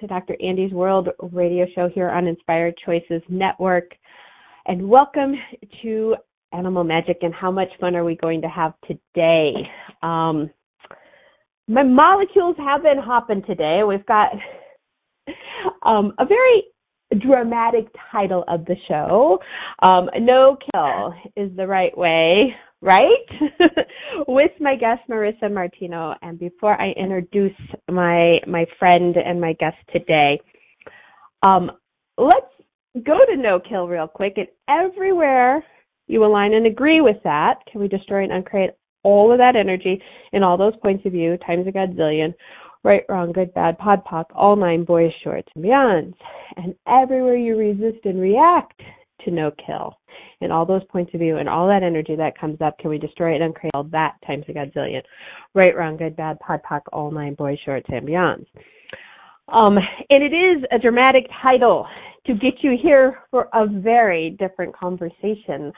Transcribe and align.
to 0.00 0.06
Dr. 0.06 0.34
Andy's 0.42 0.72
World 0.72 1.08
radio 1.32 1.66
show 1.74 1.88
here 1.94 2.08
on 2.08 2.26
Inspired 2.26 2.74
Choices 2.84 3.22
Network. 3.28 3.94
And 4.66 4.88
welcome 4.88 5.34
to 5.82 6.16
Animal 6.52 6.84
Magic 6.84 7.18
and 7.20 7.34
how 7.34 7.50
much 7.50 7.68
fun 7.78 7.94
are 7.94 8.04
we 8.04 8.16
going 8.16 8.40
to 8.40 8.48
have 8.48 8.72
today? 8.86 9.52
Um, 10.02 10.50
my 11.68 11.82
molecules 11.82 12.56
have 12.58 12.82
been 12.82 12.98
hopping 12.98 13.42
today. 13.42 13.82
We've 13.86 14.06
got 14.06 14.30
um, 15.82 16.14
a 16.18 16.24
very 16.24 16.64
dramatic 17.18 17.88
title 18.10 18.44
of 18.48 18.64
the 18.64 18.76
show. 18.88 19.38
Um, 19.82 20.08
no 20.18 20.56
kill 20.72 21.14
is 21.36 21.54
the 21.56 21.66
right 21.66 21.96
way 21.96 22.54
right? 22.82 23.26
With 24.28 24.52
my 24.60 24.76
guest 24.76 25.02
Marissa 25.08 25.52
Martino. 25.52 26.14
And 26.22 26.38
before 26.38 26.80
I 26.80 26.90
introduce 26.92 27.56
my 27.90 28.38
my 28.46 28.66
friend 28.78 29.16
and 29.16 29.40
my 29.40 29.54
guest 29.54 29.76
today, 29.92 30.40
um, 31.42 31.70
let's 32.18 32.46
go 33.04 33.18
to 33.30 33.36
no 33.36 33.60
kill 33.60 33.88
real 33.88 34.08
quick. 34.08 34.34
And 34.36 34.48
everywhere 34.68 35.64
you 36.06 36.24
align 36.24 36.54
and 36.54 36.66
agree 36.66 37.00
with 37.00 37.16
that, 37.24 37.60
can 37.70 37.80
we 37.80 37.88
destroy 37.88 38.24
and 38.24 38.32
uncreate 38.32 38.70
all 39.02 39.32
of 39.32 39.38
that 39.38 39.56
energy 39.56 40.02
in 40.32 40.42
all 40.42 40.56
those 40.56 40.76
points 40.82 41.06
of 41.06 41.12
view 41.12 41.36
times 41.46 41.66
a 41.66 41.72
godzillion? 41.72 42.34
Right, 42.82 43.02
wrong, 43.10 43.32
good, 43.32 43.52
bad, 43.52 43.76
pod, 43.76 44.02
poc, 44.10 44.24
all 44.34 44.56
nine 44.56 44.84
boys, 44.84 45.12
shorts, 45.22 45.48
and 45.54 45.62
beyonds. 45.62 46.14
And 46.56 46.74
everywhere 46.88 47.36
you 47.36 47.56
resist 47.56 48.06
and 48.06 48.18
react 48.18 48.80
to 49.24 49.30
no 49.30 49.50
kill 49.66 49.98
and 50.40 50.52
all 50.52 50.64
those 50.64 50.84
points 50.88 51.12
of 51.14 51.20
view 51.20 51.38
and 51.38 51.48
all 51.48 51.66
that 51.68 51.82
energy 51.82 52.16
that 52.16 52.38
comes 52.38 52.60
up, 52.60 52.78
can 52.78 52.90
we 52.90 52.98
destroy 52.98 53.34
it 53.34 53.42
and 53.42 53.54
create 53.54 53.72
all 53.74 53.84
that 53.84 54.14
times 54.26 54.44
a 54.48 54.52
godzillion? 54.52 55.02
Right, 55.54 55.76
wrong, 55.76 55.96
good, 55.96 56.16
bad, 56.16 56.38
pod, 56.40 56.60
poc, 56.68 56.80
all 56.92 57.10
nine 57.10 57.34
boys, 57.34 57.58
shorts, 57.64 57.86
and 57.88 58.08
beyonds. 58.08 58.46
Um, 59.48 59.76
and 59.76 60.22
it 60.22 60.34
is 60.34 60.64
a 60.70 60.78
dramatic 60.78 61.26
title 61.42 61.86
to 62.26 62.34
get 62.34 62.62
you 62.62 62.76
here 62.80 63.18
for 63.30 63.48
a 63.52 63.66
very 63.66 64.36
different 64.38 64.76
conversation 64.76 65.72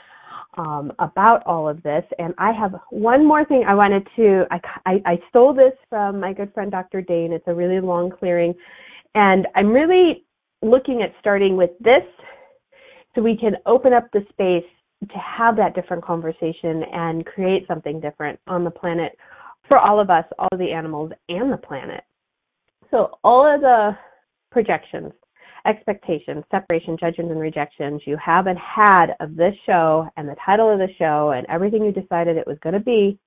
um, 0.58 0.92
about 0.98 1.42
all 1.46 1.68
of 1.68 1.82
this. 1.82 2.04
And 2.18 2.34
I 2.38 2.52
have 2.52 2.74
one 2.90 3.26
more 3.26 3.44
thing 3.44 3.64
I 3.66 3.74
wanted 3.74 4.06
to, 4.16 4.44
I, 4.50 4.60
I, 4.84 5.02
I 5.06 5.18
stole 5.30 5.54
this 5.54 5.72
from 5.88 6.20
my 6.20 6.32
good 6.32 6.52
friend 6.52 6.70
Dr. 6.70 7.00
Dain. 7.00 7.32
It's 7.32 7.46
a 7.46 7.54
really 7.54 7.80
long 7.80 8.10
clearing. 8.10 8.54
And 9.14 9.46
I'm 9.54 9.68
really 9.68 10.24
looking 10.62 11.02
at 11.02 11.14
starting 11.20 11.56
with 11.56 11.70
this 11.80 12.02
so 13.14 13.22
we 13.22 13.36
can 13.36 13.56
open 13.66 13.92
up 13.92 14.08
the 14.12 14.24
space 14.30 14.68
to 15.08 15.18
have 15.18 15.56
that 15.56 15.74
different 15.74 16.04
conversation 16.04 16.84
and 16.92 17.26
create 17.26 17.66
something 17.66 18.00
different 18.00 18.38
on 18.46 18.64
the 18.64 18.70
planet 18.70 19.16
for 19.68 19.78
all 19.78 20.00
of 20.00 20.10
us, 20.10 20.24
all 20.38 20.58
the 20.58 20.70
animals, 20.70 21.12
and 21.28 21.52
the 21.52 21.56
planet. 21.56 22.04
So, 22.90 23.18
all 23.24 23.52
of 23.52 23.60
the 23.62 23.96
projections, 24.50 25.12
expectations, 25.66 26.44
separation, 26.50 26.96
judgments, 26.98 27.32
and 27.32 27.40
rejections 27.40 28.02
you 28.04 28.16
have 28.24 28.46
and 28.46 28.58
had 28.58 29.14
of 29.20 29.36
this 29.36 29.54
show 29.66 30.08
and 30.16 30.28
the 30.28 30.36
title 30.44 30.70
of 30.70 30.78
the 30.78 30.88
show 30.98 31.32
and 31.36 31.46
everything 31.48 31.84
you 31.84 31.92
decided 31.92 32.36
it 32.36 32.46
was 32.46 32.58
going 32.62 32.74
to 32.74 32.80
be 32.80 33.18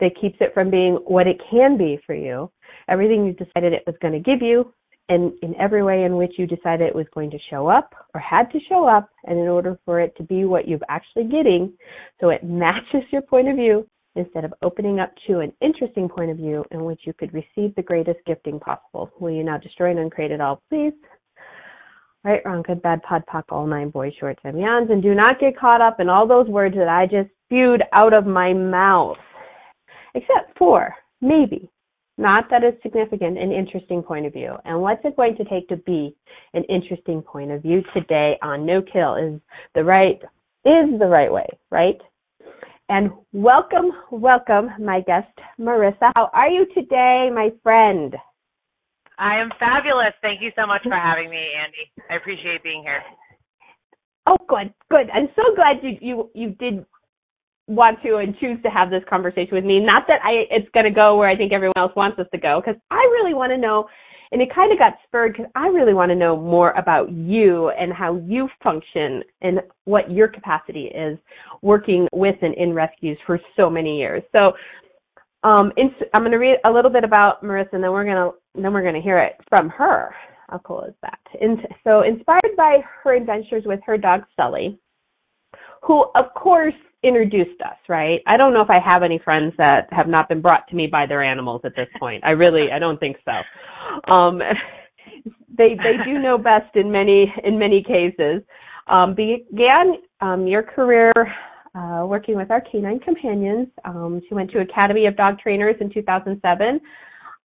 that 0.00 0.18
keeps 0.20 0.36
it 0.40 0.54
from 0.54 0.70
being 0.70 0.94
what 1.06 1.26
it 1.26 1.40
can 1.50 1.76
be 1.76 1.98
for 2.06 2.14
you, 2.14 2.50
everything 2.88 3.26
you 3.26 3.32
decided 3.32 3.72
it 3.72 3.82
was 3.86 3.96
going 4.00 4.14
to 4.14 4.20
give 4.20 4.40
you, 4.40 4.72
and 5.08 5.32
in 5.42 5.54
every 5.58 5.82
way 5.82 6.04
in 6.04 6.16
which 6.16 6.32
you 6.38 6.46
decided 6.46 6.86
it 6.86 6.94
was 6.94 7.06
going 7.14 7.30
to 7.30 7.38
show 7.50 7.66
up 7.66 7.94
or 8.14 8.20
had 8.20 8.50
to 8.52 8.60
show 8.68 8.86
up, 8.86 9.08
and 9.24 9.38
in 9.38 9.48
order 9.48 9.78
for 9.84 10.00
it 10.00 10.16
to 10.16 10.22
be 10.22 10.44
what 10.44 10.68
you're 10.68 10.78
actually 10.88 11.24
getting, 11.24 11.72
so 12.20 12.28
it 12.30 12.44
matches 12.44 13.02
your 13.10 13.22
point 13.22 13.48
of 13.48 13.56
view, 13.56 13.86
instead 14.16 14.44
of 14.44 14.52
opening 14.62 14.98
up 14.98 15.12
to 15.26 15.38
an 15.38 15.52
interesting 15.60 16.08
point 16.08 16.30
of 16.30 16.36
view 16.36 16.64
in 16.72 16.84
which 16.84 17.02
you 17.04 17.12
could 17.12 17.32
receive 17.32 17.74
the 17.76 17.82
greatest 17.82 18.18
gifting 18.26 18.58
possible. 18.58 19.10
Will 19.20 19.30
you 19.30 19.44
now 19.44 19.58
destroy 19.58 19.90
and 19.90 19.98
uncreate 20.00 20.32
it 20.32 20.40
all, 20.40 20.60
please? 20.68 20.92
Right, 22.24 22.42
wrong, 22.44 22.62
good, 22.62 22.82
bad, 22.82 23.02
pod, 23.04 23.22
poc, 23.32 23.44
all 23.50 23.66
nine 23.66 23.90
boys, 23.90 24.12
shorts, 24.18 24.40
and 24.42 24.58
yawns, 24.58 24.90
and 24.90 25.02
do 25.02 25.14
not 25.14 25.38
get 25.38 25.56
caught 25.56 25.80
up 25.80 26.00
in 26.00 26.08
all 26.08 26.26
those 26.26 26.48
words 26.48 26.74
that 26.76 26.88
I 26.88 27.06
just 27.06 27.30
spewed 27.46 27.82
out 27.92 28.12
of 28.12 28.26
my 28.26 28.52
mouth. 28.52 29.16
Except 30.14 30.58
for, 30.58 30.92
maybe, 31.20 31.70
not 32.18 32.50
that 32.50 32.64
it's 32.64 32.82
significant, 32.82 33.38
an 33.38 33.52
interesting 33.52 34.02
point 34.02 34.26
of 34.26 34.32
view. 34.32 34.54
And 34.64 34.80
what's 34.80 35.00
it 35.04 35.16
going 35.16 35.36
to 35.36 35.44
take 35.44 35.68
to 35.68 35.76
be 35.76 36.14
an 36.52 36.64
interesting 36.64 37.22
point 37.22 37.52
of 37.52 37.62
view 37.62 37.82
today 37.94 38.36
on 38.42 38.66
no 38.66 38.82
kill 38.82 39.14
is 39.14 39.40
the 39.74 39.84
right 39.84 40.20
is 40.64 40.98
the 40.98 41.06
right 41.06 41.32
way, 41.32 41.46
right? 41.70 41.96
And 42.88 43.10
welcome, 43.32 43.92
welcome, 44.10 44.70
my 44.80 45.00
guest 45.02 45.28
Marissa. 45.60 46.10
How 46.16 46.30
are 46.32 46.48
you 46.48 46.66
today, 46.74 47.30
my 47.32 47.50
friend? 47.62 48.14
I 49.18 49.38
am 49.40 49.50
fabulous. 49.58 50.14
Thank 50.20 50.42
you 50.42 50.50
so 50.56 50.66
much 50.66 50.82
for 50.82 50.96
having 50.96 51.30
me, 51.30 51.36
Andy. 51.36 52.06
I 52.10 52.16
appreciate 52.16 52.62
being 52.62 52.82
here. 52.82 53.02
Oh, 54.26 54.36
good, 54.48 54.72
good. 54.90 55.08
I'm 55.14 55.28
so 55.36 55.54
glad 55.54 55.76
you 55.82 55.98
you 56.00 56.30
you 56.34 56.50
did 56.50 56.84
want 57.68 58.02
to 58.02 58.16
and 58.16 58.36
choose 58.38 58.58
to 58.64 58.70
have 58.70 58.90
this 58.90 59.02
conversation 59.08 59.54
with 59.54 59.64
me. 59.64 59.78
Not 59.78 60.04
that 60.08 60.20
I 60.24 60.46
it's 60.50 60.68
going 60.72 60.92
to 60.92 61.00
go 61.00 61.16
where 61.16 61.28
I 61.28 61.36
think 61.36 61.52
everyone 61.52 61.76
else 61.76 61.92
wants 61.94 62.18
us 62.18 62.26
to 62.32 62.38
go, 62.38 62.60
because 62.64 62.80
I 62.90 62.96
really 62.96 63.34
want 63.34 63.52
to 63.52 63.58
know. 63.58 63.86
And 64.30 64.42
it 64.42 64.54
kind 64.54 64.70
of 64.70 64.78
got 64.78 64.92
spurred 65.06 65.32
because 65.32 65.50
I 65.54 65.68
really 65.68 65.94
want 65.94 66.10
to 66.10 66.14
know 66.14 66.36
more 66.36 66.72
about 66.72 67.10
you 67.10 67.70
and 67.70 67.94
how 67.94 68.16
you 68.26 68.46
function 68.62 69.22
and 69.40 69.60
what 69.84 70.10
your 70.10 70.28
capacity 70.28 70.86
is 70.94 71.18
working 71.62 72.06
with 72.12 72.36
and 72.42 72.54
in 72.54 72.74
rescues 72.74 73.16
for 73.24 73.40
so 73.56 73.70
many 73.70 73.96
years. 73.96 74.22
So, 74.32 74.52
um, 75.44 75.72
I'm 76.14 76.22
going 76.22 76.32
to 76.32 76.38
read 76.38 76.58
a 76.66 76.70
little 76.70 76.90
bit 76.90 77.04
about 77.04 77.42
Marissa, 77.42 77.72
and 77.72 77.82
then 77.82 77.92
we're 77.92 78.04
going 78.04 78.16
to 78.16 78.60
then 78.60 78.72
we're 78.72 78.82
going 78.82 78.94
to 78.94 79.00
hear 79.00 79.18
it 79.18 79.36
from 79.48 79.70
her. 79.70 80.14
How 80.48 80.58
cool 80.58 80.82
is 80.82 80.94
that? 81.02 81.18
And 81.40 81.58
so, 81.84 82.02
inspired 82.02 82.56
by 82.56 82.80
her 83.02 83.14
adventures 83.14 83.62
with 83.64 83.80
her 83.86 83.96
dog 83.96 84.24
Sully, 84.36 84.78
who 85.82 86.06
of 86.14 86.32
course 86.34 86.74
introduced 87.02 87.60
us, 87.62 87.76
right? 87.88 88.20
I 88.26 88.36
don't 88.36 88.52
know 88.52 88.60
if 88.60 88.70
I 88.70 88.80
have 88.84 89.02
any 89.02 89.20
friends 89.24 89.54
that 89.58 89.86
have 89.92 90.08
not 90.08 90.28
been 90.28 90.40
brought 90.40 90.66
to 90.68 90.76
me 90.76 90.88
by 90.88 91.06
their 91.06 91.22
animals 91.22 91.60
at 91.64 91.76
this 91.76 91.88
point. 91.98 92.24
I 92.24 92.30
really, 92.30 92.72
I 92.72 92.78
don't 92.78 92.98
think 92.98 93.16
so. 93.24 94.12
Um, 94.12 94.40
they 95.56 95.74
they 95.74 96.04
do 96.04 96.18
know 96.18 96.38
best 96.38 96.74
in 96.76 96.90
many 96.90 97.32
in 97.44 97.58
many 97.58 97.82
cases. 97.82 98.42
Um, 98.86 99.14
began 99.14 99.96
um, 100.20 100.46
your 100.46 100.62
career 100.62 101.12
uh, 101.74 102.04
working 102.06 102.36
with 102.36 102.50
our 102.50 102.60
canine 102.60 103.00
companions. 103.00 103.68
Um, 103.84 104.20
she 104.28 104.34
went 104.34 104.50
to 104.52 104.60
Academy 104.60 105.06
of 105.06 105.16
Dog 105.16 105.38
Trainers 105.38 105.76
in 105.80 105.92
2007. 105.92 106.80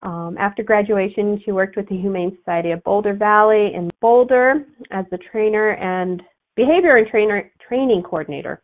Um, 0.05 0.37
after 0.39 0.63
graduation, 0.63 1.41
she 1.45 1.53
worked 1.53 1.77
with 1.77 1.89
the 1.89 1.97
Humane 1.97 2.37
Society 2.39 2.71
of 2.71 2.83
Boulder 2.85 3.15
Valley 3.15 3.73
in 3.75 3.91
Boulder 4.01 4.65
as 4.91 5.05
a 5.13 5.19
trainer 5.19 5.73
and 5.75 6.23
behavior 6.57 6.93
and 6.97 7.07
trainer 7.09 7.51
training 7.73 8.03
coordinator. 8.03 8.63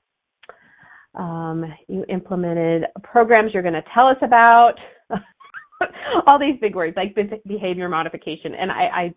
Um, 1.14 1.64
you 1.88 2.04
implemented 2.08 2.84
programs 3.02 3.52
you're 3.54 3.62
going 3.62 3.74
to 3.74 3.84
tell 3.96 4.06
us 4.06 4.18
about. 4.22 4.74
all 6.26 6.38
these 6.38 6.58
big 6.60 6.74
words 6.74 6.96
like 6.96 7.16
behavior 7.46 7.88
modification, 7.88 8.54
and 8.54 8.70
I, 8.70 8.84
I 8.84 9.14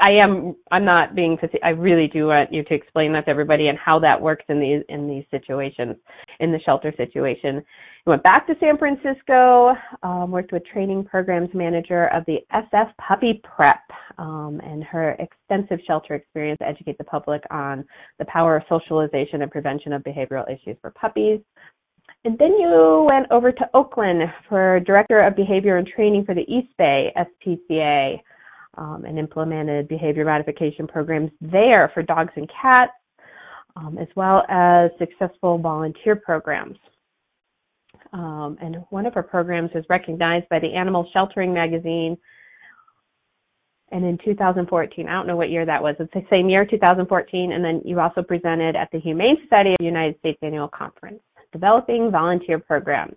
I 0.00 0.22
am 0.22 0.54
I'm 0.70 0.84
not 0.84 1.14
being 1.14 1.38
I 1.64 1.70
really 1.70 2.06
do 2.06 2.26
want 2.26 2.52
you 2.52 2.62
to 2.64 2.74
explain 2.74 3.12
that 3.14 3.24
to 3.24 3.30
everybody 3.30 3.68
and 3.68 3.78
how 3.78 3.98
that 4.00 4.20
works 4.20 4.44
in 4.48 4.60
these 4.60 4.82
in 4.88 5.08
these 5.08 5.24
situations 5.30 5.96
in 6.40 6.52
the 6.52 6.60
shelter 6.64 6.92
situation. 6.96 7.62
You 8.04 8.10
went 8.10 8.24
back 8.24 8.48
to 8.48 8.56
San 8.58 8.78
Francisco, 8.78 9.74
um, 10.02 10.32
worked 10.32 10.50
with 10.50 10.64
training 10.66 11.04
programs 11.04 11.50
manager 11.54 12.08
of 12.08 12.24
the 12.26 12.38
SF 12.52 12.90
Puppy 12.96 13.40
Prep, 13.44 13.78
um, 14.18 14.60
and 14.64 14.82
her 14.82 15.16
extensive 15.20 15.78
shelter 15.86 16.16
experience 16.16 16.58
educate 16.60 16.98
the 16.98 17.04
public 17.04 17.42
on 17.52 17.84
the 18.18 18.24
power 18.24 18.56
of 18.56 18.64
socialization 18.68 19.42
and 19.42 19.52
prevention 19.52 19.92
of 19.92 20.02
behavioral 20.02 20.44
issues 20.52 20.76
for 20.80 20.90
puppies. 20.90 21.38
And 22.24 22.36
then 22.40 22.54
you 22.58 23.06
went 23.08 23.30
over 23.30 23.52
to 23.52 23.70
Oakland 23.72 24.22
for 24.48 24.80
Director 24.80 25.20
of 25.20 25.36
Behavior 25.36 25.76
and 25.76 25.86
Training 25.86 26.24
for 26.24 26.34
the 26.34 26.52
East 26.52 26.76
Bay 26.78 27.14
SPCA 27.16 28.20
um, 28.78 29.04
and 29.06 29.16
implemented 29.16 29.86
behavior 29.86 30.24
modification 30.24 30.88
programs 30.88 31.30
there 31.40 31.88
for 31.94 32.02
dogs 32.02 32.32
and 32.34 32.50
cats, 32.60 32.90
um, 33.76 33.96
as 33.96 34.08
well 34.16 34.42
as 34.48 34.90
successful 34.98 35.56
volunteer 35.56 36.16
programs. 36.16 36.76
Um, 38.12 38.58
and 38.60 38.76
one 38.90 39.06
of 39.06 39.14
her 39.14 39.22
programs 39.22 39.70
was 39.74 39.84
recognized 39.88 40.48
by 40.48 40.58
the 40.58 40.74
Animal 40.74 41.08
Sheltering 41.12 41.52
magazine 41.54 42.16
and 43.92 44.06
in 44.06 44.18
2014, 44.24 45.06
I 45.06 45.12
don't 45.12 45.26
know 45.26 45.36
what 45.36 45.50
year 45.50 45.66
that 45.66 45.82
was. 45.82 45.94
It's 46.00 46.12
the 46.14 46.24
same 46.30 46.48
year, 46.48 46.64
2014, 46.64 47.52
and 47.52 47.62
then 47.62 47.82
you 47.84 48.00
also 48.00 48.22
presented 48.22 48.74
at 48.74 48.88
the 48.90 48.98
Humane 48.98 49.36
Society 49.44 49.72
of 49.72 49.76
the 49.80 49.84
United 49.84 50.18
States 50.18 50.38
Annual 50.42 50.68
Conference, 50.68 51.20
developing 51.52 52.10
volunteer 52.10 52.58
programs. 52.58 53.16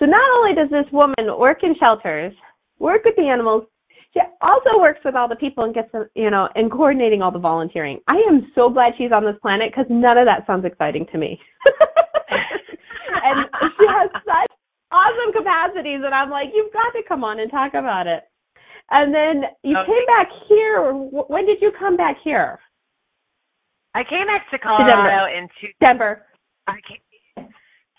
So 0.00 0.06
not 0.06 0.22
only 0.36 0.54
does 0.56 0.68
this 0.68 0.90
woman 0.92 1.38
work 1.38 1.62
in 1.62 1.76
shelters, 1.80 2.32
work 2.80 3.04
with 3.04 3.14
the 3.14 3.28
animals, 3.28 3.64
she 4.12 4.18
also 4.42 4.80
works 4.80 4.98
with 5.04 5.14
all 5.14 5.28
the 5.28 5.36
people 5.36 5.62
and 5.62 5.72
gets, 5.72 5.90
you 6.16 6.30
know, 6.30 6.48
and 6.56 6.72
coordinating 6.72 7.22
all 7.22 7.30
the 7.30 7.38
volunteering. 7.38 8.00
I 8.08 8.16
am 8.28 8.50
so 8.56 8.68
glad 8.68 8.94
she's 8.98 9.12
on 9.12 9.24
this 9.24 9.36
planet 9.40 9.70
because 9.70 9.86
none 9.88 10.18
of 10.18 10.26
that 10.26 10.44
sounds 10.44 10.64
exciting 10.64 11.06
to 11.12 11.18
me. 11.18 11.38
and 13.14 13.46
she 13.78 13.86
has 13.88 14.10
such 14.24 14.52
awesome 14.92 15.32
capacities, 15.32 16.00
and 16.04 16.14
I'm 16.14 16.30
like, 16.30 16.48
you've 16.54 16.72
got 16.72 16.90
to 16.92 17.02
come 17.06 17.24
on 17.24 17.40
and 17.40 17.50
talk 17.50 17.74
about 17.74 18.06
it. 18.06 18.24
And 18.90 19.14
then 19.14 19.44
you 19.62 19.76
okay. 19.78 19.86
came 19.86 20.06
back 20.06 20.28
here. 20.48 20.92
When 20.92 21.46
did 21.46 21.58
you 21.60 21.70
come 21.78 21.96
back 21.96 22.16
here? 22.22 22.58
I 23.94 24.02
came 24.02 24.26
back 24.26 24.50
to 24.50 24.58
Colorado 24.58 24.90
Denver. 24.90 25.28
in 25.28 25.48
two, 25.60 25.68
Denver. 25.80 26.26
I 26.66 26.78
came, 26.86 27.48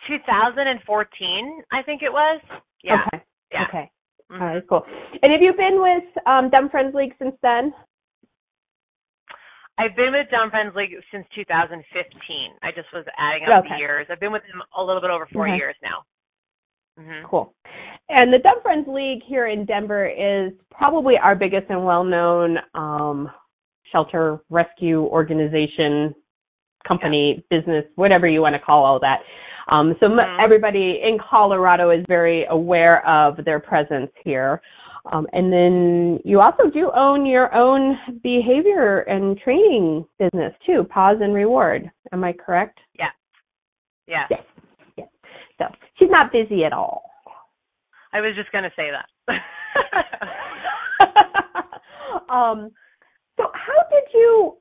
2014, 0.08 1.64
I 1.72 1.84
think 1.84 2.02
it 2.02 2.12
was. 2.12 2.42
Yeah. 2.84 3.04
Okay. 3.08 3.24
Yeah. 3.52 3.66
Okay. 3.68 3.92
Mm-hmm. 4.32 4.42
All 4.42 4.48
right, 4.48 4.64
cool. 4.68 4.86
And 5.22 5.32
have 5.32 5.42
you 5.42 5.54
been 5.54 5.82
with 5.82 6.04
um, 6.26 6.50
Dumb 6.50 6.70
Friends 6.70 6.96
League 6.96 7.14
since 7.20 7.36
then? 7.42 7.74
I've 9.82 9.96
been 9.96 10.12
with 10.12 10.30
Dumb 10.30 10.52
Friends 10.52 10.76
League 10.76 10.92
since 11.12 11.26
2015. 11.34 11.82
I 12.62 12.70
just 12.70 12.88
was 12.94 13.04
adding 13.18 13.48
up 13.50 13.66
okay. 13.66 13.70
the 13.74 13.80
years. 13.80 14.06
I've 14.12 14.20
been 14.20 14.32
with 14.32 14.44
them 14.44 14.62
a 14.78 14.84
little 14.84 15.02
bit 15.02 15.10
over 15.10 15.28
4 15.34 15.48
okay. 15.48 15.58
years 15.58 15.76
now. 15.82 16.04
Mm-hmm. 17.00 17.26
Cool. 17.28 17.56
And 18.10 18.32
the 18.32 18.38
Dumb 18.38 18.62
Friends 18.62 18.86
League 18.88 19.24
here 19.26 19.48
in 19.48 19.66
Denver 19.66 20.08
is 20.08 20.54
probably 20.70 21.16
our 21.18 21.36
biggest 21.36 21.66
and 21.70 21.84
well-known 21.84 22.58
um, 22.76 23.32
shelter 23.92 24.40
rescue 24.52 25.02
organization, 25.06 26.14
company, 26.88 27.44
yeah. 27.50 27.58
business, 27.58 27.86
whatever 27.96 28.28
you 28.28 28.42
want 28.42 28.54
to 28.54 28.60
call 28.60 28.86
all 28.86 29.00
that. 29.00 29.22
Um, 29.74 29.96
so 30.00 30.08
mm-hmm. 30.08 30.44
everybody 30.44 31.02
in 31.04 31.18
Colorado 31.18 31.90
is 31.90 32.06
very 32.08 32.46
aware 32.52 33.08
of 33.08 33.44
their 33.46 33.60
presence 33.60 34.12
here. 34.24 34.62
Um, 35.12 35.28
and 35.34 35.52
then 35.52 36.20
you 36.24 36.42
also 36.42 36.70
do 36.72 36.92
own 36.96 37.26
your 37.26 37.54
own 37.56 37.98
behavior 38.22 39.00
and 39.02 39.38
training 39.40 40.06
business 40.20 40.54
too, 40.66 40.86
Paws 40.90 41.18
and 41.22 41.34
Reward. 41.34 41.90
Am 42.12 42.24
I 42.24 42.34
correct? 42.34 42.80
Yeah. 42.98 43.10
Yeah. 44.08 44.26
Yes. 44.30 44.44
yes. 44.98 45.08
So 45.58 45.66
she's 45.98 46.10
not 46.10 46.32
busy 46.32 46.66
at 46.66 46.74
all. 46.74 47.04
I 48.14 48.22
was 48.22 48.36
just 48.36 48.52
going 48.52 48.64
to 48.64 48.72
say 48.76 48.92
that. 48.92 49.08
um, 52.30 52.72
so 53.38 53.48
how 53.54 53.84
did 53.90 54.04
you 54.14 54.58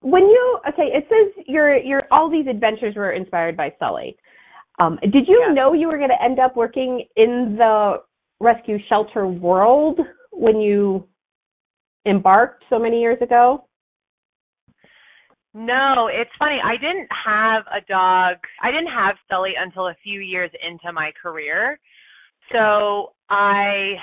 when 0.00 0.22
you 0.22 0.58
okay, 0.68 0.90
it 0.92 1.06
says 1.08 1.44
your 1.46 1.76
your 1.76 2.02
all 2.10 2.30
these 2.30 2.46
adventures 2.46 2.96
were 2.96 3.12
inspired 3.12 3.56
by 3.56 3.72
Sully. 3.78 4.16
Um, 4.78 4.98
did 5.02 5.28
you 5.28 5.42
yeah. 5.46 5.54
know 5.54 5.72
you 5.72 5.86
were 5.86 5.96
going 5.96 6.10
to 6.10 6.22
end 6.22 6.38
up 6.38 6.56
working 6.56 7.04
in 7.16 7.56
the 7.56 8.02
rescue 8.40 8.78
shelter 8.88 9.26
world 9.26 10.00
when 10.30 10.60
you 10.60 11.06
embarked 12.06 12.64
so 12.70 12.78
many 12.78 13.00
years 13.00 13.18
ago? 13.20 13.66
No, 15.54 16.08
it's 16.12 16.30
funny. 16.38 16.58
I 16.62 16.76
didn't 16.76 17.08
have 17.24 17.64
a 17.72 17.80
dog. 17.88 18.36
I 18.62 18.70
didn't 18.70 18.92
have 18.92 19.16
Sully 19.30 19.54
until 19.58 19.88
a 19.88 19.96
few 20.04 20.20
years 20.20 20.50
into 20.62 20.92
my 20.92 21.12
career. 21.20 21.80
So 22.52 23.12
I 23.30 23.94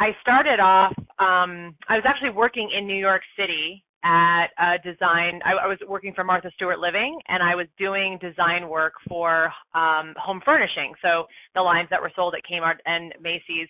I 0.00 0.10
started 0.22 0.58
off 0.58 0.94
um 1.18 1.74
I 1.88 1.96
was 1.96 2.04
actually 2.06 2.30
working 2.30 2.70
in 2.76 2.86
New 2.86 2.96
York 2.96 3.22
City 3.38 3.84
at 4.04 4.46
a 4.58 4.78
design 4.84 5.40
I, 5.44 5.64
I 5.64 5.66
was 5.66 5.78
working 5.88 6.12
for 6.14 6.22
Martha 6.22 6.50
Stewart 6.54 6.78
Living 6.78 7.18
and 7.26 7.42
I 7.42 7.54
was 7.56 7.66
doing 7.78 8.18
design 8.20 8.68
work 8.68 8.94
for 9.08 9.50
um 9.74 10.14
home 10.16 10.40
furnishing. 10.44 10.94
So 11.02 11.26
the 11.54 11.62
lines 11.62 11.88
that 11.90 12.00
were 12.00 12.12
sold 12.14 12.34
at 12.34 12.46
Kmart 12.46 12.78
and 12.86 13.12
Macy's. 13.20 13.68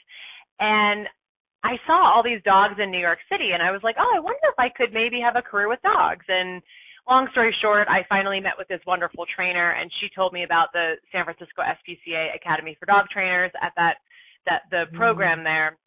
And 0.61 1.07
I 1.65 1.77
saw 1.87 2.13
all 2.13 2.23
these 2.23 2.43
dogs 2.45 2.77
in 2.83 2.91
New 2.91 3.01
York 3.01 3.19
City 3.31 3.51
and 3.55 3.63
I 3.63 3.73
was 3.73 3.81
like, 3.83 3.97
"Oh, 3.99 4.13
I 4.15 4.21
wonder 4.21 4.45
if 4.45 4.59
I 4.59 4.69
could 4.69 4.93
maybe 4.93 5.21
have 5.21 5.37
a 5.37 5.43
career 5.43 5.69
with 5.69 5.81
dogs." 5.83 6.25
And 6.29 6.63
long 7.09 7.29
story 7.33 7.55
short, 7.63 7.89
I 7.89 8.05
finally 8.09 8.39
met 8.39 8.59
with 8.59 8.69
this 8.69 8.85
wonderful 8.87 9.25
trainer 9.35 9.73
and 9.73 9.91
she 10.01 10.09
told 10.15 10.33
me 10.33 10.45
about 10.45 10.69
the 10.73 11.01
San 11.11 11.25
Francisco 11.25 11.63
SPCA 11.65 12.37
Academy 12.37 12.77
for 12.79 12.87
Dog 12.87 13.07
Trainers 13.11 13.51
at 13.63 13.73
that 13.77 13.97
that 14.47 14.63
the 14.71 14.85
mm-hmm. 14.87 14.97
program 14.97 15.43
there. 15.43 15.79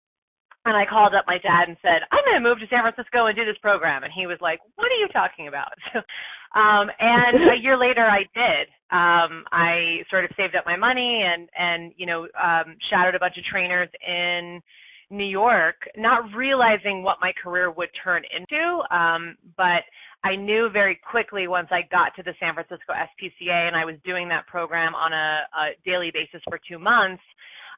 And 0.66 0.78
I 0.78 0.86
called 0.86 1.16
up 1.16 1.26
my 1.26 1.40
dad 1.42 1.68
and 1.68 1.78
said, 1.82 2.06
I'm 2.12 2.22
going 2.26 2.38
to 2.38 2.48
move 2.48 2.60
to 2.60 2.70
San 2.70 2.86
Francisco 2.86 3.26
and 3.26 3.36
do 3.36 3.46
this 3.46 3.58
program. 3.62 4.04
And 4.04 4.14
he 4.14 4.28
was 4.28 4.38
like, 4.42 4.60
What 4.76 4.92
are 4.92 5.02
you 5.02 5.08
talking 5.10 5.48
about? 5.48 5.74
um, 6.54 6.90
and 7.00 7.58
a 7.58 7.62
year 7.62 7.78
later, 7.78 8.06
I 8.06 8.30
did. 8.38 8.70
Um, 8.94 9.46
I 9.52 10.04
sort 10.10 10.26
of 10.26 10.32
saved 10.38 10.56
up 10.56 10.66
my 10.66 10.76
money 10.76 11.24
and, 11.26 11.50
and, 11.58 11.94
you 11.98 12.06
know, 12.06 12.28
um, 12.38 12.78
shadowed 12.92 13.16
a 13.16 13.20
bunch 13.20 13.38
of 13.38 13.44
trainers 13.46 13.90
in 14.06 14.62
New 15.10 15.26
York, 15.26 15.76
not 15.98 16.24
realizing 16.36 17.04
what 17.04 17.18
my 17.22 17.32
career 17.42 17.72
would 17.72 17.90
turn 18.04 18.24
into. 18.36 18.82
Um, 18.96 19.38
but 19.58 19.84
I 20.24 20.36
knew 20.36 20.70
very 20.72 21.00
quickly 21.10 21.48
once 21.48 21.68
I 21.72 21.82
got 21.90 22.16
to 22.16 22.24
the 22.24 22.34
San 22.40 22.54
Francisco 22.54 22.94
SPCA 22.94 23.68
and 23.68 23.76
I 23.76 23.86
was 23.86 23.96
doing 24.06 24.30
that 24.30 24.46
program 24.48 24.94
on 24.94 25.12
a, 25.12 25.42
a 25.58 25.66
daily 25.86 26.12
basis 26.14 26.42
for 26.48 26.60
two 26.70 26.78
months. 26.78 27.24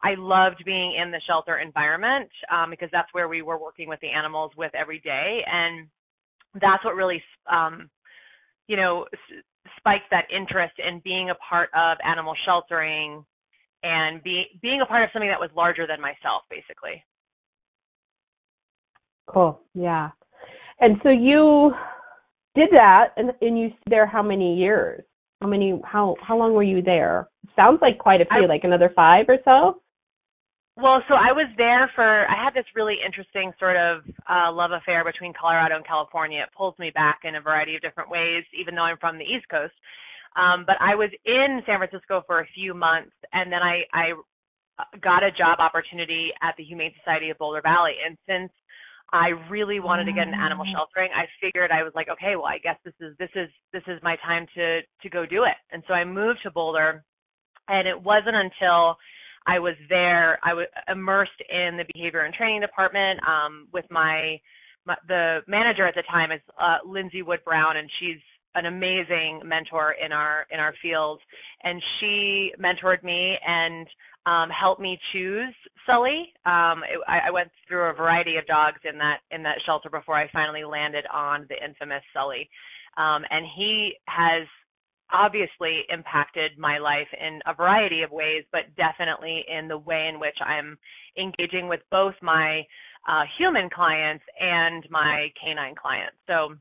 I 0.03 0.15
loved 0.17 0.63
being 0.65 0.95
in 1.01 1.11
the 1.11 1.21
shelter 1.25 1.59
environment 1.59 2.29
um, 2.51 2.69
because 2.69 2.89
that's 2.91 3.07
where 3.13 3.29
we 3.29 3.41
were 3.41 3.57
working 3.57 3.87
with 3.87 3.99
the 4.01 4.09
animals 4.09 4.51
with 4.57 4.71
every 4.75 4.99
day, 4.99 5.39
and 5.47 5.87
that's 6.61 6.83
what 6.83 6.95
really, 6.95 7.23
um, 7.49 7.89
you 8.67 8.75
know, 8.75 9.05
spiked 9.77 10.11
that 10.11 10.25
interest 10.29 10.73
in 10.77 11.01
being 11.03 11.29
a 11.29 11.35
part 11.35 11.69
of 11.73 11.97
animal 12.05 12.33
sheltering 12.45 13.23
and 13.83 14.21
be, 14.23 14.45
being 14.61 14.81
a 14.81 14.85
part 14.85 15.03
of 15.03 15.09
something 15.13 15.29
that 15.29 15.39
was 15.39 15.49
larger 15.55 15.87
than 15.87 16.01
myself, 16.01 16.43
basically. 16.49 17.03
Cool. 19.27 19.59
Yeah. 19.73 20.09
And 20.79 20.97
so 21.03 21.09
you 21.09 21.71
did 22.55 22.69
that, 22.71 23.13
and 23.15 23.31
and 23.41 23.57
you 23.57 23.69
there 23.89 24.05
how 24.05 24.21
many 24.21 24.55
years? 24.55 25.03
How 25.41 25.47
many? 25.47 25.79
How 25.85 26.15
how 26.21 26.37
long 26.37 26.53
were 26.53 26.63
you 26.63 26.81
there? 26.81 27.29
Sounds 27.55 27.79
like 27.81 27.97
quite 27.97 28.21
a 28.21 28.25
few, 28.25 28.43
I, 28.43 28.47
like 28.47 28.63
another 28.63 28.91
five 28.95 29.25
or 29.29 29.37
so. 29.45 29.81
Well, 30.75 31.03
so 31.07 31.13
I 31.13 31.31
was 31.31 31.45
there 31.57 31.91
for. 31.93 32.25
I 32.27 32.43
had 32.43 32.55
this 32.55 32.65
really 32.75 32.97
interesting 33.05 33.53
sort 33.59 33.77
of 33.77 34.01
uh, 34.27 34.51
love 34.51 34.71
affair 34.71 35.03
between 35.05 35.33
Colorado 35.39 35.75
and 35.75 35.85
California. 35.85 36.41
It 36.41 36.49
pulls 36.57 36.73
me 36.79 36.89
back 36.89 37.19
in 37.23 37.35
a 37.35 37.41
variety 37.41 37.75
of 37.75 37.81
different 37.81 38.09
ways, 38.09 38.43
even 38.59 38.73
though 38.73 38.81
I'm 38.81 38.97
from 38.97 39.19
the 39.19 39.25
East 39.25 39.47
Coast. 39.49 39.73
Um, 40.35 40.65
but 40.65 40.77
I 40.81 40.95
was 40.95 41.11
in 41.25 41.61
San 41.67 41.77
Francisco 41.77 42.23
for 42.25 42.39
a 42.39 42.47
few 42.55 42.73
months, 42.73 43.13
and 43.33 43.51
then 43.51 43.61
I, 43.61 43.85
I 43.93 44.17
got 44.97 45.21
a 45.21 45.29
job 45.29 45.59
opportunity 45.59 46.31
at 46.41 46.55
the 46.57 46.63
Humane 46.63 46.91
Society 46.97 47.29
of 47.29 47.37
Boulder 47.37 47.61
Valley. 47.61 47.93
And 48.03 48.17
since 48.25 48.51
I 49.13 49.29
really 49.47 49.79
wanted 49.79 50.05
to 50.05 50.11
get 50.11 50.25
into 50.25 50.39
animal 50.39 50.65
mm. 50.65 50.73
sheltering. 50.73 51.11
I 51.13 51.29
figured 51.39 51.69
I 51.69 51.83
was 51.83 51.93
like, 51.93 52.09
okay, 52.09 52.35
well, 52.35 52.49
I 52.49 52.57
guess 52.57 52.77
this 52.83 52.95
is 52.99 53.15
this 53.19 53.29
is 53.35 53.47
this 53.71 53.83
is 53.85 54.01
my 54.01 54.17
time 54.25 54.47
to 54.55 54.81
to 54.81 55.09
go 55.09 55.23
do 55.23 55.43
it. 55.43 55.53
And 55.71 55.83
so 55.87 55.93
I 55.93 56.03
moved 56.03 56.39
to 56.43 56.51
Boulder, 56.51 57.05
and 57.67 57.87
it 57.87 58.01
wasn't 58.01 58.35
until 58.35 58.97
I 59.47 59.59
was 59.59 59.75
there, 59.89 60.39
I 60.43 60.53
was 60.53 60.67
immersed 60.89 61.31
in 61.49 61.77
the 61.77 61.85
behavior 61.93 62.21
and 62.21 62.33
training 62.33 62.61
department 62.61 63.19
um, 63.27 63.67
with 63.73 63.85
my, 63.89 64.39
my 64.85 64.95
the 65.07 65.39
manager 65.47 65.87
at 65.87 65.95
the 65.95 66.03
time 66.09 66.31
is 66.31 66.41
uh, 66.59 66.77
Lindsay 66.85 67.21
Wood 67.21 67.39
Brown, 67.45 67.77
and 67.77 67.89
she's 67.99 68.19
an 68.55 68.65
amazing 68.67 69.41
mentor 69.43 69.95
in 70.03 70.11
our 70.11 70.45
in 70.51 70.59
our 70.59 70.73
field, 70.81 71.19
and 71.63 71.81
she 71.99 72.53
mentored 72.59 73.03
me 73.03 73.35
and 73.45 73.87
um, 74.25 74.49
helped 74.49 74.81
me 74.81 74.97
choose 75.11 75.53
Sully. 75.85 76.31
Um, 76.45 76.83
it, 76.87 76.99
I, 77.07 77.27
I 77.27 77.31
went 77.31 77.49
through 77.67 77.89
a 77.89 77.93
variety 77.93 78.37
of 78.37 78.45
dogs 78.45 78.79
in 78.89 78.97
that 78.99 79.19
in 79.31 79.43
that 79.43 79.57
shelter 79.65 79.89
before 79.89 80.15
I 80.15 80.29
finally 80.31 80.63
landed 80.63 81.05
on 81.11 81.45
the 81.49 81.55
infamous 81.63 82.03
Sully, 82.13 82.49
um, 82.97 83.23
and 83.29 83.45
he 83.55 83.93
has 84.07 84.47
obviously 85.11 85.81
impacted 85.89 86.57
my 86.57 86.77
life 86.77 87.07
in 87.19 87.39
a 87.45 87.53
variety 87.53 88.01
of 88.01 88.11
ways, 88.11 88.43
but 88.51 88.73
definitely 88.77 89.43
in 89.47 89.67
the 89.67 89.77
way 89.77 90.09
in 90.11 90.19
which 90.19 90.37
I'm 90.41 90.77
engaging 91.17 91.67
with 91.67 91.81
both 91.91 92.15
my 92.21 92.65
uh, 93.07 93.23
human 93.37 93.69
clients 93.69 94.23
and 94.39 94.85
my 94.89 95.31
canine 95.41 95.75
clients. 95.75 96.15
So 96.27 96.55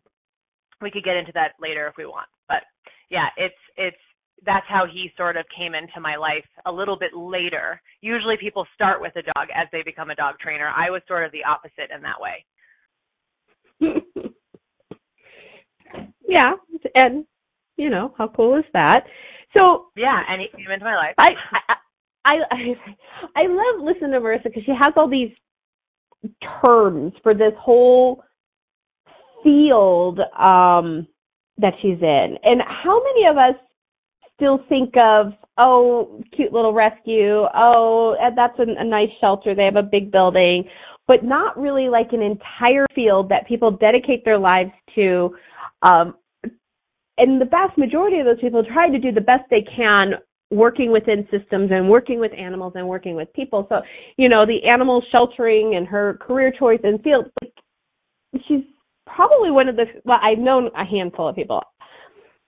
we 0.80 0.90
could 0.90 1.04
get 1.04 1.16
into 1.16 1.32
that 1.34 1.52
later 1.60 1.86
if 1.86 1.94
we 1.96 2.06
want. 2.06 2.28
But 2.48 2.62
yeah, 3.10 3.28
it's 3.36 3.54
it's 3.76 3.96
that's 4.44 4.66
how 4.68 4.86
he 4.92 5.12
sort 5.16 5.36
of 5.36 5.44
came 5.56 5.74
into 5.74 6.00
my 6.00 6.16
life 6.16 6.44
a 6.66 6.72
little 6.72 6.98
bit 6.98 7.14
later. 7.14 7.80
Usually 8.00 8.36
people 8.36 8.66
start 8.74 9.00
with 9.00 9.14
a 9.16 9.22
dog 9.22 9.48
as 9.54 9.68
they 9.70 9.82
become 9.84 10.10
a 10.10 10.16
dog 10.16 10.34
trainer. 10.40 10.72
I 10.74 10.90
was 10.90 11.02
sort 11.06 11.24
of 11.24 11.30
the 11.32 11.44
opposite 11.44 11.90
in 11.94 12.02
that 12.02 12.20
way. 12.20 12.44
yeah, 16.28 16.52
and 16.94 17.24
you 17.82 17.90
know, 17.90 18.14
how 18.16 18.28
cool 18.28 18.56
is 18.58 18.64
that? 18.72 19.04
So 19.54 19.86
Yeah, 19.96 20.22
and 20.28 20.40
he 20.40 20.48
came 20.56 20.70
into 20.70 20.84
my 20.84 20.96
life. 20.96 21.14
I 21.18 21.30
I 21.64 21.74
I, 22.24 22.32
I 23.36 23.46
love 23.48 23.84
listening 23.84 24.12
to 24.12 24.20
Marissa 24.20 24.44
because 24.44 24.62
she 24.64 24.72
has 24.80 24.92
all 24.96 25.08
these 25.08 25.32
terms 26.64 27.12
for 27.22 27.34
this 27.34 27.52
whole 27.58 28.22
field 29.42 30.20
um, 30.38 31.06
that 31.58 31.74
she's 31.82 32.00
in. 32.00 32.36
And 32.42 32.62
how 32.62 33.02
many 33.02 33.26
of 33.26 33.36
us 33.36 33.60
still 34.36 34.60
think 34.68 34.94
of, 34.96 35.32
oh, 35.58 36.22
cute 36.34 36.52
little 36.52 36.72
rescue, 36.72 37.44
oh, 37.54 38.16
that's 38.36 38.58
a, 38.58 38.80
a 38.80 38.84
nice 38.84 39.10
shelter, 39.20 39.54
they 39.54 39.64
have 39.64 39.76
a 39.76 39.82
big 39.82 40.10
building, 40.10 40.64
but 41.06 41.24
not 41.24 41.58
really 41.58 41.88
like 41.88 42.12
an 42.12 42.22
entire 42.22 42.86
field 42.94 43.28
that 43.28 43.46
people 43.46 43.70
dedicate 43.70 44.24
their 44.24 44.38
lives 44.38 44.70
to. 44.94 45.34
Um, 45.82 46.14
and 47.18 47.40
the 47.40 47.46
vast 47.46 47.76
majority 47.76 48.18
of 48.18 48.26
those 48.26 48.40
people 48.40 48.64
try 48.64 48.88
to 48.88 48.98
do 48.98 49.12
the 49.12 49.20
best 49.20 49.44
they 49.50 49.64
can 49.76 50.14
working 50.50 50.92
within 50.92 51.26
systems 51.30 51.70
and 51.72 51.88
working 51.88 52.20
with 52.20 52.32
animals 52.36 52.74
and 52.76 52.86
working 52.86 53.16
with 53.16 53.32
people. 53.32 53.66
So, 53.68 53.80
you 54.18 54.28
know, 54.28 54.44
the 54.44 54.68
animal 54.68 55.02
sheltering 55.10 55.74
and 55.76 55.86
her 55.86 56.18
career 56.20 56.52
choice 56.58 56.80
and 56.84 57.02
field, 57.02 57.26
like, 57.42 57.52
she's 58.46 58.64
probably 59.06 59.50
one 59.50 59.68
of 59.68 59.76
the, 59.76 59.84
well, 60.04 60.18
I've 60.22 60.38
known 60.38 60.68
a 60.76 60.84
handful 60.84 61.28
of 61.28 61.36
people 61.36 61.62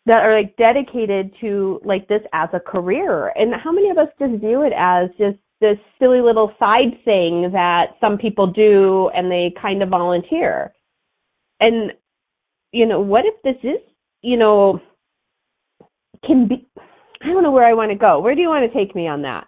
that 0.06 0.18
are 0.18 0.38
like 0.38 0.54
dedicated 0.56 1.35
to 1.40 1.80
like 1.83 2.06
this 2.09 2.21
as 2.35 2.50
a 2.52 2.61
career. 2.61 3.33
And 3.37 3.54
how 3.54 3.73
many 3.73 3.88
of 3.88 3.97
us 3.97 4.09
just 4.18 4.40
view 4.40 4.62
it 4.62 4.73
as 4.76 5.09
just 5.18 5.38
this 5.61 5.78
silly 5.99 6.21
little 6.21 6.52
side 6.59 6.92
thing 7.06 7.50
that 7.52 7.97
some 8.00 8.18
people 8.18 8.47
do 8.47 9.09
and 9.14 9.30
they 9.30 9.54
kind 9.61 9.83
of 9.83 9.88
volunteer? 9.88 10.75
And, 11.61 11.92
you 12.73 12.85
know, 12.85 13.00
what 13.00 13.25
if 13.25 13.35
this 13.42 13.56
is, 13.62 13.80
you 14.25 14.38
know, 14.38 14.81
can 16.26 16.49
be, 16.49 16.66
I 17.23 17.26
don't 17.26 17.43
know 17.43 17.50
where 17.50 17.66
I 17.66 17.75
want 17.75 17.90
to 17.90 17.99
go. 17.99 18.21
Where 18.21 18.35
do 18.35 18.40
you 18.40 18.49
want 18.49 18.71
to 18.71 18.76
take 18.76 18.95
me 18.95 19.07
on 19.07 19.23
that? 19.23 19.47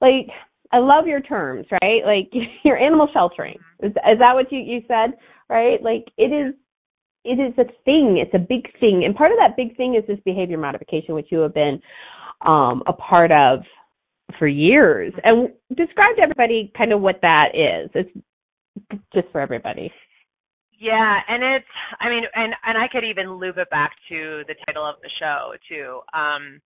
Like, 0.00 0.28
I 0.72 0.78
love 0.78 1.06
your 1.06 1.20
terms, 1.20 1.66
right? 1.70 2.04
Like 2.04 2.32
your 2.64 2.78
animal 2.78 3.08
sheltering. 3.12 3.58
Is, 3.82 3.90
is 3.92 4.18
that 4.18 4.34
what 4.34 4.50
you, 4.50 4.58
you 4.58 4.80
said? 4.88 5.16
Right? 5.48 5.82
Like 5.82 6.06
it 6.16 6.32
is, 6.32 6.54
it 7.24 7.38
is 7.38 7.52
a 7.58 7.64
thing. 7.84 8.18
It's 8.18 8.34
a 8.34 8.38
big 8.38 8.68
thing. 8.80 9.04
And 9.04 9.14
part 9.14 9.30
of 9.30 9.38
that 9.38 9.56
big 9.56 9.76
thing 9.76 9.94
is 9.94 10.06
this 10.06 10.18
behavior 10.24 10.58
modification, 10.58 11.14
which 11.14 11.28
you 11.30 11.38
have 11.38 11.54
been, 11.54 11.80
um, 12.44 12.82
a 12.86 12.92
part 12.92 13.30
of 13.30 13.60
for 14.38 14.46
years. 14.46 15.12
And 15.22 15.50
describe 15.76 16.16
to 16.16 16.22
everybody 16.22 16.72
kind 16.76 16.92
of 16.92 17.00
what 17.00 17.20
that 17.22 17.52
is. 17.54 17.90
It's 17.94 18.10
just 19.14 19.28
for 19.32 19.40
everybody. 19.40 19.92
Yeah, 20.84 21.20
and 21.28 21.42
it's 21.42 21.64
I 21.98 22.10
mean 22.10 22.24
and 22.34 22.52
and 22.66 22.76
I 22.76 22.88
could 22.92 23.04
even 23.04 23.40
loop 23.40 23.56
it 23.56 23.70
back 23.70 23.92
to 24.10 24.42
the 24.46 24.54
title 24.66 24.84
of 24.84 24.96
the 25.02 25.08
show 25.18 25.54
too. 25.66 26.00
Um 26.12 26.60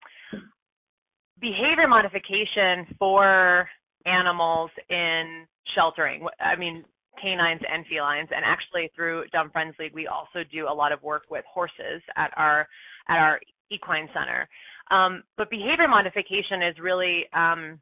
behavior 1.41 1.87
modification 1.89 2.95
for 2.97 3.67
animals 4.05 4.71
in 4.89 5.45
sheltering. 5.75 6.25
I 6.39 6.55
mean, 6.55 6.85
canines 7.21 7.61
and 7.69 7.85
felines. 7.87 8.29
And 8.33 8.45
actually, 8.45 8.89
through 8.95 9.25
Dumb 9.33 9.49
Friends 9.51 9.75
League, 9.79 9.93
we 9.93 10.07
also 10.07 10.47
do 10.49 10.65
a 10.69 10.73
lot 10.73 10.93
of 10.93 11.03
work 11.03 11.23
with 11.29 11.43
horses 11.51 12.01
at 12.15 12.31
our 12.37 12.67
at 13.09 13.17
our 13.17 13.39
equine 13.69 14.07
center. 14.13 14.47
Um, 14.91 15.23
but 15.35 15.49
behavior 15.49 15.89
modification 15.89 16.61
is 16.69 16.75
really 16.79 17.25
um, 17.33 17.79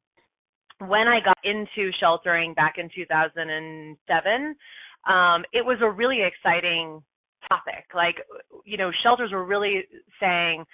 when 0.80 1.08
I 1.08 1.20
got 1.24 1.38
into 1.44 1.92
sheltering 2.00 2.54
back 2.56 2.76
in 2.78 2.90
2007. 2.96 4.56
Um, 5.08 5.44
it 5.54 5.66
was 5.66 5.80
a 5.82 5.90
really 5.90 6.20
exciting 6.24 7.02
topic. 7.50 7.86
Like, 7.94 8.16
you 8.66 8.78
know, 8.78 8.92
shelters 9.04 9.32
were 9.32 9.46
really 9.46 9.84
saying, 10.20 10.66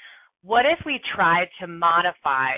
what 0.43 0.65
if 0.65 0.79
we 0.86 1.00
tried 1.15 1.48
to 1.59 1.67
modify 1.67 2.53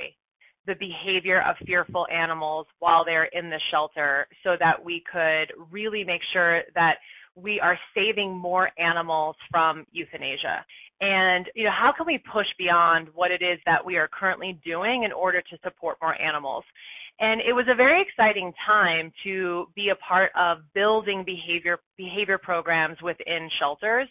the 0.67 0.75
behavior 0.75 1.41
of 1.41 1.55
fearful 1.65 2.05
animals 2.13 2.67
while 2.79 3.03
they're 3.03 3.29
in 3.33 3.49
the 3.49 3.59
shelter 3.71 4.27
so 4.43 4.51
that 4.59 4.83
we 4.83 5.03
could 5.11 5.51
really 5.71 6.03
make 6.03 6.21
sure 6.33 6.61
that 6.75 6.95
we 7.35 7.59
are 7.59 7.77
saving 7.95 8.35
more 8.37 8.69
animals 8.77 9.35
from 9.49 9.85
euthanasia. 9.91 10.63
And, 10.99 11.47
you 11.55 11.63
know, 11.63 11.71
how 11.71 11.91
can 11.95 12.05
we 12.05 12.21
push 12.31 12.45
beyond 12.57 13.07
what 13.15 13.31
it 13.31 13.41
is 13.41 13.57
that 13.65 13.83
we 13.83 13.95
are 13.95 14.07
currently 14.07 14.59
doing 14.63 15.03
in 15.03 15.11
order 15.11 15.41
to 15.41 15.57
support 15.63 15.97
more 16.01 16.19
animals? 16.21 16.63
And 17.21 17.39
it 17.39 17.53
was 17.53 17.67
a 17.71 17.75
very 17.75 18.01
exciting 18.01 18.51
time 18.65 19.13
to 19.23 19.67
be 19.75 19.89
a 19.89 19.95
part 19.95 20.31
of 20.35 20.57
building 20.73 21.23
behavior 21.23 21.77
behavior 21.95 22.39
programs 22.39 22.97
within 23.03 23.47
shelters 23.59 24.07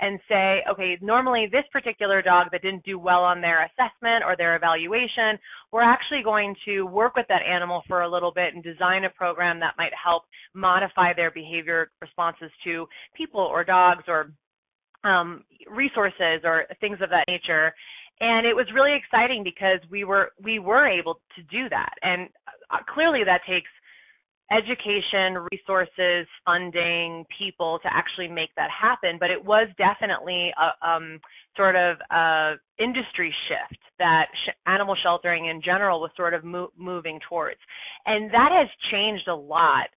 and 0.00 0.18
say, 0.30 0.62
okay, 0.72 0.96
normally 1.02 1.46
this 1.52 1.64
particular 1.70 2.22
dog 2.22 2.46
that 2.52 2.62
didn't 2.62 2.82
do 2.82 2.98
well 2.98 3.22
on 3.22 3.42
their 3.42 3.64
assessment 3.66 4.24
or 4.24 4.34
their 4.34 4.56
evaluation, 4.56 5.38
we're 5.72 5.82
actually 5.82 6.22
going 6.24 6.56
to 6.64 6.84
work 6.84 7.14
with 7.16 7.26
that 7.28 7.42
animal 7.42 7.82
for 7.86 8.00
a 8.00 8.10
little 8.10 8.32
bit 8.32 8.54
and 8.54 8.64
design 8.64 9.04
a 9.04 9.10
program 9.10 9.60
that 9.60 9.74
might 9.76 9.92
help 10.02 10.22
modify 10.54 11.12
their 11.12 11.30
behavior 11.30 11.90
responses 12.00 12.50
to 12.64 12.86
people 13.14 13.42
or 13.42 13.62
dogs 13.62 14.04
or 14.08 14.32
um, 15.04 15.44
resources 15.70 16.40
or 16.44 16.64
things 16.80 16.96
of 17.02 17.10
that 17.10 17.26
nature. 17.28 17.74
And 18.20 18.46
it 18.46 18.54
was 18.54 18.66
really 18.72 18.96
exciting 18.96 19.42
because 19.42 19.80
we 19.90 20.04
were 20.04 20.30
we 20.42 20.60
were 20.60 20.86
able 20.86 21.20
to 21.36 21.42
do 21.50 21.68
that. 21.68 21.94
And 22.02 22.28
clearly 22.92 23.22
that 23.24 23.40
takes 23.48 23.70
education 24.52 25.46
resources 25.50 26.26
funding 26.44 27.24
people 27.38 27.78
to 27.82 27.88
actually 27.92 28.28
make 28.28 28.50
that 28.56 28.68
happen. 28.70 29.16
But 29.18 29.30
it 29.30 29.42
was 29.42 29.68
definitely 29.78 30.52
a 30.60 30.86
um, 30.86 31.20
sort 31.56 31.76
of 31.76 31.96
a 32.10 32.54
industry 32.78 33.34
shift 33.48 33.80
that 33.98 34.26
sh- 34.44 34.54
animal 34.66 34.96
sheltering 35.02 35.46
in 35.46 35.62
general 35.62 36.00
was 36.00 36.10
sort 36.16 36.34
of 36.34 36.44
mo- 36.44 36.72
moving 36.76 37.18
towards. 37.28 37.60
And 38.06 38.30
that 38.32 38.50
has 38.52 38.68
changed 38.90 39.28
a 39.28 39.34
lot 39.34 39.88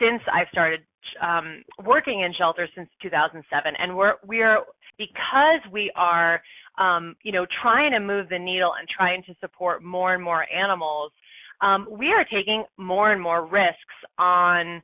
since 0.00 0.22
i 0.32 0.44
started 0.50 0.80
um, 1.22 1.62
working 1.84 2.20
in 2.20 2.32
shelters 2.38 2.70
since 2.74 2.88
2007 3.02 3.74
and 3.78 3.96
we're 3.96 4.14
we 4.26 4.42
are 4.42 4.64
because 4.98 5.60
we 5.72 5.92
are 5.96 6.40
um, 6.78 7.16
you 7.22 7.32
know, 7.32 7.46
trying 7.62 7.92
to 7.92 8.00
move 8.00 8.28
the 8.28 8.38
needle 8.38 8.72
and 8.78 8.88
trying 8.88 9.22
to 9.24 9.34
support 9.40 9.82
more 9.82 10.14
and 10.14 10.22
more 10.22 10.46
animals, 10.52 11.12
um, 11.60 11.86
we 11.90 12.08
are 12.08 12.24
taking 12.24 12.64
more 12.76 13.12
and 13.12 13.20
more 13.20 13.46
risks 13.46 13.78
on 14.18 14.82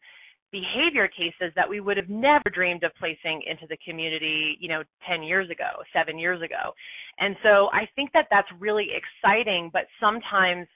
behavior 0.52 1.08
cases 1.08 1.52
that 1.54 1.68
we 1.68 1.80
would 1.80 1.96
have 1.96 2.08
never 2.08 2.50
dreamed 2.52 2.82
of 2.82 2.90
placing 2.98 3.42
into 3.46 3.66
the 3.68 3.76
community, 3.86 4.56
you 4.60 4.68
know, 4.68 4.82
10 5.08 5.22
years 5.22 5.48
ago, 5.50 5.82
7 5.94 6.18
years 6.18 6.42
ago. 6.42 6.72
And 7.18 7.36
so 7.42 7.68
I 7.72 7.88
think 7.94 8.10
that 8.14 8.26
that's 8.30 8.48
really 8.58 8.88
exciting, 8.90 9.70
but 9.72 9.82
sometimes 10.00 10.66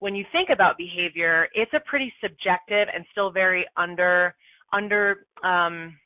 when 0.00 0.14
you 0.14 0.24
think 0.32 0.48
about 0.50 0.76
behavior, 0.78 1.48
it's 1.54 1.72
a 1.74 1.80
pretty 1.88 2.12
subjective 2.22 2.88
and 2.92 3.04
still 3.12 3.30
very 3.30 3.66
under 3.76 4.34
under 4.72 5.26
um, 5.44 5.96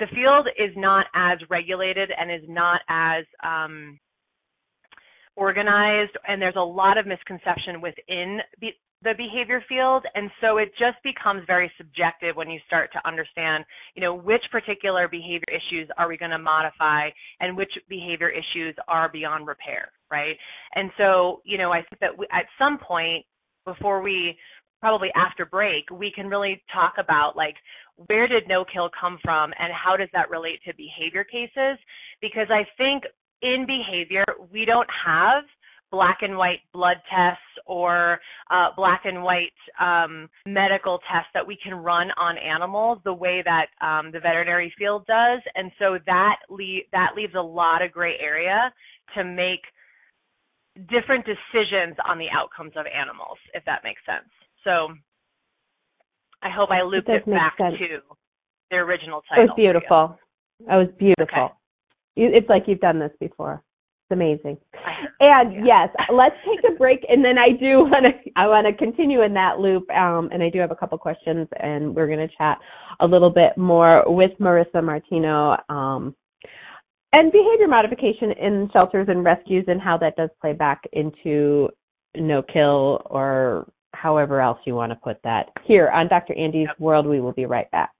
the 0.00 0.06
field 0.14 0.48
is 0.58 0.74
not 0.76 1.06
as 1.14 1.38
regulated 1.48 2.10
and 2.18 2.30
is 2.30 2.48
not 2.48 2.80
as 2.88 3.24
um, 3.44 3.98
organized, 5.36 6.16
and 6.26 6.40
there's 6.40 6.56
a 6.56 6.60
lot 6.60 6.98
of 6.98 7.06
misconception 7.06 7.80
within 7.80 8.40
the, 8.60 8.68
the 9.02 9.12
behavior 9.16 9.62
field, 9.68 10.04
and 10.14 10.30
so 10.40 10.58
it 10.58 10.70
just 10.78 10.96
becomes 11.04 11.42
very 11.46 11.70
subjective 11.78 12.36
when 12.36 12.50
you 12.50 12.58
start 12.66 12.90
to 12.92 13.08
understand, 13.08 13.64
you 13.94 14.02
know, 14.02 14.14
which 14.14 14.42
particular 14.50 15.08
behavior 15.08 15.48
issues 15.48 15.88
are 15.96 16.08
we 16.08 16.18
going 16.18 16.30
to 16.30 16.38
modify, 16.38 17.08
and 17.40 17.56
which 17.56 17.72
behavior 17.88 18.28
issues 18.28 18.74
are 18.88 19.08
beyond 19.10 19.46
repair, 19.46 19.92
right? 20.10 20.36
And 20.74 20.90
so, 20.98 21.40
you 21.44 21.58
know, 21.58 21.72
I 21.72 21.82
think 21.82 22.00
that 22.00 22.18
we, 22.18 22.26
at 22.32 22.44
some 22.58 22.78
point 22.78 23.24
before 23.64 24.02
we 24.02 24.36
probably 24.80 25.08
after 25.14 25.44
break, 25.44 25.90
we 25.90 26.12
can 26.14 26.26
really 26.28 26.62
talk 26.72 26.94
about 26.98 27.36
like 27.36 27.54
where 28.06 28.26
did 28.26 28.48
no 28.48 28.64
kill 28.64 28.90
come 28.98 29.18
from 29.22 29.52
and 29.58 29.72
how 29.72 29.96
does 29.96 30.08
that 30.12 30.30
relate 30.30 30.60
to 30.66 30.72
behavior 30.74 31.24
cases? 31.24 31.78
Because 32.20 32.46
I 32.50 32.64
think 32.78 33.04
in 33.42 33.66
behavior, 33.66 34.24
we 34.52 34.64
don't 34.64 34.88
have 35.06 35.44
black 35.90 36.18
and 36.22 36.36
white 36.36 36.60
blood 36.72 36.96
tests 37.10 37.42
or 37.66 38.20
uh, 38.50 38.68
black 38.76 39.02
and 39.04 39.22
white 39.22 39.52
um, 39.80 40.28
medical 40.46 41.00
tests 41.12 41.30
that 41.34 41.46
we 41.46 41.58
can 41.62 41.74
run 41.74 42.08
on 42.16 42.36
animals 42.38 42.98
the 43.04 43.12
way 43.12 43.42
that 43.44 43.66
um, 43.84 44.12
the 44.12 44.20
veterinary 44.20 44.72
field 44.78 45.04
does, 45.06 45.40
and 45.54 45.70
so 45.78 45.98
that 46.06 46.36
le- 46.48 46.86
that 46.92 47.10
leaves 47.16 47.34
a 47.36 47.42
lot 47.42 47.82
of 47.82 47.90
gray 47.90 48.14
area 48.20 48.72
to 49.16 49.24
make 49.24 49.60
different 50.88 51.26
decisions 51.26 51.96
on 52.08 52.18
the 52.18 52.28
outcomes 52.32 52.72
of 52.76 52.86
animals, 52.86 53.38
if 53.52 53.64
that 53.64 53.80
makes 53.82 54.00
sense. 54.06 54.30
So 54.64 54.88
I 56.42 56.50
hope 56.50 56.70
I 56.70 56.82
looped 56.82 57.08
it, 57.08 57.22
it 57.26 57.30
back 57.30 57.56
sense. 57.58 57.76
to 57.78 57.98
the 58.70 58.76
original 58.76 59.22
title. 59.28 59.44
It 59.44 59.48
was 59.48 59.54
beautiful. 59.56 60.18
It 60.60 60.64
was 60.66 60.88
beautiful. 60.98 61.44
Okay. 61.44 61.54
It's 62.16 62.48
like 62.48 62.64
you've 62.66 62.80
done 62.80 62.98
this 62.98 63.12
before. 63.20 63.62
It's 64.04 64.14
amazing. 64.14 64.58
And 65.20 65.52
yeah. 65.66 65.86
yes, 65.86 66.06
let's 66.12 66.34
take 66.44 66.70
a 66.70 66.76
break, 66.76 67.04
and 67.08 67.24
then 67.24 67.38
I 67.38 67.50
do 67.50 67.80
want 67.84 68.06
to 68.06 68.12
I 68.36 68.46
want 68.46 68.66
to 68.66 68.72
continue 68.72 69.22
in 69.22 69.34
that 69.34 69.58
loop. 69.58 69.88
Um, 69.90 70.30
and 70.32 70.42
I 70.42 70.50
do 70.50 70.58
have 70.58 70.70
a 70.70 70.76
couple 70.76 70.98
questions, 70.98 71.48
and 71.58 71.94
we're 71.94 72.06
going 72.06 72.26
to 72.26 72.34
chat 72.36 72.58
a 73.00 73.06
little 73.06 73.30
bit 73.30 73.56
more 73.56 74.04
with 74.06 74.32
Marissa 74.40 74.82
Martino. 74.82 75.56
Um, 75.68 76.14
and 77.12 77.32
behavior 77.32 77.66
modification 77.66 78.30
in 78.32 78.70
shelters 78.72 79.08
and 79.08 79.24
rescues, 79.24 79.64
and 79.66 79.80
how 79.80 79.98
that 79.98 80.16
does 80.16 80.30
play 80.40 80.52
back 80.52 80.82
into 80.92 81.68
no 82.16 82.42
kill 82.42 83.02
or 83.06 83.66
however 83.92 84.40
else 84.40 84.58
you 84.64 84.74
want 84.74 84.92
to 84.92 84.96
put 84.96 85.18
that. 85.24 85.50
Here 85.64 85.88
on 85.88 86.08
Dr. 86.08 86.34
Andy's. 86.34 86.68
World, 86.78 87.06
we 87.06 87.20
will 87.20 87.32
be 87.32 87.46
right 87.46 87.70
back. 87.70 87.90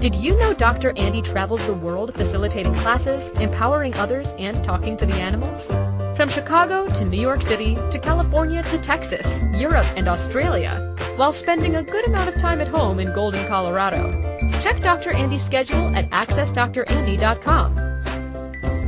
Did 0.00 0.14
you 0.14 0.36
know 0.36 0.52
Dr. 0.52 0.92
Andy 0.96 1.22
travels 1.22 1.66
the 1.66 1.74
world 1.74 2.14
facilitating 2.14 2.74
classes, 2.74 3.32
empowering 3.32 3.94
others, 3.94 4.34
and 4.38 4.62
talking 4.62 4.96
to 4.98 5.06
the 5.06 5.14
animals? 5.14 5.68
From 6.16 6.28
Chicago 6.28 6.86
to 6.86 7.04
New 7.04 7.20
York 7.20 7.42
City 7.42 7.74
to 7.90 7.98
California 7.98 8.62
to 8.62 8.78
Texas, 8.78 9.42
Europe, 9.54 9.86
and 9.96 10.06
Australia, 10.06 10.94
while 11.16 11.32
spending 11.32 11.76
a 11.76 11.82
good 11.82 12.06
amount 12.06 12.28
of 12.28 12.40
time 12.40 12.60
at 12.60 12.68
home 12.68 13.00
in 13.00 13.12
Golden, 13.14 13.46
Colorado. 13.48 14.38
Check 14.60 14.82
Dr. 14.82 15.12
Andy's 15.12 15.44
schedule 15.44 15.94
at 15.96 16.10
accessdrandy.com. 16.10 17.78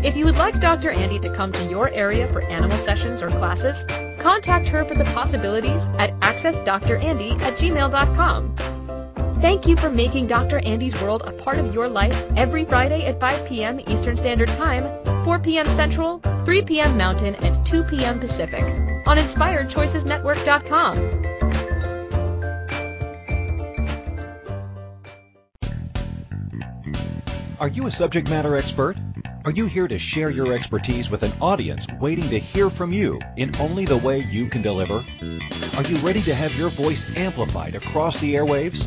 If 0.04 0.16
you 0.16 0.24
would 0.26 0.36
like 0.36 0.60
Dr. 0.60 0.90
Andy 0.90 1.18
to 1.20 1.34
come 1.34 1.52
to 1.52 1.64
your 1.64 1.90
area 1.90 2.28
for 2.28 2.42
animal 2.42 2.78
sessions 2.78 3.22
or 3.22 3.28
classes, 3.28 3.84
contact 4.28 4.68
her 4.68 4.84
for 4.84 4.94
the 4.94 5.04
possibilities 5.04 5.86
at 5.98 6.10
accessdrandy 6.20 7.40
at 7.40 7.54
gmail.com. 7.54 8.54
Thank 9.40 9.66
you 9.66 9.74
for 9.74 9.88
making 9.88 10.26
Dr. 10.26 10.58
Andy's 10.58 11.00
World 11.00 11.22
a 11.24 11.32
part 11.32 11.56
of 11.56 11.72
your 11.72 11.88
life 11.88 12.22
every 12.36 12.66
Friday 12.66 13.06
at 13.06 13.18
5 13.20 13.48
p.m. 13.48 13.80
Eastern 13.86 14.18
Standard 14.18 14.48
Time, 14.48 14.84
4 15.24 15.38
p.m. 15.38 15.66
Central, 15.66 16.20
3 16.44 16.60
p.m. 16.62 16.98
Mountain, 16.98 17.36
and 17.36 17.66
2 17.66 17.84
p.m. 17.84 18.20
Pacific 18.20 18.64
on 19.06 19.16
InspiredChoicesNetwork.com. 19.16 21.24
Are 27.58 27.68
you 27.68 27.86
a 27.86 27.90
subject 27.90 28.28
matter 28.28 28.56
expert? 28.56 28.98
Are 29.48 29.52
you 29.52 29.64
here 29.64 29.88
to 29.88 29.98
share 29.98 30.28
your 30.28 30.52
expertise 30.52 31.08
with 31.08 31.22
an 31.22 31.32
audience 31.40 31.86
waiting 31.98 32.28
to 32.28 32.38
hear 32.38 32.68
from 32.68 32.92
you 32.92 33.18
in 33.36 33.50
only 33.58 33.86
the 33.86 33.96
way 33.96 34.18
you 34.18 34.46
can 34.46 34.60
deliver? 34.60 35.02
Are 35.74 35.84
you 35.84 35.96
ready 36.06 36.20
to 36.20 36.34
have 36.34 36.54
your 36.58 36.68
voice 36.68 37.06
amplified 37.16 37.74
across 37.74 38.18
the 38.18 38.34
airwaves? 38.34 38.86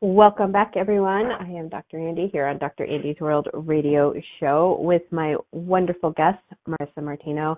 Welcome 0.00 0.50
back, 0.50 0.72
everyone. 0.76 1.30
I 1.30 1.48
am 1.48 1.68
Dr. 1.68 1.98
Andy 1.98 2.28
here 2.32 2.46
on 2.46 2.58
Dr. 2.58 2.84
Andy's 2.84 3.20
World 3.20 3.48
Radio 3.52 4.12
Show 4.40 4.78
with 4.80 5.02
my 5.12 5.36
wonderful 5.52 6.10
guest, 6.10 6.42
Marissa 6.68 7.02
Martino. 7.02 7.56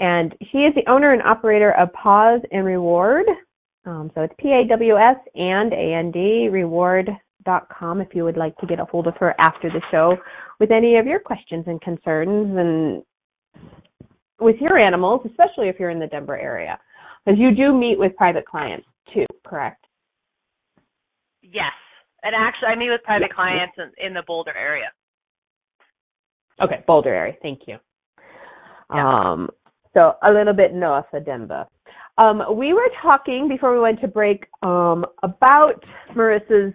And 0.00 0.34
she 0.50 0.58
is 0.58 0.74
the 0.74 0.90
owner 0.90 1.12
and 1.12 1.22
operator 1.22 1.72
of 1.72 1.92
Paws 1.92 2.40
and 2.50 2.64
Reward. 2.64 3.26
Um, 3.84 4.10
so 4.14 4.22
it's 4.22 4.34
P-A-W-S 4.38 5.16
and 5.34 5.72
A-N-D, 5.72 6.48
reward.com 6.50 8.00
if 8.00 8.08
you 8.14 8.24
would 8.24 8.38
like 8.38 8.56
to 8.58 8.66
get 8.66 8.80
a 8.80 8.84
hold 8.86 9.06
of 9.06 9.16
her 9.18 9.34
after 9.38 9.68
the 9.68 9.82
show 9.90 10.16
with 10.58 10.70
any 10.70 10.96
of 10.96 11.06
your 11.06 11.20
questions 11.20 11.64
and 11.66 11.80
concerns 11.82 12.56
and 12.56 13.02
with 14.40 14.56
your 14.60 14.78
animals, 14.84 15.20
especially 15.26 15.68
if 15.68 15.78
you're 15.78 15.90
in 15.90 16.00
the 16.00 16.06
Denver 16.06 16.38
area. 16.38 16.78
Because 17.24 17.38
you 17.38 17.54
do 17.54 17.72
meet 17.72 17.98
with 17.98 18.16
private 18.16 18.46
clients 18.46 18.86
too, 19.12 19.26
correct? 19.46 19.85
Yes. 21.52 21.72
And 22.22 22.34
actually, 22.34 22.68
I 22.68 22.76
meet 22.76 22.90
with 22.90 23.02
private 23.04 23.32
clients 23.34 23.74
in, 23.78 24.06
in 24.06 24.14
the 24.14 24.22
Boulder 24.26 24.54
area. 24.56 24.90
Okay, 26.62 26.82
Boulder 26.86 27.14
area. 27.14 27.34
Thank 27.42 27.60
you. 27.66 27.76
Yeah. 28.92 29.32
Um, 29.32 29.50
so 29.96 30.14
a 30.26 30.32
little 30.32 30.54
bit 30.54 30.74
north 30.74 31.06
of 31.12 31.24
Denver. 31.24 31.66
Um, 32.18 32.42
we 32.56 32.72
were 32.72 32.88
talking 33.02 33.48
before 33.48 33.72
we 33.74 33.80
went 33.80 34.00
to 34.00 34.08
break 34.08 34.46
um, 34.62 35.04
about 35.22 35.84
Marissa's 36.14 36.74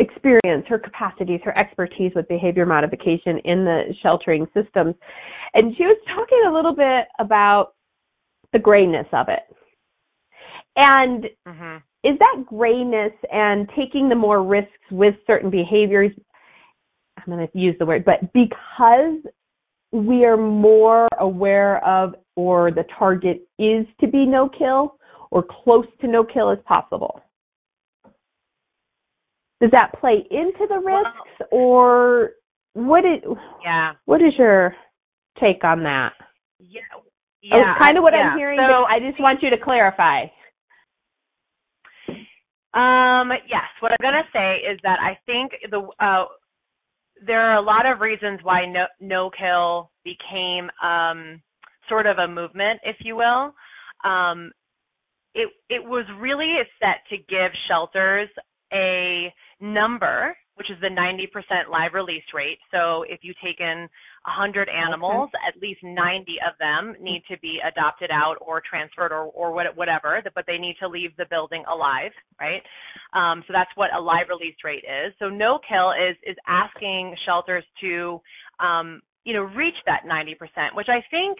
experience, 0.00 0.64
her 0.68 0.78
capacities, 0.78 1.40
her 1.44 1.56
expertise 1.56 2.12
with 2.16 2.26
behavior 2.28 2.66
modification 2.66 3.38
in 3.44 3.64
the 3.64 3.94
sheltering 4.02 4.46
systems. 4.52 4.94
And 5.54 5.76
she 5.76 5.84
was 5.84 5.96
talking 6.12 6.42
a 6.48 6.52
little 6.52 6.74
bit 6.74 7.06
about 7.20 7.74
the 8.52 8.58
grayness 8.58 9.06
of 9.12 9.28
it. 9.28 9.42
And 10.76 11.26
mm-hmm. 11.46 11.76
Is 12.04 12.18
that 12.18 12.44
grayness 12.46 13.12
and 13.32 13.68
taking 13.76 14.08
the 14.08 14.14
more 14.14 14.44
risks 14.44 14.70
with 14.90 15.14
certain 15.26 15.50
behaviors, 15.50 16.12
I'm 17.16 17.32
going 17.32 17.46
to 17.46 17.58
use 17.58 17.74
the 17.78 17.86
word, 17.86 18.04
but 18.04 18.32
because 18.32 19.16
we 19.90 20.24
are 20.24 20.36
more 20.36 21.08
aware 21.18 21.84
of 21.84 22.14
or 22.36 22.70
the 22.70 22.84
target 22.98 23.48
is 23.58 23.86
to 24.00 24.08
be 24.08 24.26
no 24.26 24.48
kill 24.48 24.98
or 25.30 25.44
close 25.64 25.86
to 26.00 26.08
no 26.08 26.24
kill 26.24 26.50
as 26.50 26.58
possible. 26.66 27.20
Does 29.60 29.70
that 29.70 29.92
play 29.98 30.26
into 30.30 30.66
the 30.68 30.78
risks 30.78 31.48
or 31.50 32.32
what 32.74 33.04
is 33.04 33.22
yeah. 33.64 33.92
what 34.04 34.20
is 34.20 34.32
your 34.36 34.74
take 35.40 35.64
on 35.64 35.84
that? 35.84 36.12
Yeah. 36.58 36.80
Yeah. 37.40 37.78
kind 37.78 37.96
of 37.96 38.02
what 38.02 38.14
yeah. 38.14 38.30
I'm 38.30 38.38
hearing, 38.38 38.58
so, 38.58 38.84
I 38.84 38.98
just 38.98 39.20
want 39.20 39.42
you 39.42 39.50
to 39.50 39.58
clarify. 39.58 40.26
Um, 42.74 43.30
yes, 43.48 43.70
what 43.80 43.92
I'm 43.92 44.02
going 44.02 44.14
to 44.14 44.30
say 44.32 44.56
is 44.70 44.80
that 44.82 44.98
I 45.00 45.16
think 45.26 45.52
the 45.70 45.88
uh, 46.04 46.24
there 47.26 47.40
are 47.40 47.56
a 47.56 47.62
lot 47.62 47.86
of 47.86 48.00
reasons 48.00 48.40
why 48.42 48.66
no, 48.66 48.86
no 49.00 49.30
kill 49.30 49.90
became 50.04 50.68
um, 50.82 51.40
sort 51.88 52.06
of 52.06 52.18
a 52.18 52.28
movement, 52.28 52.80
if 52.84 52.96
you 53.00 53.16
will. 53.16 53.54
Um, 54.04 54.50
it 55.34 55.48
it 55.68 55.82
was 55.84 56.04
really 56.20 56.54
set 56.80 56.98
to 57.10 57.16
give 57.16 57.52
shelters 57.68 58.28
a 58.72 59.32
number, 59.60 60.36
which 60.56 60.70
is 60.70 60.76
the 60.80 60.88
90% 60.88 61.70
live 61.70 61.94
release 61.94 62.24
rate. 62.34 62.58
So 62.72 63.04
if 63.08 63.20
you 63.22 63.32
take 63.42 63.60
in 63.60 63.88
100 64.26 64.68
animals, 64.68 65.28
okay. 65.34 65.44
at 65.48 65.60
least 65.60 65.80
90 65.82 66.36
of 66.48 66.56
them 66.58 66.96
need 67.00 67.22
to 67.30 67.38
be 67.40 67.58
adopted 67.60 68.10
out 68.10 68.36
or 68.40 68.62
transferred 68.68 69.12
or, 69.12 69.28
or 69.36 69.52
whatever, 69.52 70.22
but 70.34 70.44
they 70.46 70.56
need 70.56 70.76
to 70.80 70.88
leave 70.88 71.10
the 71.16 71.26
building 71.28 71.62
alive, 71.70 72.12
right? 72.40 72.62
Um, 73.12 73.44
so 73.46 73.52
that's 73.52 73.70
what 73.74 73.92
a 73.92 74.00
live 74.00 74.28
release 74.28 74.56
rate 74.64 74.84
is. 74.84 75.12
So 75.18 75.28
no 75.28 75.58
kill 75.68 75.92
is 75.92 76.16
is 76.24 76.36
asking 76.48 77.14
shelters 77.26 77.64
to, 77.82 78.20
um, 78.60 79.02
you 79.24 79.34
know, 79.34 79.42
reach 79.42 79.76
that 79.86 80.04
90%, 80.08 80.74
which 80.74 80.88
I 80.88 81.04
think 81.10 81.38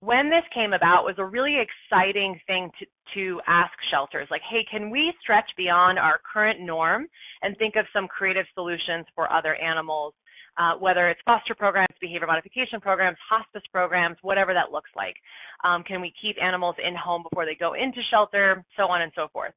when 0.00 0.30
this 0.30 0.44
came 0.54 0.72
about 0.72 1.04
was 1.04 1.16
a 1.18 1.24
really 1.24 1.56
exciting 1.60 2.38
thing 2.46 2.70
to, 2.78 2.86
to 3.14 3.40
ask 3.46 3.72
shelters 3.90 4.26
like 4.30 4.40
hey 4.50 4.64
can 4.70 4.88
we 4.88 5.12
stretch 5.20 5.44
beyond 5.58 5.98
our 5.98 6.18
current 6.32 6.58
norm 6.58 7.06
and 7.42 7.56
think 7.58 7.76
of 7.76 7.84
some 7.92 8.08
creative 8.08 8.46
solutions 8.54 9.04
for 9.14 9.30
other 9.30 9.54
animals 9.56 10.14
uh, 10.60 10.74
whether 10.78 11.08
it's 11.08 11.20
foster 11.24 11.54
programs, 11.54 11.94
behavior 12.00 12.26
modification 12.26 12.80
programs, 12.80 13.16
hospice 13.28 13.62
programs, 13.72 14.16
whatever 14.20 14.52
that 14.52 14.70
looks 14.70 14.90
like. 14.94 15.16
Um, 15.64 15.82
can 15.82 16.02
we 16.02 16.12
keep 16.20 16.36
animals 16.42 16.76
in 16.86 16.94
home 16.94 17.22
before 17.22 17.46
they 17.46 17.54
go 17.54 17.72
into 17.72 18.00
shelter, 18.10 18.62
so 18.76 18.82
on 18.84 19.00
and 19.00 19.10
so 19.16 19.28
forth. 19.32 19.52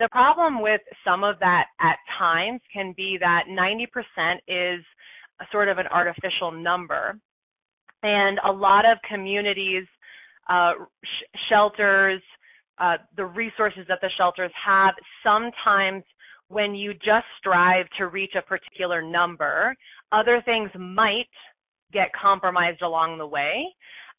The 0.00 0.08
problem 0.10 0.60
with 0.60 0.80
some 1.04 1.22
of 1.22 1.38
that 1.40 1.66
at 1.80 1.98
times 2.18 2.60
can 2.72 2.92
be 2.96 3.18
that 3.20 3.44
90% 3.48 3.86
is 4.48 4.84
sort 5.52 5.68
of 5.68 5.78
an 5.78 5.86
artificial 5.86 6.50
number. 6.50 7.16
And 8.02 8.38
a 8.44 8.50
lot 8.50 8.84
of 8.84 8.98
communities, 9.08 9.84
uh, 10.48 10.72
sh- 11.04 11.38
shelters, 11.48 12.22
uh, 12.78 12.96
the 13.16 13.26
resources 13.26 13.84
that 13.88 13.98
the 14.00 14.10
shelters 14.16 14.52
have 14.64 14.94
sometimes 15.22 16.04
when 16.48 16.74
you 16.74 16.94
just 16.94 17.26
strive 17.38 17.86
to 17.98 18.06
reach 18.06 18.32
a 18.36 18.42
particular 18.42 19.02
number, 19.02 19.74
other 20.12 20.42
things 20.44 20.70
might 20.78 21.28
get 21.92 22.08
compromised 22.20 22.82
along 22.82 23.18
the 23.18 23.26
way. 23.26 23.64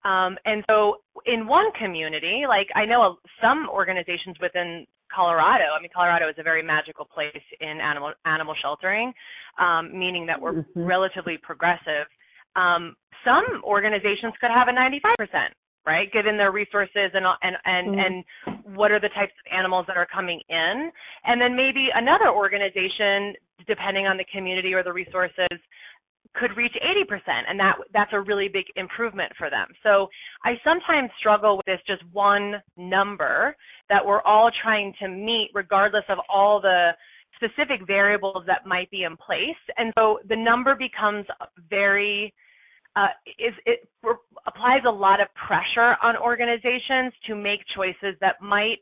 Um, 0.05 0.37
and 0.45 0.63
so 0.69 0.97
in 1.25 1.47
one 1.47 1.71
community, 1.79 2.43
like 2.47 2.67
I 2.75 2.85
know 2.85 3.17
some 3.41 3.67
organizations 3.69 4.37
within 4.41 4.85
Colorado, 5.13 5.75
I 5.77 5.81
mean 5.81 5.89
Colorado 5.93 6.29
is 6.29 6.35
a 6.37 6.43
very 6.43 6.63
magical 6.63 7.05
place 7.05 7.43
in 7.59 7.79
animal 7.81 8.13
animal 8.25 8.55
sheltering, 8.61 9.11
um, 9.59 9.91
meaning 9.97 10.25
that 10.27 10.39
we're 10.39 10.63
mm-hmm. 10.63 10.83
relatively 10.83 11.37
progressive. 11.41 12.07
Um, 12.55 12.95
some 13.25 13.61
organizations 13.63 14.33
could 14.39 14.51
have 14.53 14.69
a 14.69 14.71
95%, 14.71 15.51
right? 15.85 16.11
Given 16.13 16.37
their 16.37 16.51
resources 16.51 17.11
and 17.13 17.25
and 17.41 17.57
and 17.65 17.87
mm-hmm. 17.89 17.99
and 17.99 18.75
what 18.77 18.91
are 18.91 18.99
the 18.99 19.09
types 19.09 19.33
of 19.35 19.51
animals 19.51 19.85
that 19.87 19.97
are 19.97 20.07
coming 20.07 20.39
in, 20.47 20.91
and 21.25 21.41
then 21.41 21.57
maybe 21.57 21.89
another 21.93 22.29
organization, 22.31 23.35
depending 23.67 24.05
on 24.05 24.17
the 24.17 24.25
community 24.33 24.73
or 24.73 24.83
the 24.83 24.93
resources, 24.93 25.57
could 26.35 26.55
reach 26.55 26.73
80% 26.73 27.19
and 27.49 27.59
that 27.59 27.75
that's 27.93 28.11
a 28.13 28.21
really 28.21 28.47
big 28.47 28.65
improvement 28.75 29.31
for 29.37 29.49
them. 29.49 29.67
So 29.83 30.07
I 30.43 30.53
sometimes 30.63 31.09
struggle 31.19 31.57
with 31.57 31.65
this 31.65 31.79
just 31.87 32.03
one 32.13 32.61
number 32.77 33.55
that 33.89 34.05
we're 34.05 34.21
all 34.21 34.51
trying 34.61 34.93
to 35.01 35.07
meet 35.07 35.49
regardless 35.53 36.03
of 36.07 36.19
all 36.29 36.61
the 36.61 36.91
specific 37.35 37.85
variables 37.87 38.43
that 38.47 38.65
might 38.65 38.91
be 38.91 39.03
in 39.03 39.17
place. 39.17 39.57
And 39.77 39.91
so 39.97 40.19
the 40.27 40.35
number 40.35 40.75
becomes 40.75 41.25
very 41.69 42.33
uh, 42.95 43.07
is 43.27 43.53
it 43.65 43.87
applies 44.47 44.81
a 44.87 44.91
lot 44.91 45.21
of 45.21 45.27
pressure 45.47 45.95
on 46.03 46.17
organizations 46.17 47.13
to 47.27 47.35
make 47.35 47.59
choices 47.75 48.17
that 48.19 48.41
might 48.41 48.79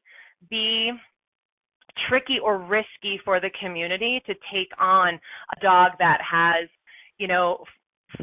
be 0.50 0.92
tricky 2.10 2.38
or 2.44 2.60
risky 2.60 3.20
for 3.24 3.40
the 3.40 3.50
community 3.62 4.22
to 4.26 4.34
take 4.54 4.70
on 4.80 5.20
a 5.56 5.62
dog 5.62 5.92
that 6.00 6.20
has 6.22 6.70
you 7.18 7.28
know, 7.28 7.64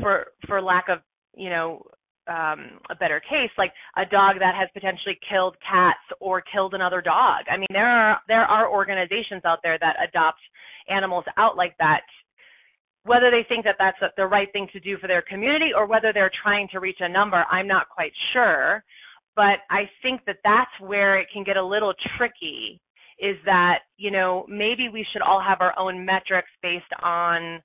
for 0.01 0.27
for 0.47 0.63
lack 0.63 0.87
of 0.89 0.99
you 1.37 1.51
know 1.51 1.83
um, 2.29 2.81
a 2.91 2.95
better 2.99 3.21
case, 3.21 3.51
like 3.59 3.73
a 3.97 4.05
dog 4.05 4.37
that 4.39 4.55
has 4.59 4.69
potentially 4.73 5.19
killed 5.29 5.57
cats 5.61 6.01
or 6.21 6.43
killed 6.53 6.75
another 6.75 7.03
dog. 7.03 7.45
I 7.51 7.57
mean, 7.57 7.69
there 7.71 7.89
are 7.89 8.19
there 8.29 8.45
are 8.45 8.71
organizations 8.71 9.43
out 9.45 9.59
there 9.63 9.79
that 9.79 9.97
adopt 10.09 10.41
animals 10.89 11.25
out 11.37 11.57
like 11.57 11.77
that. 11.79 12.01
Whether 13.05 13.31
they 13.31 13.45
think 13.47 13.65
that 13.65 13.77
that's 13.79 13.99
the 14.17 14.27
right 14.27 14.49
thing 14.53 14.67
to 14.73 14.81
do 14.81 14.97
for 14.97 15.09
their 15.09 15.23
community 15.23 15.73
or 15.77 15.87
whether 15.87 16.11
they're 16.13 16.33
trying 16.43 16.69
to 16.73 16.81
reach 16.81 16.97
a 17.01 17.09
number, 17.09 17.45
I'm 17.51 17.69
not 17.69 17.91
quite 17.91 18.13
sure. 18.33 18.83
But 19.37 19.61
I 19.69 19.91
think 20.01 20.23
that 20.27 20.39
that's 20.43 20.71
where 20.81 21.21
it 21.21 21.27
can 21.31 21.45
get 21.45 21.59
a 21.59 21.65
little 21.65 21.93
tricky. 22.17 22.81
Is 23.18 23.37
that 23.44 23.81
you 23.96 24.11
know 24.11 24.46
maybe 24.48 24.88
we 24.92 25.07
should 25.12 25.22
all 25.22 25.42
have 25.46 25.59
our 25.61 25.79
own 25.79 26.05
metrics 26.05 26.48
based 26.62 26.85
on 27.03 27.62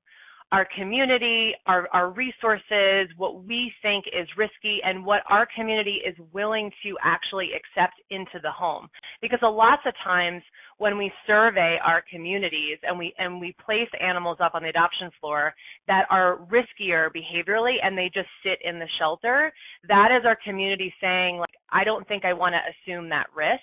our 0.52 0.68
community, 0.76 1.52
our, 1.68 1.88
our 1.94 2.10
resources, 2.10 3.08
what 3.18 3.44
we 3.44 3.72
think 3.84 4.06
is 4.08 4.28
risky, 4.36 4.80
and 4.84 5.06
what 5.06 5.22
our 5.30 5.48
community 5.56 6.00
is 6.06 6.16
willing 6.34 6.72
to 6.84 6.96
actually 7.04 7.50
accept 7.54 7.94
into 8.10 8.40
the 8.42 8.50
home. 8.50 8.88
Because 9.22 9.40
a 9.44 9.48
lots 9.48 9.84
of 9.86 9.94
times 10.04 10.42
when 10.80 10.98
we 10.98 11.12
survey 11.28 11.78
our 11.86 12.04
communities 12.12 12.78
and 12.84 12.98
we 12.98 13.14
and 13.20 13.40
we 13.40 13.56
place 13.64 13.90
animals 14.02 14.38
up 14.44 14.56
on 14.56 14.64
the 14.64 14.70
adoption 14.70 15.12
floor 15.20 15.54
that 15.88 16.06
are 16.10 16.40
riskier 16.52 17.10
behaviorally 17.10 17.76
and 17.84 17.98
they 17.98 18.10
just 18.14 18.30
sit 18.44 18.58
in 18.64 18.80
the 18.80 18.88
shelter, 18.98 19.52
that 19.88 20.10
is 20.18 20.26
our 20.26 20.38
community 20.44 20.92
saying 21.00 21.38
like 21.38 21.54
I 21.72 21.84
don't 21.84 22.08
think 22.08 22.26
I 22.26 22.34
want 22.34 22.56
to 22.56 22.92
assume 22.92 23.10
that 23.10 23.28
risk. 23.36 23.62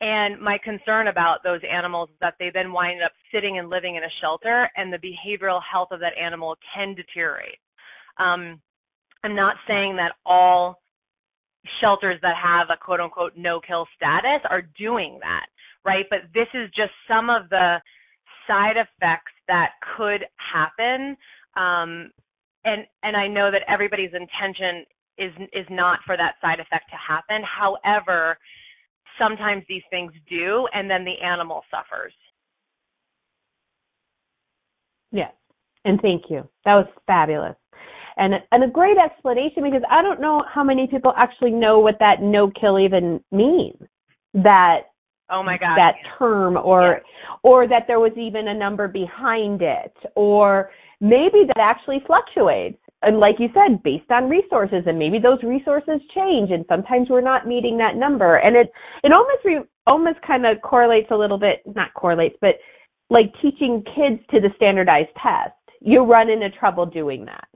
And 0.00 0.40
my 0.40 0.58
concern 0.64 1.08
about 1.08 1.42
those 1.44 1.60
animals 1.70 2.08
is 2.10 2.16
that 2.20 2.34
they 2.38 2.50
then 2.52 2.72
wind 2.72 3.02
up 3.04 3.12
sitting 3.32 3.58
and 3.58 3.68
living 3.68 3.96
in 3.96 4.04
a 4.04 4.16
shelter, 4.22 4.70
and 4.76 4.92
the 4.92 4.98
behavioral 4.98 5.60
health 5.70 5.88
of 5.92 6.00
that 6.00 6.16
animal 6.18 6.56
can 6.74 6.94
deteriorate. 6.94 7.58
Um, 8.18 8.60
I'm 9.22 9.36
not 9.36 9.56
saying 9.68 9.96
that 9.96 10.12
all 10.24 10.80
shelters 11.80 12.18
that 12.22 12.34
have 12.42 12.68
a 12.70 12.82
quote 12.82 13.00
unquote 13.00 13.32
no 13.36 13.60
kill 13.60 13.86
status 13.94 14.40
are 14.48 14.62
doing 14.78 15.18
that, 15.20 15.46
right? 15.84 16.06
But 16.08 16.20
this 16.32 16.48
is 16.54 16.70
just 16.74 16.92
some 17.06 17.28
of 17.28 17.50
the 17.50 17.76
side 18.46 18.76
effects 18.76 19.32
that 19.48 19.72
could 19.96 20.24
happen. 20.36 21.16
Um, 21.56 22.10
and 22.64 22.86
and 23.02 23.16
I 23.16 23.26
know 23.26 23.50
that 23.50 23.62
everybody's 23.68 24.14
intention 24.14 24.84
is 25.18 25.32
is 25.52 25.66
not 25.70 26.00
for 26.06 26.16
that 26.16 26.36
side 26.40 26.60
effect 26.60 26.90
to 26.90 26.96
happen. 26.96 27.42
However, 27.44 28.38
sometimes 29.20 29.64
these 29.68 29.82
things 29.90 30.12
do, 30.28 30.66
and 30.72 30.90
then 30.90 31.04
the 31.04 31.20
animal 31.24 31.62
suffers. 31.70 32.12
Yes, 35.12 35.32
and 35.84 36.00
thank 36.00 36.24
you. 36.30 36.48
That 36.64 36.74
was 36.74 36.86
fabulous. 37.06 37.56
And, 38.16 38.34
and 38.52 38.64
a 38.64 38.68
great 38.68 38.96
explanation 38.98 39.62
because 39.64 39.82
I 39.90 40.02
don't 40.02 40.20
know 40.20 40.44
how 40.52 40.62
many 40.62 40.86
people 40.86 41.12
actually 41.16 41.52
know 41.52 41.78
what 41.78 41.96
that 42.00 42.20
no 42.20 42.50
kill 42.50 42.78
even 42.78 43.20
means. 43.32 43.80
That 44.34 44.82
oh 45.30 45.42
my 45.42 45.56
god 45.56 45.76
that 45.76 45.94
term 46.18 46.56
or 46.56 47.00
or 47.42 47.68
that 47.68 47.84
there 47.86 48.00
was 48.00 48.12
even 48.16 48.48
a 48.48 48.54
number 48.54 48.88
behind 48.88 49.62
it 49.62 49.92
or 50.14 50.70
maybe 51.00 51.44
that 51.46 51.58
actually 51.58 52.02
fluctuates 52.06 52.78
and 53.02 53.18
like 53.18 53.36
you 53.38 53.48
said, 53.54 53.82
based 53.82 54.10
on 54.10 54.28
resources, 54.28 54.82
and 54.86 54.98
maybe 54.98 55.18
those 55.18 55.42
resources 55.42 56.00
change, 56.14 56.50
and 56.50 56.64
sometimes 56.68 57.08
we're 57.08 57.22
not 57.22 57.46
meeting 57.46 57.78
that 57.78 57.96
number, 57.96 58.36
and 58.36 58.56
it 58.56 58.70
it 59.02 59.12
almost 59.12 59.44
re, 59.44 59.60
almost 59.86 60.18
kind 60.26 60.44
of 60.44 60.60
correlates 60.60 61.08
a 61.10 61.16
little 61.16 61.38
bit, 61.38 61.62
not 61.74 61.94
correlates, 61.94 62.36
but 62.40 62.56
like 63.08 63.32
teaching 63.40 63.82
kids 63.96 64.20
to 64.30 64.40
the 64.40 64.50
standardized 64.56 65.10
test. 65.22 65.54
You 65.80 66.02
run 66.02 66.28
into 66.28 66.50
trouble 66.50 66.84
doing 66.84 67.24
that. 67.24 67.48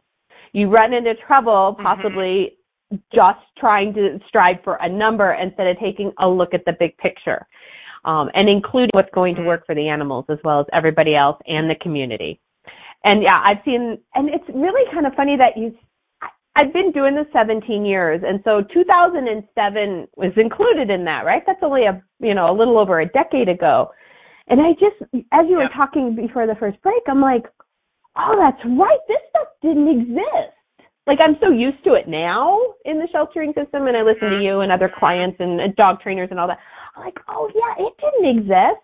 You 0.52 0.68
run 0.68 0.94
into 0.94 1.14
trouble 1.26 1.74
mm-hmm. 1.74 1.82
possibly 1.82 2.56
mm-hmm. 2.92 2.96
just 3.14 3.44
trying 3.58 3.92
to 3.94 4.18
strive 4.26 4.56
for 4.64 4.78
a 4.80 4.88
number 4.88 5.34
instead 5.34 5.66
of 5.66 5.78
taking 5.78 6.10
a 6.20 6.28
look 6.28 6.54
at 6.54 6.64
the 6.64 6.72
big 6.78 6.96
picture, 6.96 7.46
um, 8.06 8.30
and 8.32 8.48
including 8.48 8.90
what's 8.94 9.12
going 9.14 9.34
to 9.34 9.42
mm-hmm. 9.42 9.48
work 9.48 9.66
for 9.66 9.74
the 9.74 9.88
animals 9.88 10.24
as 10.30 10.38
well 10.42 10.60
as 10.60 10.66
everybody 10.72 11.14
else 11.14 11.36
and 11.46 11.68
the 11.68 11.76
community 11.82 12.40
and 13.04 13.22
yeah, 13.22 13.36
I've 13.44 13.58
seen, 13.64 13.98
and 14.14 14.28
it's 14.28 14.48
really 14.54 14.90
kind 14.92 15.06
of 15.06 15.12
funny 15.14 15.36
that 15.36 15.56
you, 15.56 15.76
I've 16.56 16.72
been 16.72 16.92
doing 16.92 17.14
this 17.14 17.26
17 17.32 17.84
years, 17.84 18.22
and 18.26 18.40
so 18.44 18.62
2007 18.72 20.08
was 20.16 20.32
included 20.36 20.90
in 20.90 21.04
that, 21.04 21.24
right? 21.26 21.42
That's 21.46 21.62
only 21.62 21.84
a, 21.84 22.02
you 22.20 22.34
know, 22.34 22.50
a 22.50 22.56
little 22.56 22.78
over 22.78 23.00
a 23.00 23.06
decade 23.06 23.48
ago. 23.48 23.90
And 24.48 24.60
I 24.60 24.72
just, 24.72 24.96
as 25.32 25.46
you 25.48 25.56
were 25.56 25.68
talking 25.76 26.14
before 26.14 26.46
the 26.46 26.54
first 26.54 26.80
break, 26.82 27.02
I'm 27.08 27.20
like, 27.20 27.44
oh, 28.16 28.36
that's 28.38 28.62
right. 28.64 28.98
This 29.08 29.18
stuff 29.30 29.48
didn't 29.62 29.88
exist. 29.88 30.54
Like 31.06 31.18
I'm 31.22 31.36
so 31.42 31.50
used 31.50 31.84
to 31.84 31.94
it 31.94 32.08
now 32.08 32.58
in 32.86 32.98
the 32.98 33.08
sheltering 33.12 33.52
system, 33.52 33.86
and 33.86 33.96
I 33.96 34.02
listen 34.02 34.30
to 34.30 34.36
mm-hmm. 34.36 34.42
you 34.42 34.60
and 34.60 34.72
other 34.72 34.90
clients 34.98 35.36
and 35.38 35.74
dog 35.76 36.00
trainers 36.00 36.28
and 36.30 36.40
all 36.40 36.48
that. 36.48 36.58
I'm 36.96 37.04
like, 37.04 37.18
oh 37.28 37.50
yeah, 37.54 37.84
it 37.84 37.92
didn't 38.00 38.38
exist 38.38 38.80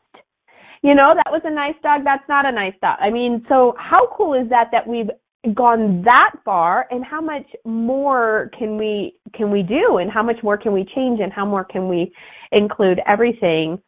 you 0.83 0.95
know, 0.95 1.14
that 1.14 1.31
was 1.31 1.43
a 1.45 1.51
nice 1.51 1.75
dog, 1.83 2.03
that's 2.05 2.27
not 2.29 2.47
a 2.47 2.53
nice 2.53 2.75
dog. 2.81 2.97
I 3.01 3.11
mean, 3.11 3.45
so 3.49 3.75
how 3.79 4.09
cool 4.16 4.35
is 4.35 4.49
that 4.49 4.69
that 4.73 4.87
we've 4.87 5.11
gone 5.55 6.03
that 6.03 6.33
far 6.45 6.87
and 6.90 7.05
how 7.05 7.21
much 7.21 7.47
more 7.64 8.51
can 8.59 8.77
we 8.77 9.14
can 9.35 9.51
we 9.51 9.62
do 9.62 9.99
and 9.99 10.11
how 10.11 10.23
much 10.23 10.37
more 10.43 10.59
can 10.59 10.73
we 10.73 10.85
change 10.95 11.21
and 11.21 11.33
how 11.33 11.47
more 11.47 11.64
can 11.64 11.88
we 11.88 12.12
include 12.53 13.01
everything 13.07 13.81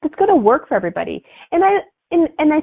that's 0.00 0.14
going 0.14 0.30
to 0.30 0.36
work 0.36 0.68
for 0.68 0.74
everybody. 0.74 1.24
And 1.50 1.64
I 1.64 1.78
and 2.10 2.28
and 2.38 2.52
I 2.52 2.58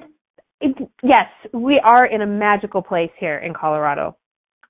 it, 0.61 0.75
yes, 1.03 1.27
we 1.53 1.81
are 1.83 2.05
in 2.05 2.21
a 2.21 2.27
magical 2.27 2.81
place 2.81 3.11
here 3.17 3.37
in 3.37 3.53
Colorado. 3.53 4.17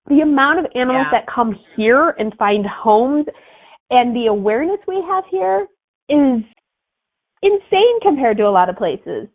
The 0.07 0.21
amount 0.21 0.59
of 0.59 0.65
animals 0.75 1.07
yeah. 1.11 1.19
that 1.19 1.33
come 1.33 1.55
here 1.75 2.15
and 2.17 2.33
find 2.37 2.65
homes 2.65 3.25
and 3.91 4.15
the 4.15 4.27
awareness 4.27 4.79
we 4.87 5.03
have 5.07 5.23
here 5.29 5.67
is 6.09 6.43
insane 7.41 7.99
compared 8.01 8.37
to 8.37 8.47
a 8.47 8.51
lot 8.51 8.69
of 8.69 8.77
places. 8.77 9.27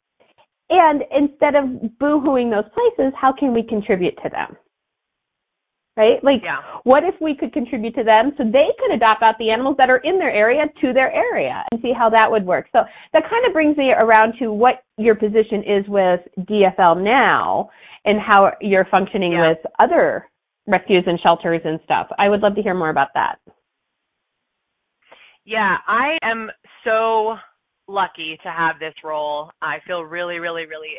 And 0.71 1.03
instead 1.15 1.55
of 1.55 1.65
boohooing 2.01 2.51
those 2.51 2.71
places, 2.73 3.13
how 3.21 3.33
can 3.33 3.53
we 3.53 3.63
contribute 3.63 4.17
to 4.23 4.29
them? 4.31 4.57
Right? 5.97 6.23
Like, 6.25 6.41
yeah. 6.43 6.59
what 6.83 7.05
if 7.05 7.15
we 7.21 7.37
could 7.37 7.53
contribute 7.53 7.95
to 7.95 8.03
them 8.03 8.33
so 8.37 8.43
they 8.43 8.67
could 8.81 8.93
adopt 8.93 9.23
out 9.23 9.37
the 9.39 9.51
animals 9.51 9.77
that 9.79 9.91
are 9.91 9.99
in 9.99 10.19
their 10.19 10.31
area 10.31 10.65
to 10.81 10.93
their 10.93 11.13
area 11.13 11.65
and 11.71 11.81
see 11.81 11.93
how 11.97 12.11
that 12.11 12.29
would 12.29 12.45
work? 12.45 12.67
So 12.73 12.81
that 13.13 13.23
kind 13.31 13.47
of 13.47 13.53
brings 13.53 13.77
me 13.77 13.93
around 13.93 14.35
to 14.41 14.53
what 14.53 14.83
your 14.99 15.15
position 15.15 15.63
is 15.63 15.85
with 15.87 16.21
DFL 16.41 17.01
now 17.01 17.71
and 18.05 18.21
how 18.21 18.53
you're 18.61 18.87
functioning 18.91 19.33
yeah. 19.33 19.51
with 19.51 19.59
other 19.79 20.29
rescues 20.67 21.05
and 21.07 21.21
shelters 21.21 21.61
and 21.65 21.79
stuff. 21.85 22.09
I 22.19 22.29
would 22.29 22.41
love 22.41 22.57
to 22.57 22.63
hear 22.63 22.75
more 22.75 22.91
about 22.91 23.09
that. 23.15 23.39
Yeah, 25.45 25.77
I 25.87 26.19
am 26.23 26.51
so 26.85 27.37
lucky 27.87 28.39
to 28.43 28.51
have 28.51 28.79
this 28.79 28.95
role. 29.05 29.51
I 29.61 29.79
feel 29.87 30.03
really, 30.03 30.39
really, 30.39 30.67
really 30.67 30.95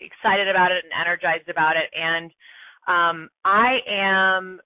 excited 0.00 0.48
about 0.48 0.70
it 0.72 0.84
and 0.84 0.92
energized 0.92 1.48
about 1.48 1.76
it. 1.76 1.90
And 1.94 2.30
um, 2.86 3.28
I 3.44 3.78
am 3.88 4.60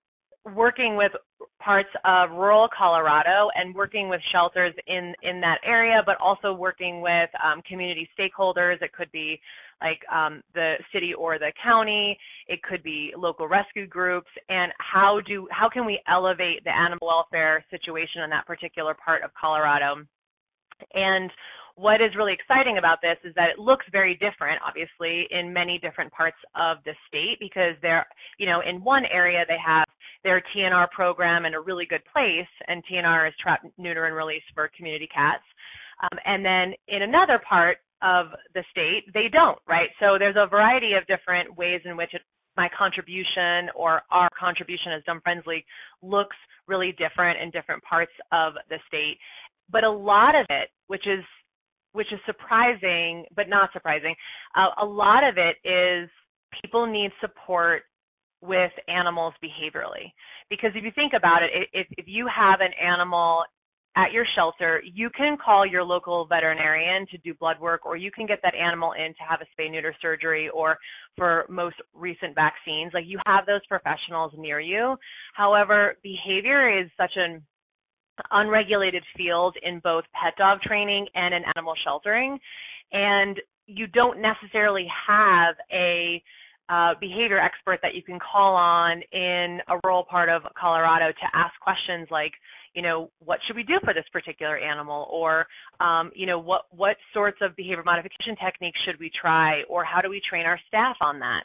working 0.54 0.96
with 0.96 1.12
parts 1.58 1.88
of 2.04 2.30
rural 2.30 2.68
Colorado 2.76 3.48
and 3.54 3.74
working 3.74 4.08
with 4.08 4.20
shelters 4.32 4.74
in 4.86 5.14
in 5.22 5.40
that 5.40 5.58
area, 5.64 6.02
but 6.04 6.16
also 6.20 6.52
working 6.52 7.00
with 7.00 7.28
um, 7.44 7.62
community 7.68 8.08
stakeholders. 8.18 8.80
It 8.80 8.92
could 8.92 9.12
be 9.12 9.40
like 9.80 10.00
um, 10.12 10.42
the 10.54 10.74
city 10.92 11.12
or 11.14 11.38
the 11.38 11.52
county. 11.62 12.18
It 12.48 12.62
could 12.62 12.82
be 12.82 13.12
local 13.16 13.48
rescue 13.48 13.86
groups. 13.86 14.30
And 14.48 14.72
how 14.78 15.20
do 15.26 15.46
how 15.50 15.68
can 15.68 15.84
we 15.84 16.00
elevate 16.08 16.64
the 16.64 16.74
animal 16.74 17.06
welfare 17.06 17.64
situation 17.70 18.22
in 18.22 18.30
that 18.30 18.46
particular 18.46 18.94
part 18.94 19.22
of 19.22 19.30
Colorado? 19.38 19.96
And 20.94 21.30
what 21.80 22.02
is 22.02 22.12
really 22.14 22.36
exciting 22.36 22.76
about 22.76 23.00
this 23.00 23.16
is 23.24 23.34
that 23.36 23.48
it 23.48 23.58
looks 23.58 23.86
very 23.90 24.12
different, 24.20 24.60
obviously, 24.60 25.26
in 25.30 25.50
many 25.50 25.78
different 25.78 26.12
parts 26.12 26.36
of 26.54 26.76
the 26.84 26.92
state 27.08 27.40
because 27.40 27.72
they're, 27.80 28.06
you 28.38 28.44
know, 28.44 28.60
in 28.60 28.84
one 28.84 29.04
area 29.10 29.44
they 29.48 29.56
have 29.64 29.86
their 30.22 30.42
TNR 30.52 30.90
program 30.90 31.46
in 31.46 31.54
a 31.54 31.60
really 31.60 31.86
good 31.88 32.02
place, 32.12 32.52
and 32.68 32.84
TNR 32.84 33.28
is 33.28 33.34
trap, 33.40 33.64
neuter, 33.78 34.04
and 34.04 34.14
release 34.14 34.42
for 34.54 34.70
community 34.76 35.08
cats. 35.08 35.42
Um, 36.02 36.18
and 36.26 36.44
then 36.44 36.74
in 36.88 37.00
another 37.00 37.40
part 37.48 37.78
of 38.02 38.26
the 38.52 38.62
state, 38.70 39.08
they 39.14 39.32
don't, 39.32 39.58
right? 39.66 39.88
So 40.00 40.16
there's 40.18 40.36
a 40.36 40.46
variety 40.46 40.92
of 41.00 41.06
different 41.06 41.56
ways 41.56 41.80
in 41.86 41.96
which 41.96 42.12
it, 42.12 42.20
my 42.58 42.68
contribution 42.76 43.72
or 43.74 44.02
our 44.10 44.28
contribution 44.38 44.92
as 44.92 45.02
Dumb 45.04 45.22
Friends 45.22 45.44
League 45.46 45.64
looks 46.02 46.36
really 46.68 46.92
different 46.98 47.40
in 47.40 47.50
different 47.50 47.82
parts 47.84 48.12
of 48.32 48.52
the 48.68 48.76
state. 48.86 49.16
But 49.72 49.84
a 49.84 49.90
lot 49.90 50.34
of 50.34 50.44
it, 50.50 50.68
which 50.88 51.06
is 51.06 51.24
which 51.92 52.12
is 52.12 52.20
surprising 52.26 53.24
but 53.34 53.48
not 53.48 53.70
surprising, 53.72 54.14
uh, 54.56 54.82
a 54.82 54.84
lot 54.84 55.22
of 55.24 55.36
it 55.36 55.56
is 55.68 56.08
people 56.62 56.86
need 56.86 57.10
support 57.20 57.82
with 58.42 58.72
animals 58.88 59.34
behaviorally. 59.42 60.12
Because 60.48 60.70
if 60.74 60.84
you 60.84 60.90
think 60.94 61.12
about 61.16 61.42
it, 61.42 61.50
if, 61.72 61.86
if 61.98 62.06
you 62.08 62.26
have 62.34 62.60
an 62.60 62.72
animal 62.82 63.42
at 63.96 64.12
your 64.12 64.24
shelter, 64.36 64.80
you 64.94 65.10
can 65.16 65.36
call 65.44 65.66
your 65.66 65.82
local 65.82 66.24
veterinarian 66.26 67.06
to 67.10 67.18
do 67.18 67.34
blood 67.34 67.60
work, 67.60 67.84
or 67.84 67.96
you 67.96 68.10
can 68.10 68.24
get 68.24 68.38
that 68.42 68.54
animal 68.54 68.92
in 68.92 69.12
to 69.14 69.22
have 69.28 69.40
a 69.40 69.60
spay 69.60 69.70
neuter 69.70 69.94
surgery, 70.00 70.48
or 70.48 70.78
for 71.16 71.44
most 71.48 71.76
recent 71.92 72.34
vaccines. 72.34 72.92
Like 72.94 73.04
you 73.06 73.18
have 73.26 73.46
those 73.46 73.66
professionals 73.66 74.32
near 74.38 74.60
you. 74.60 74.96
However, 75.34 75.96
behavior 76.02 76.80
is 76.80 76.88
such 76.96 77.12
an 77.16 77.42
unregulated 78.30 79.02
field 79.16 79.56
in 79.62 79.80
both 79.80 80.04
pet 80.12 80.34
dog 80.36 80.60
training 80.62 81.06
and 81.14 81.34
in 81.34 81.42
animal 81.56 81.74
sheltering, 81.84 82.38
and 82.92 83.40
you 83.66 83.86
don't 83.86 84.20
necessarily 84.20 84.86
have 85.06 85.54
a 85.72 86.22
uh, 86.68 86.94
behavior 87.00 87.38
expert 87.40 87.80
that 87.82 87.94
you 87.94 88.02
can 88.02 88.18
call 88.20 88.54
on 88.54 89.02
in 89.12 89.58
a 89.68 89.80
rural 89.82 90.04
part 90.04 90.28
of 90.28 90.42
Colorado 90.58 91.10
to 91.10 91.26
ask 91.34 91.52
questions 91.60 92.06
like, 92.10 92.32
you 92.74 92.82
know, 92.82 93.10
what 93.24 93.40
should 93.46 93.56
we 93.56 93.64
do 93.64 93.74
for 93.82 93.92
this 93.92 94.04
particular 94.12 94.56
animal, 94.56 95.08
or, 95.10 95.46
um, 95.80 96.12
you 96.14 96.26
know, 96.26 96.38
what 96.38 96.62
what 96.70 96.96
sorts 97.12 97.38
of 97.42 97.56
behavior 97.56 97.82
modification 97.84 98.36
techniques 98.44 98.78
should 98.86 99.00
we 99.00 99.10
try, 99.20 99.62
or 99.68 99.84
how 99.84 100.00
do 100.00 100.08
we 100.08 100.20
train 100.28 100.46
our 100.46 100.60
staff 100.68 100.96
on 101.00 101.18
that? 101.18 101.42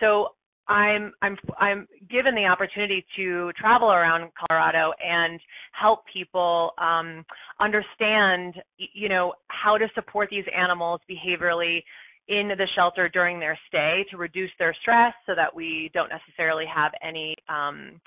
So 0.00 0.30
I'm 0.68 1.12
I'm 1.20 1.36
I'm 1.58 1.88
given 2.10 2.34
the 2.34 2.46
opportunity 2.46 3.04
to 3.16 3.52
travel 3.58 3.90
around 3.90 4.30
Colorado 4.38 4.92
and 5.04 5.38
help 5.72 6.04
people 6.10 6.72
um, 6.78 7.24
understand, 7.60 8.54
you 8.78 9.08
know, 9.08 9.34
how 9.48 9.76
to 9.76 9.86
support 9.94 10.28
these 10.30 10.44
animals 10.56 11.00
behaviorally 11.10 11.82
in 12.28 12.48
the 12.48 12.66
shelter 12.74 13.08
during 13.08 13.38
their 13.38 13.58
stay 13.68 14.04
to 14.10 14.16
reduce 14.16 14.50
their 14.58 14.74
stress 14.80 15.12
so 15.26 15.34
that 15.34 15.54
we 15.54 15.90
don't 15.92 16.08
necessarily 16.08 16.64
have 16.72 16.92
any 17.02 17.36
um, 17.50 18.00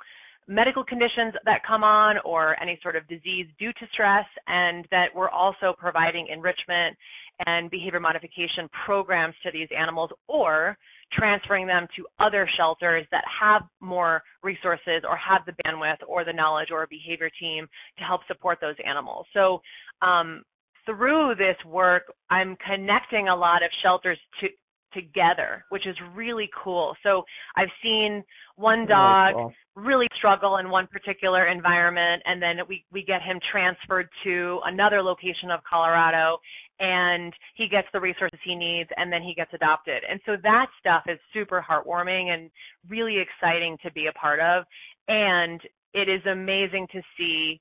medical 0.47 0.83
conditions 0.83 1.33
that 1.45 1.61
come 1.67 1.83
on 1.83 2.15
or 2.25 2.59
any 2.61 2.79
sort 2.81 2.95
of 2.95 3.07
disease 3.07 3.45
due 3.59 3.71
to 3.73 3.85
stress, 3.93 4.25
and 4.47 4.87
that 4.89 5.07
we're 5.13 5.29
also 5.29 5.75
providing 5.77 6.27
enrichment 6.33 6.97
and 7.45 7.69
behavior 7.69 7.99
modification 7.99 8.67
programs 8.85 9.35
to 9.43 9.51
these 9.51 9.67
animals 9.77 10.09
or 10.27 10.75
transferring 11.11 11.67
them 11.67 11.87
to 11.95 12.05
other 12.19 12.47
shelters 12.57 13.05
that 13.11 13.23
have 13.41 13.63
more 13.79 14.21
resources 14.43 15.03
or 15.07 15.17
have 15.17 15.41
the 15.45 15.53
bandwidth 15.63 15.97
or 16.07 16.25
the 16.25 16.33
knowledge 16.33 16.69
or 16.71 16.83
a 16.83 16.87
behavior 16.87 17.29
team 17.39 17.67
to 17.97 18.03
help 18.03 18.21
support 18.27 18.59
those 18.61 18.75
animals. 18.85 19.25
So 19.33 19.61
um, 20.01 20.43
through 20.85 21.35
this 21.35 21.57
work, 21.65 22.03
I'm 22.29 22.57
connecting 22.65 23.27
a 23.29 23.35
lot 23.35 23.63
of 23.63 23.69
shelters 23.83 24.17
to 24.41 24.47
together, 24.93 25.63
which 25.69 25.85
is 25.85 25.95
really 26.15 26.49
cool. 26.63 26.95
So 27.03 27.23
I've 27.55 27.69
seen 27.83 28.23
one 28.55 28.87
dog 28.87 29.35
really, 29.35 29.55
really 29.75 30.07
struggle 30.17 30.57
in 30.57 30.69
one 30.69 30.87
particular 30.87 31.47
environment 31.47 32.23
and 32.25 32.41
then 32.41 32.57
we 32.67 32.83
we 32.91 33.03
get 33.03 33.21
him 33.21 33.39
transferred 33.51 34.07
to 34.23 34.59
another 34.65 35.01
location 35.01 35.51
of 35.51 35.59
Colorado 35.69 36.37
and 36.79 37.33
he 37.55 37.67
gets 37.67 37.87
the 37.93 37.99
resources 37.99 38.39
he 38.43 38.55
needs 38.55 38.89
and 38.97 39.11
then 39.11 39.21
he 39.21 39.33
gets 39.33 39.51
adopted. 39.53 40.03
And 40.09 40.19
so 40.25 40.35
that 40.43 40.67
stuff 40.79 41.03
is 41.07 41.19
super 41.33 41.63
heartwarming 41.67 42.33
and 42.33 42.49
really 42.87 43.17
exciting 43.19 43.77
to 43.83 43.91
be 43.91 44.07
a 44.07 44.13
part 44.13 44.39
of 44.39 44.63
and 45.07 45.61
it 45.93 46.09
is 46.09 46.21
amazing 46.25 46.87
to 46.91 47.01
see 47.17 47.59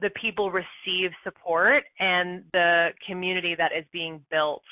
the 0.00 0.10
people 0.20 0.50
receive 0.50 1.10
support 1.22 1.84
and 2.00 2.44
the 2.52 2.88
community 3.06 3.54
that 3.56 3.70
is 3.76 3.84
being 3.92 4.20
built. 4.30 4.62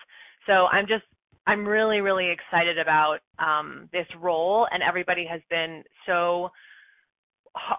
So 0.47 0.67
I'm 0.67 0.87
just 0.87 1.05
I'm 1.47 1.67
really 1.67 2.01
really 2.01 2.31
excited 2.31 2.79
about 2.79 3.19
um, 3.39 3.89
this 3.93 4.07
role, 4.21 4.67
and 4.71 4.83
everybody 4.83 5.27
has 5.27 5.41
been 5.49 5.83
so 6.07 6.51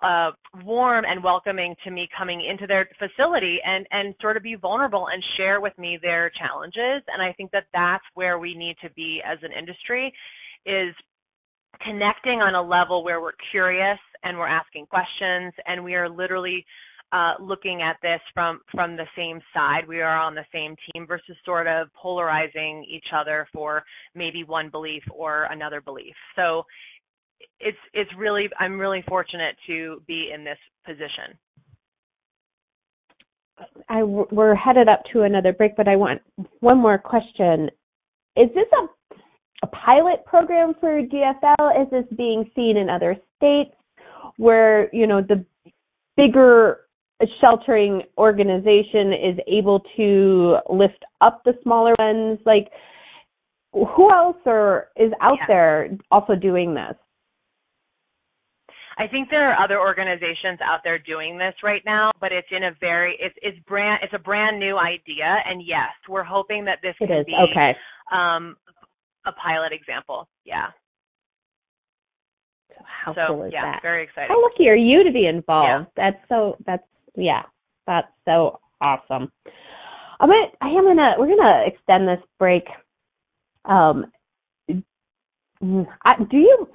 uh, 0.04 0.32
warm 0.64 1.06
and 1.08 1.24
welcoming 1.24 1.76
to 1.84 1.92
me 1.92 2.08
coming 2.18 2.46
into 2.46 2.68
their 2.68 2.90
facility 3.00 3.60
and 3.66 3.86
and 3.92 4.14
sort 4.22 4.36
of 4.36 4.44
be 4.44 4.56
vulnerable 4.56 5.08
and 5.12 5.24
share 5.38 5.62
with 5.62 5.78
me 5.78 5.98
their 6.02 6.32
challenges. 6.38 7.04
And 7.08 7.22
I 7.22 7.34
think 7.34 7.52
that 7.52 7.66
that's 7.74 8.04
where 8.14 8.40
we 8.40 8.54
need 8.56 8.76
to 8.84 8.90
be 8.92 9.22
as 9.26 9.38
an 9.42 9.52
industry 9.58 10.14
is 10.66 10.94
connecting 11.86 12.42
on 12.42 12.56
a 12.56 12.62
level 12.62 13.04
where 13.04 13.22
we're 13.22 13.32
curious 13.52 14.00
and 14.24 14.38
we're 14.38 14.48
asking 14.48 14.86
questions 14.86 15.54
and 15.66 15.84
we 15.84 15.96
are 15.96 16.10
literally 16.10 16.66
uh, 17.14 17.34
looking 17.42 17.82
at 17.82 17.98
this 18.02 18.22
from 18.34 18.62
from 18.74 18.96
the 18.96 19.06
same 19.18 19.42
side. 19.54 19.88
We 19.88 20.02
are 20.02 20.18
on 20.18 20.34
the 20.34 20.46
same 20.54 20.76
team 20.94 21.06
versus 21.06 21.36
sort 21.44 21.68
of 21.68 21.88
polarizing 21.94 22.86
each 22.90 23.08
other 23.14 23.48
for 23.54 23.84
maybe 24.16 24.44
one 24.44 24.70
belief 24.70 25.04
or 25.12 25.44
another 25.52 25.82
belief. 25.82 26.16
So 26.36 26.64
it's 27.60 27.78
it's 27.94 28.12
really 28.18 28.50
I'm 28.60 28.80
really 28.80 29.04
fortunate 29.08 29.56
to 29.68 30.02
be 30.08 30.32
in 30.34 30.44
this 30.44 30.58
position. 30.86 31.38
I 33.90 34.04
we're 34.04 34.56
headed 34.56 34.88
up 34.88 35.04
to 35.14 35.22
another 35.22 35.54
break, 35.54 35.76
but 35.76 35.88
I 35.88 35.96
want 35.96 36.22
one 36.60 36.78
more 36.78 36.98
question. 36.98 37.70
Is 38.36 38.50
this 38.56 38.68
a 38.74 38.88
a 39.64 39.68
pilot 39.68 40.26
program 40.26 40.74
for 40.80 41.02
DFL? 41.02 41.82
Is 41.84 41.90
this 41.92 42.18
being 42.18 42.50
seen 42.56 42.78
in 42.78 42.90
other 42.90 43.16
states 43.38 43.76
where 44.38 44.94
you 44.94 45.06
know 45.06 45.22
the 45.22 45.46
bigger 46.18 46.80
sheltering 47.40 48.02
organization 48.18 49.14
is 49.14 49.38
able 49.48 49.82
to 49.98 50.58
lift 50.70 51.04
up 51.22 51.42
the 51.46 51.54
smaller 51.64 51.94
ones? 52.00 52.40
Like, 52.46 52.70
who 53.74 54.12
else 54.12 54.38
are, 54.46 54.88
is 54.98 55.12
out 55.22 55.38
yeah. 55.42 55.48
there 55.48 55.98
also 56.10 56.36
doing 56.36 56.74
this? 56.74 56.96
I 58.98 59.08
think 59.08 59.30
there 59.30 59.52
are 59.52 59.64
other 59.64 59.80
organizations 59.80 60.60
out 60.64 60.82
there 60.84 61.00
doing 61.00 61.38
this 61.38 61.54
right 61.64 61.82
now, 61.86 62.12
but 62.20 62.32
it's 62.32 62.48
in 62.52 62.66
a 62.66 62.72
very 62.80 63.18
it's 63.20 63.36
it's 63.42 63.58
brand 63.68 64.00
it's 64.04 64.14
a 64.14 64.20
brand 64.20 64.60
new 64.60 64.78
idea, 64.78 65.38
and 65.46 65.62
yes, 65.66 65.90
we're 66.10 66.24
hoping 66.24 66.66
that 66.66 66.80
this 66.82 66.96
it 67.00 67.08
can 67.08 67.18
is. 67.20 67.26
be 67.26 67.36
okay. 67.52 67.76
um, 68.12 68.58
a 69.26 69.32
pilot 69.32 69.72
example. 69.72 70.28
Yeah. 70.46 70.68
How 72.84 73.14
so, 73.14 73.22
cool 73.28 73.44
is 73.44 73.54
yeah, 73.54 73.74
that? 73.74 73.82
Very 73.82 74.04
exciting. 74.04 74.30
How 74.30 74.42
lucky 74.42 74.68
are 74.68 74.76
you 74.76 75.04
to 75.04 75.12
be 75.12 75.28
involved? 75.28 75.88
Yeah. 75.98 76.12
That's 76.12 76.24
so. 76.30 76.58
That's 76.66 76.84
yeah, 77.16 77.44
that's 77.88 78.08
so 78.26 78.60
awesome. 78.80 79.32
I'm 80.20 80.30
gonna, 80.30 80.48
I 80.62 80.68
am 80.70 80.86
gonna, 80.86 81.14
we're 81.18 81.36
gonna 81.36 81.64
extend 81.66 82.08
this 82.08 82.24
break. 82.38 82.64
Um, 83.66 84.12
I, 86.06 86.16
do 86.30 86.38
you? 86.38 86.68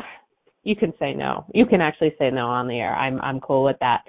You 0.67 0.77
can 0.77 0.93
say 0.99 1.15
no. 1.15 1.47
You 1.55 1.67
can 1.67 1.81
actually 1.81 2.15
say 2.19 2.31
no 2.31 2.47
on 2.47 2.67
the 2.67 2.79
air. 2.79 2.95
I'm, 2.95 3.21
I'm 3.21 3.41
cool 3.41 3.65
with 3.65 3.77
that. 3.81 4.03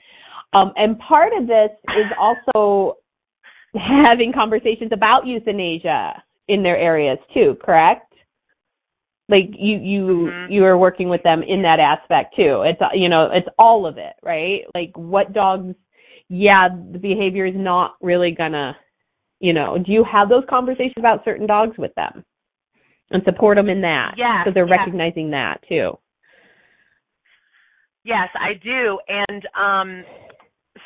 Um, 0.54 0.72
and 0.76 0.98
part 1.00 1.34
of 1.40 1.48
this 1.48 1.70
is 1.90 2.12
also 2.20 2.98
having 3.76 4.34
conversations 4.34 4.92
about 4.94 5.28
euthanasia 5.28 6.24
in 6.48 6.64
their 6.64 6.78
areas 6.78 7.20
too. 7.34 7.56
Correct? 7.64 8.12
Like 9.30 9.50
you, 9.58 9.78
you, 9.78 10.02
mm-hmm. 10.06 10.52
you 10.52 10.64
are 10.64 10.78
working 10.78 11.10
with 11.10 11.22
them 11.24 11.44
in 11.44 11.62
that 11.64 11.80
aspect 11.80 12.36
too. 12.36 12.64
It's, 12.66 12.80
you 12.94 13.10
know, 13.10 13.30
it's 13.32 13.48
all 13.60 13.86
of 13.86 13.98
it, 13.98 14.14
right? 14.24 14.62
Like 14.74 14.92
what 14.96 15.34
dogs 15.34 15.76
yeah, 16.30 16.68
the 16.68 17.00
behavior 17.00 17.46
is 17.46 17.56
not 17.56 17.96
really 18.02 18.32
gonna, 18.32 18.76
you 19.40 19.54
know, 19.54 19.78
do 19.78 19.92
you 19.92 20.04
have 20.04 20.30
those 20.30 20.44
conversations 20.50 20.96
about 20.98 21.24
certain 21.24 21.48
dogs 21.48 21.78
with 21.78 21.94
them 21.96 22.26
and 23.12 23.24
support 23.24 23.58
them 23.58 23.70
in 23.70 23.82
that? 23.82 24.16
Yeah. 24.18 24.44
So 24.44 24.52
they're 24.54 24.68
yeah. 24.68 24.76
recognizing 24.76 25.32
that 25.32 25.60
too. 25.70 25.98
Yes, 28.08 28.30
I 28.36 28.54
do. 28.64 28.98
And 29.10 29.44
um 29.60 30.06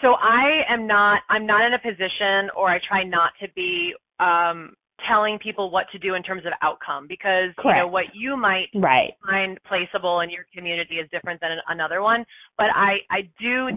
so 0.02 0.14
I 0.16 0.64
am 0.68 0.88
not 0.88 1.22
I'm 1.30 1.46
not 1.46 1.62
in 1.66 1.74
a 1.74 1.80
position 1.80 2.50
or 2.58 2.70
I 2.70 2.80
try 2.88 3.04
not 3.04 3.32
to 3.42 3.48
be 3.56 3.94
um 4.20 4.74
telling 5.08 5.38
people 5.40 5.70
what 5.72 5.86
to 5.92 6.00
do 6.00 6.16
in 6.16 6.24
terms 6.24 6.46
of 6.46 6.54
outcome 6.62 7.06
because 7.08 7.54
Correct. 7.58 7.66
you 7.66 7.74
know 7.76 7.88
what 7.88 8.06
you 8.14 8.36
might 8.38 8.70
Right. 8.74 9.14
find 9.26 9.58
placeable 9.70 10.24
in 10.24 10.30
your 10.30 10.46
community 10.56 10.96
is 10.96 11.10
different 11.12 11.42
than 11.42 11.58
another 11.70 12.04
one 12.04 12.24
but 12.56 12.68
i 12.76 12.98
i 13.10 13.22
do 13.40 13.70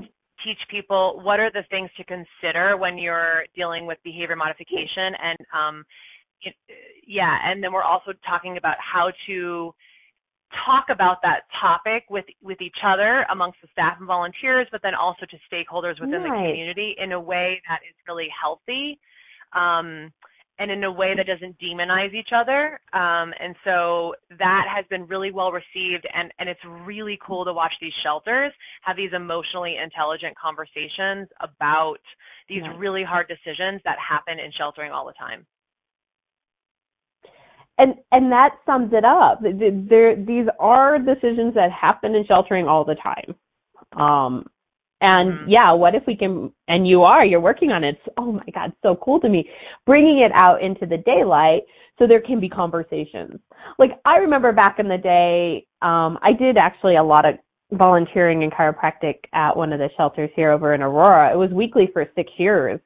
teach 0.44 0.58
people 0.70 1.20
what 1.24 1.40
are 1.40 1.50
the 1.50 1.62
things 1.70 1.88
to 1.96 2.04
consider 2.04 2.76
when 2.76 2.98
you're 2.98 3.44
dealing 3.56 3.86
with 3.86 3.96
behavior 4.04 4.36
modification 4.36 5.14
and 5.22 5.38
um 5.56 5.84
it, 6.42 6.54
yeah 7.06 7.38
and 7.46 7.64
then 7.64 7.72
we're 7.72 7.82
also 7.82 8.12
talking 8.28 8.58
about 8.58 8.76
how 8.78 9.10
to 9.26 9.72
talk 10.66 10.86
about 10.90 11.18
that 11.22 11.42
topic 11.60 12.04
with 12.10 12.24
with 12.42 12.60
each 12.60 12.78
other 12.84 13.26
amongst 13.30 13.58
the 13.62 13.68
staff 13.72 13.96
and 13.98 14.06
volunteers 14.06 14.66
but 14.70 14.80
then 14.82 14.94
also 14.94 15.26
to 15.26 15.36
stakeholders 15.50 16.00
within 16.00 16.22
the 16.22 16.28
community 16.28 16.94
in 16.98 17.12
a 17.12 17.20
way 17.20 17.60
that 17.68 17.80
is 17.88 17.94
really 18.06 18.28
healthy 18.40 18.98
um 19.54 20.12
and 20.58 20.70
in 20.70 20.84
a 20.84 20.92
way 20.92 21.14
that 21.16 21.26
doesn't 21.26 21.56
demonize 21.58 22.14
each 22.14 22.28
other. 22.34 22.80
Um, 22.92 23.34
and 23.40 23.56
so 23.64 24.14
that 24.38 24.66
has 24.72 24.84
been 24.88 25.06
really 25.06 25.32
well 25.32 25.50
received, 25.50 26.06
and, 26.14 26.32
and 26.38 26.48
it's 26.48 26.60
really 26.86 27.18
cool 27.24 27.44
to 27.44 27.52
watch 27.52 27.72
these 27.80 27.92
shelters 28.02 28.52
have 28.82 28.96
these 28.96 29.10
emotionally 29.12 29.76
intelligent 29.82 30.36
conversations 30.38 31.28
about 31.40 31.98
these 32.48 32.62
really 32.78 33.02
hard 33.02 33.26
decisions 33.28 33.80
that 33.84 33.96
happen 33.98 34.38
in 34.38 34.52
sheltering 34.56 34.92
all 34.92 35.06
the 35.06 35.12
time. 35.14 35.44
And 37.78 37.94
and 38.12 38.30
that 38.32 38.56
sums 38.66 38.92
it 38.92 39.04
up. 39.04 39.40
There, 39.42 40.16
these 40.16 40.46
are 40.58 40.98
decisions 40.98 41.54
that 41.54 41.70
happen 41.72 42.14
in 42.14 42.24
sheltering 42.26 42.68
all 42.68 42.84
the 42.84 42.96
time. 42.96 43.34
Um, 43.92 44.46
and 45.00 45.34
Mhm. 45.34 45.44
yeah, 45.48 45.72
what 45.72 45.94
if 45.94 46.06
we 46.06 46.16
can? 46.16 46.52
And 46.68 46.86
you 46.86 47.02
are, 47.02 47.24
you're 47.24 47.40
working 47.40 47.70
on 47.70 47.84
it. 47.84 47.96
It's, 47.96 48.14
oh 48.16 48.32
my 48.32 48.46
God, 48.54 48.72
so 48.82 48.96
cool 48.96 49.20
to 49.20 49.28
me, 49.28 49.48
bringing 49.86 50.20
it 50.20 50.32
out 50.34 50.62
into 50.62 50.86
the 50.86 50.98
daylight 50.98 51.62
so 51.98 52.06
there 52.06 52.20
can 52.20 52.40
be 52.40 52.48
conversations. 52.48 53.40
Like 53.78 54.00
I 54.04 54.16
remember 54.18 54.52
back 54.52 54.78
in 54.78 54.88
the 54.88 54.98
day, 54.98 55.66
um, 55.82 56.18
I 56.22 56.32
did 56.32 56.56
actually 56.56 56.96
a 56.96 57.02
lot 57.02 57.26
of 57.26 57.34
volunteering 57.72 58.42
in 58.42 58.50
chiropractic 58.50 59.16
at 59.32 59.56
one 59.56 59.72
of 59.72 59.78
the 59.78 59.90
shelters 59.96 60.30
here 60.36 60.50
over 60.52 60.74
in 60.74 60.82
Aurora. 60.82 61.32
It 61.32 61.36
was 61.36 61.50
weekly 61.50 61.88
for 61.92 62.06
six 62.14 62.30
years. 62.38 62.80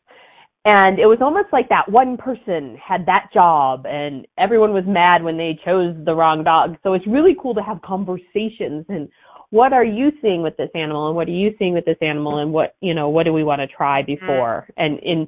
And 0.65 0.99
it 0.99 1.07
was 1.07 1.19
almost 1.23 1.49
like 1.53 1.69
that 1.71 1.91
one 1.91 2.17
person 2.17 2.77
had 2.77 3.07
that 3.07 3.29
job 3.33 3.87
and 3.87 4.27
everyone 4.37 4.73
was 4.73 4.85
mad 4.87 5.23
when 5.23 5.39
they 5.39 5.59
chose 5.65 5.95
the 6.05 6.15
wrong 6.15 6.45
dog. 6.45 6.77
So 6.83 6.93
it's 6.95 7.07
really 7.07 7.37
cool 7.41 7.55
to 7.55 7.63
have 7.63 7.81
conversations 7.83 8.85
and 8.89 9.09
what 9.51 9.73
are 9.73 9.85
you 9.85 10.13
seeing 10.21 10.43
with 10.43 10.57
this 10.57 10.69
animal 10.75 11.07
and 11.07 11.17
what 11.17 11.29
are 11.29 11.33
you 11.33 11.55
seeing 11.59 11.73
with 11.73 11.85
this 11.85 11.97
animal 12.03 12.41
and 12.41 12.53
what, 12.53 12.77
you 12.81 12.93
know, 12.93 13.09
what 13.09 13.25
do 13.25 13.33
we 13.33 13.45
want 13.45 13.61
to 13.61 13.67
try 13.67 14.03
mm. 14.03 14.07
before? 14.07 14.69
And 14.77 14.99
in 15.01 15.27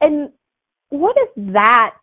and 0.00 0.30
what 0.90 1.16
if 1.16 1.52
that 1.54 1.94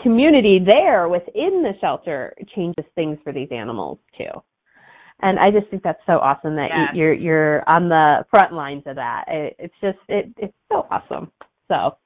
community 0.00 0.64
there 0.64 1.08
within 1.08 1.62
the 1.62 1.72
shelter 1.80 2.34
changes 2.54 2.84
things 2.94 3.18
for 3.24 3.32
these 3.32 3.48
animals 3.50 3.98
too? 4.16 4.30
And 5.22 5.38
I 5.38 5.50
just 5.50 5.68
think 5.70 5.82
that's 5.82 6.00
so 6.06 6.18
awesome 6.18 6.56
that 6.56 6.70
Yes. 6.70 6.90
you, 6.94 7.00
you're 7.00 7.14
you're 7.14 7.68
on 7.68 7.88
the 7.88 8.24
front 8.30 8.52
lines 8.52 8.82
of 8.86 8.96
that. 8.96 9.24
It, 9.28 9.56
it's 9.58 9.74
just 9.80 9.98
it 10.08 10.32
it's 10.36 10.54
so 10.70 10.86
awesome. 10.90 11.32
So 11.68 11.96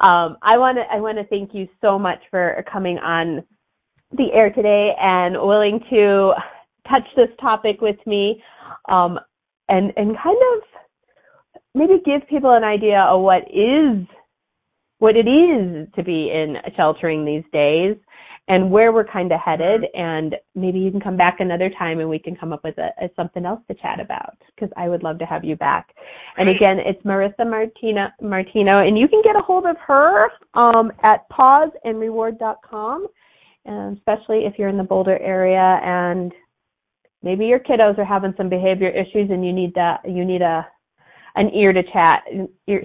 um, 0.00 0.36
I 0.42 0.58
want 0.58 0.78
to 0.78 0.82
I 0.92 1.00
want 1.00 1.18
to 1.18 1.24
thank 1.24 1.54
you 1.54 1.68
so 1.80 1.98
much 1.98 2.18
for 2.30 2.64
coming 2.70 2.98
on 2.98 3.44
the 4.16 4.32
air 4.32 4.50
today 4.50 4.92
and 5.00 5.34
willing 5.40 5.80
to 5.90 6.32
touch 6.88 7.04
this 7.16 7.28
topic 7.40 7.80
with 7.80 7.96
me, 8.06 8.42
um, 8.88 9.18
and 9.68 9.92
and 9.96 10.16
kind 10.22 10.38
of 10.54 10.62
maybe 11.74 12.02
give 12.04 12.28
people 12.28 12.52
an 12.52 12.64
idea 12.64 13.00
of 13.00 13.22
what 13.22 13.42
is 13.50 14.06
what 14.98 15.16
it 15.16 15.28
is 15.28 15.88
to 15.96 16.02
be 16.02 16.30
in 16.30 16.56
sheltering 16.76 17.24
these 17.24 17.44
days 17.52 17.96
and 18.52 18.70
where 18.70 18.92
we're 18.92 19.02
kind 19.02 19.32
of 19.32 19.40
headed 19.40 19.86
and 19.94 20.36
maybe 20.54 20.78
you 20.78 20.90
can 20.90 21.00
come 21.00 21.16
back 21.16 21.36
another 21.40 21.70
time 21.78 22.00
and 22.00 22.08
we 22.10 22.18
can 22.18 22.36
come 22.36 22.52
up 22.52 22.62
with 22.62 22.76
a, 22.76 22.90
a 23.02 23.08
something 23.16 23.46
else 23.46 23.60
to 23.66 23.74
chat 23.74 23.98
about 23.98 24.36
because 24.54 24.68
I 24.76 24.90
would 24.90 25.02
love 25.02 25.18
to 25.20 25.24
have 25.24 25.42
you 25.42 25.56
back. 25.56 25.94
And 26.36 26.50
again, 26.50 26.76
it's 26.78 27.02
Marissa 27.02 27.48
Martina 27.48 28.12
Martino 28.20 28.86
and 28.86 28.98
you 28.98 29.08
can 29.08 29.22
get 29.24 29.36
a 29.36 29.40
hold 29.40 29.64
of 29.64 29.76
her 29.86 30.28
um, 30.52 30.92
at 31.02 31.26
pawsandreward.com, 31.30 33.06
and 33.64 33.96
especially 33.96 34.40
if 34.44 34.58
you're 34.58 34.68
in 34.68 34.76
the 34.76 34.84
Boulder 34.84 35.18
area 35.18 35.80
and 35.82 36.30
maybe 37.22 37.46
your 37.46 37.58
kiddos 37.58 37.96
are 37.96 38.04
having 38.04 38.34
some 38.36 38.50
behavior 38.50 38.90
issues 38.90 39.30
and 39.30 39.46
you 39.46 39.52
need 39.54 39.72
that 39.76 40.00
you 40.06 40.26
need 40.26 40.42
a 40.42 40.66
an 41.36 41.48
ear 41.54 41.72
to 41.72 41.82
chat, 41.84 42.24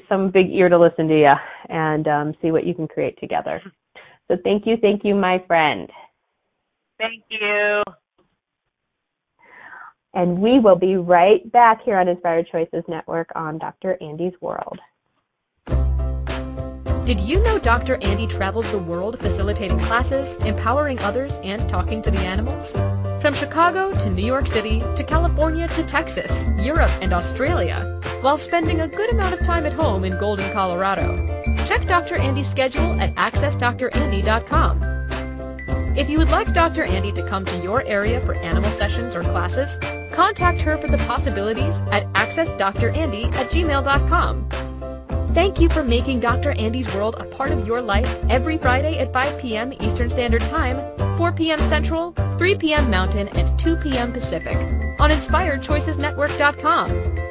some 0.08 0.32
big 0.32 0.50
ear 0.50 0.70
to 0.70 0.80
listen 0.80 1.10
to 1.10 1.20
you, 1.20 1.28
and 1.68 2.08
um, 2.08 2.34
see 2.42 2.52
what 2.52 2.66
you 2.66 2.74
can 2.74 2.88
create 2.88 3.20
together. 3.20 3.62
So 4.28 4.38
thank 4.44 4.66
you, 4.66 4.78
thank 4.82 5.04
you, 5.04 5.16
my 5.16 5.44
friend. 5.48 5.90
Thank 6.98 7.24
you. 7.30 7.84
And 10.14 10.40
we 10.42 10.60
will 10.60 10.76
be 10.76 10.96
right 10.96 11.50
back 11.52 11.84
here 11.84 11.98
on 11.98 12.08
Inspired 12.08 12.48
Choices 12.52 12.84
Network 12.88 13.30
on 13.36 13.60
Dr. 13.60 13.98
Andy's 14.02 14.34
World. 14.42 14.80
Did 17.06 17.22
you 17.22 17.42
know 17.42 17.58
Dr. 17.58 17.98
Andy 18.02 18.28
travels 18.28 18.70
the 18.70 18.80
world 18.80 19.18
facilitating 19.20 19.80
classes, 19.80 20.36
empowering 20.40 21.00
others, 21.00 21.40
and 21.42 21.70
talking 21.70 22.02
to 22.02 22.12
the 22.12 22.20
animals? 22.20 22.74
From 23.22 23.34
Chicago 23.34 23.98
to 23.98 24.10
New 24.10 24.26
York 24.26 24.48
City 24.48 24.82
to 24.98 25.06
California 25.08 25.70
to 25.70 25.84
Texas, 25.84 26.50
Europe, 26.58 26.92
and 27.00 27.14
Australia, 27.14 27.98
while 28.20 28.38
spending 28.38 28.82
a 28.82 28.90
good 28.90 29.10
amount 29.12 29.34
of 29.34 29.40
time 29.46 29.66
at 29.66 29.72
home 29.72 30.04
in 30.04 30.20
Golden, 30.20 30.52
Colorado. 30.52 31.57
Check 31.68 31.86
Dr. 31.86 32.16
Andy's 32.16 32.50
schedule 32.50 32.98
at 33.02 33.14
accessdrandy.com. 33.16 34.84
If 35.98 36.10
you 36.10 36.18
would 36.20 36.30
like 36.30 36.54
Dr. 36.54 36.84
Andy 36.84 37.12
to 37.12 37.28
come 37.28 37.44
to 37.44 37.58
your 37.58 37.84
area 37.84 38.22
for 38.22 38.36
animal 38.36 38.70
sessions 38.70 39.14
or 39.16 39.22
classes, 39.22 39.78
contact 40.14 40.62
her 40.62 40.78
for 40.78 40.88
the 40.88 41.00
possibilities 41.00 41.82
at 41.92 42.06
accessdrandy 42.14 43.26
at 43.34 43.52
gmail.com. 43.52 44.48
Thank 45.34 45.60
you 45.60 45.68
for 45.70 45.84
making 45.84 46.22
Dr. 46.22 46.52
Andy's 46.52 46.94
World 46.96 47.18
a 47.20 47.26
part 47.26 47.52
of 47.52 47.68
your 47.68 47.82
life 47.82 48.18
every 48.30 48.58
Friday 48.58 48.98
at 49.00 49.12
5 49.12 49.40
p.m. 49.40 49.74
Eastern 49.82 50.10
Standard 50.10 50.44
Time, 50.44 50.80
4 51.18 51.34
p.m. 51.34 51.60
Central, 51.60 52.14
3 52.38 52.56
p.m. 52.56 52.90
Mountain, 52.90 53.28
and 53.30 53.60
2 53.60 53.76
p.m. 53.78 54.12
Pacific 54.14 54.56
on 55.00 55.10
InspiredChoicesNetwork.com. 55.12 57.27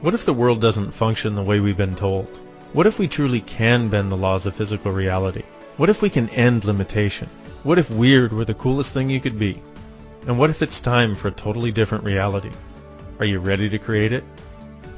What 0.00 0.14
if 0.14 0.24
the 0.24 0.32
world 0.32 0.62
doesn't 0.62 0.92
function 0.92 1.34
the 1.34 1.42
way 1.42 1.60
we've 1.60 1.76
been 1.76 1.94
told? 1.94 2.26
What 2.72 2.86
if 2.86 2.98
we 2.98 3.06
truly 3.06 3.42
can 3.42 3.88
bend 3.88 4.10
the 4.10 4.16
laws 4.16 4.46
of 4.46 4.56
physical 4.56 4.92
reality? 4.92 5.42
What 5.76 5.90
if 5.90 6.00
we 6.00 6.08
can 6.08 6.30
end 6.30 6.64
limitation? 6.64 7.28
What 7.64 7.78
if 7.78 7.90
weird 7.90 8.32
were 8.32 8.46
the 8.46 8.54
coolest 8.54 8.94
thing 8.94 9.10
you 9.10 9.20
could 9.20 9.38
be? 9.38 9.62
And 10.26 10.38
what 10.38 10.48
if 10.48 10.62
it's 10.62 10.80
time 10.80 11.14
for 11.14 11.28
a 11.28 11.32
totally 11.32 11.70
different 11.70 12.04
reality? 12.04 12.50
Are 13.18 13.26
you 13.26 13.40
ready 13.40 13.68
to 13.68 13.78
create 13.78 14.14
it? 14.14 14.24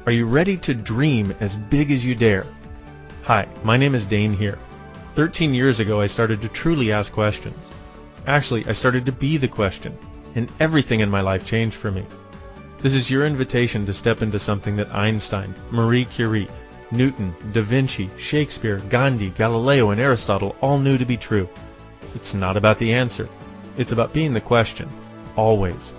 Are 0.05 0.11
you 0.13 0.25
ready 0.25 0.55
to 0.59 0.73
dream 0.73 1.35
as 1.41 1.57
big 1.57 1.91
as 1.91 2.05
you 2.05 2.15
dare? 2.15 2.47
Hi, 3.23 3.49
my 3.61 3.75
name 3.75 3.95
is 3.95 4.05
Dain 4.05 4.33
Heer. 4.33 4.57
13 5.15 5.53
years 5.53 5.81
ago 5.81 5.99
I 5.99 6.07
started 6.07 6.43
to 6.43 6.47
truly 6.47 6.93
ask 6.93 7.11
questions. 7.11 7.69
Actually, 8.25 8.65
I 8.67 8.71
started 8.71 9.07
to 9.07 9.11
be 9.11 9.35
the 9.35 9.49
question, 9.49 9.97
and 10.33 10.49
everything 10.61 11.01
in 11.01 11.09
my 11.09 11.19
life 11.19 11.45
changed 11.45 11.75
for 11.75 11.91
me. 11.91 12.05
This 12.83 12.95
is 12.95 13.09
your 13.09 13.25
invitation 13.25 13.85
to 13.85 13.93
step 13.93 14.21
into 14.21 14.37
something 14.37 14.75
that 14.75 14.93
Einstein, 14.93 15.55
Marie 15.71 16.03
Curie, 16.03 16.49
Newton, 16.91 17.33
Da 17.53 17.61
Vinci, 17.61 18.09
Shakespeare, 18.17 18.79
Gandhi, 18.89 19.29
Galileo, 19.29 19.91
and 19.91 20.01
Aristotle 20.01 20.57
all 20.59 20.77
knew 20.77 20.97
to 20.97 21.05
be 21.05 21.15
true. 21.15 21.47
It's 22.13 22.33
not 22.33 22.57
about 22.57 22.79
the 22.79 22.91
answer. 22.91 23.29
It's 23.77 23.93
about 23.93 24.11
being 24.11 24.33
the 24.33 24.41
question. 24.41 24.89
Always. 25.37 25.93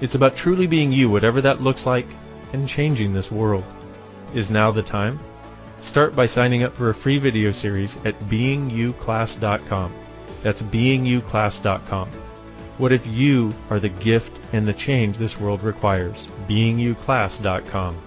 It's 0.00 0.14
about 0.14 0.34
truly 0.34 0.66
being 0.66 0.90
you, 0.90 1.10
whatever 1.10 1.42
that 1.42 1.60
looks 1.60 1.84
like, 1.84 2.06
and 2.54 2.66
changing 2.66 3.12
this 3.12 3.30
world. 3.30 3.64
Is 4.32 4.50
now 4.50 4.70
the 4.70 4.82
time? 4.82 5.20
Start 5.82 6.16
by 6.16 6.24
signing 6.24 6.62
up 6.62 6.74
for 6.74 6.88
a 6.88 6.94
free 6.94 7.18
video 7.18 7.52
series 7.52 7.98
at 8.06 8.18
beingyouclass.com. 8.20 9.92
That's 10.42 10.62
beingyouclass.com. 10.62 12.08
What 12.78 12.92
if 12.92 13.06
you 13.06 13.52
are 13.68 13.78
the 13.78 13.90
gift 13.90 14.40
and 14.52 14.66
the 14.66 14.72
change 14.72 15.18
this 15.18 15.38
world 15.38 15.62
requires? 15.62 16.26
BeingYouClass.com. 16.48 17.98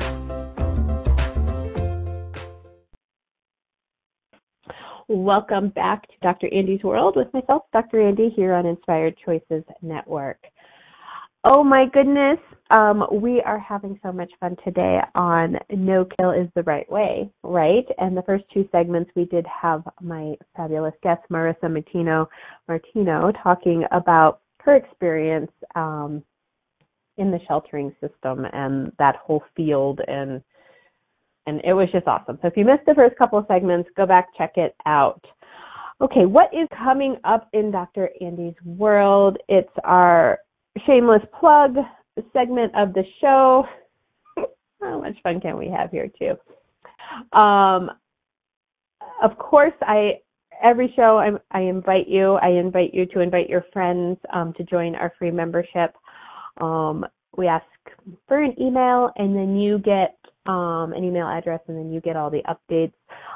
Welcome 5.08 5.70
back 5.70 6.08
to 6.08 6.14
Dr. 6.22 6.48
Andy's 6.54 6.84
World 6.84 7.16
with 7.18 7.34
myself, 7.34 7.64
Dr. 7.74 8.08
Andy, 8.08 8.30
here 8.34 8.54
on 8.54 8.66
Inspired 8.66 9.18
Choices 9.26 9.64
Network. 9.82 10.38
Oh 11.44 11.64
my 11.64 11.86
goodness, 11.92 12.38
um, 12.70 13.04
we 13.12 13.42
are 13.42 13.58
having 13.58 14.00
so 14.04 14.12
much 14.12 14.32
fun 14.40 14.56
today 14.64 15.00
on 15.16 15.58
No 15.72 16.06
Kill 16.06 16.32
is 16.32 16.48
the 16.56 16.62
Right 16.64 16.90
Way, 16.90 17.32
right? 17.42 17.86
And 17.98 18.16
the 18.16 18.22
first 18.22 18.44
two 18.54 18.70
segments 18.72 19.10
we 19.16 19.26
did 19.26 19.46
have 19.48 19.84
my 20.00 20.36
fabulous 20.56 20.94
guest, 21.02 21.22
Marissa 21.32 21.70
Martino, 21.70 22.30
Martino 22.68 23.32
talking 23.44 23.84
about 23.92 24.41
her 24.64 24.76
experience 24.76 25.52
um, 25.76 26.24
in 27.18 27.32
the 27.32 27.40
sheltering 27.48 27.96
system 28.02 28.46
and 28.54 28.92
that 29.00 29.18
whole 29.18 29.44
field 29.56 30.02
and 30.08 30.42
and 31.48 31.60
it 31.64 31.74
was 31.74 31.88
just 31.92 32.06
awesome. 32.06 32.38
So 32.42 32.48
if 32.48 32.56
you 32.56 32.64
missed 32.66 32.86
the 32.86 32.94
first 32.94 33.18
couple 33.18 33.40
of 33.40 33.46
segments, 33.48 33.90
go 33.98 34.06
back 34.06 34.28
check 34.38 34.54
it 34.58 34.76
out. 34.86 35.26
Okay, 36.00 36.26
what 36.26 36.54
is 36.54 36.68
coming 36.78 37.18
up 37.24 37.50
in 37.54 37.72
Dr. 37.72 38.10
Andy's 38.22 38.56
world? 38.64 39.38
It's 39.50 39.72
our 39.84 40.40
shameless 40.86 41.22
plug 41.40 41.78
segment 42.34 42.74
of 42.76 42.94
the 42.94 43.04
show. 43.20 43.66
How 44.82 45.02
much 45.02 45.16
fun 45.24 45.40
can 45.42 45.58
we 45.58 45.68
have 45.68 45.92
here 45.92 46.10
too? 46.18 47.38
Um, 47.38 47.92
of 49.22 49.38
course, 49.38 49.74
I 49.82 50.22
every 50.64 50.94
show 50.96 51.18
I, 51.18 51.32
I 51.58 51.62
invite 51.62 52.08
you. 52.08 52.34
I 52.36 52.50
invite 52.50 52.94
you 52.94 53.06
to 53.08 53.20
invite 53.20 53.50
your 53.50 53.66
friends 53.74 54.18
um, 54.34 54.54
to 54.58 54.64
join 54.64 54.96
our 54.96 55.14
free 55.18 55.32
membership. 55.32 55.96
Um, 56.60 57.06
we 57.38 57.48
ask 57.48 57.66
for 58.28 58.42
an 58.42 58.56
email, 58.60 59.12
and 59.16 59.36
then 59.36 59.58
you 59.58 59.80
get 59.80 60.18
um, 60.46 60.94
an 60.94 61.04
email 61.04 61.28
address, 61.28 61.62
and 61.68 61.78
then 61.78 61.92
you 61.92 62.02
get 62.02 62.16
all 62.16 62.30
the 62.30 62.44
updates. 62.50 62.94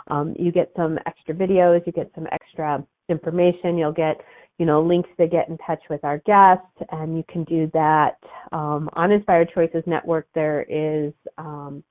Um, 0.08 0.36
you 0.38 0.52
get 0.52 0.72
some 0.76 1.00
extra 1.06 1.34
videos. 1.34 1.86
You 1.86 1.92
get 1.94 2.12
some 2.14 2.28
extra 2.32 2.86
information. 3.10 3.78
You'll 3.78 3.94
get 3.94 4.22
you 4.58 4.66
know, 4.66 4.82
links 4.82 5.10
to 5.20 5.28
get 5.28 5.50
in 5.50 5.58
touch 5.60 5.82
with 5.90 6.04
our 6.04 6.20
guests, 6.20 6.66
and 6.92 7.18
you 7.18 7.24
can 7.30 7.44
do 7.44 7.70
that 7.74 8.18
um, 8.52 8.90
on 8.94 9.12
Inspired 9.12 9.50
Choices 9.54 9.84
Network. 9.86 10.28
There 10.34 10.66
is 10.70 11.14
um, 11.38 11.84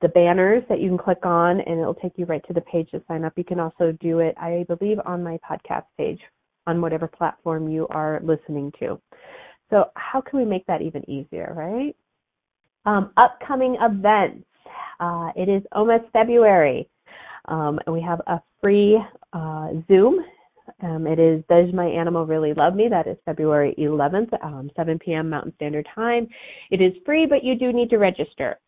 the 0.00 0.08
banners 0.08 0.62
that 0.68 0.80
you 0.80 0.88
can 0.88 0.98
click 0.98 1.24
on, 1.24 1.60
and 1.60 1.80
it'll 1.80 1.94
take 1.94 2.12
you 2.16 2.24
right 2.26 2.44
to 2.46 2.52
the 2.52 2.60
page 2.62 2.90
to 2.90 3.02
sign 3.08 3.24
up. 3.24 3.32
You 3.36 3.44
can 3.44 3.60
also 3.60 3.92
do 4.00 4.20
it, 4.20 4.34
I 4.38 4.64
believe, 4.68 4.98
on 5.04 5.22
my 5.22 5.38
podcast 5.48 5.84
page 5.96 6.20
on 6.66 6.80
whatever 6.80 7.06
platform 7.06 7.68
you 7.68 7.86
are 7.88 8.20
listening 8.22 8.72
to. 8.78 9.00
So, 9.70 9.86
how 9.96 10.20
can 10.20 10.38
we 10.38 10.44
make 10.44 10.66
that 10.66 10.82
even 10.82 11.08
easier, 11.08 11.52
right? 11.56 11.96
Um, 12.86 13.10
upcoming 13.16 13.76
events. 13.80 14.46
Uh, 15.00 15.30
it 15.36 15.48
is 15.48 15.62
almost 15.72 16.04
February, 16.12 16.88
um, 17.46 17.78
and 17.86 17.94
we 17.94 18.00
have 18.02 18.20
a 18.26 18.40
free 18.60 18.98
uh, 19.32 19.68
Zoom 19.88 20.24
um, 20.82 21.06
it 21.06 21.18
is 21.18 21.42
Does 21.48 21.72
My 21.72 21.86
Animal 21.86 22.26
Really 22.26 22.54
Love 22.54 22.74
Me? 22.74 22.88
That 22.88 23.06
is 23.06 23.16
February 23.24 23.74
11th, 23.78 24.32
um, 24.44 24.70
7 24.76 24.98
p.m. 24.98 25.30
Mountain 25.30 25.52
Standard 25.56 25.88
Time. 25.94 26.28
It 26.70 26.80
is 26.80 26.92
free, 27.04 27.26
but 27.26 27.42
you 27.42 27.56
do 27.56 27.72
need 27.72 27.90
to 27.90 27.98
register. 27.98 28.58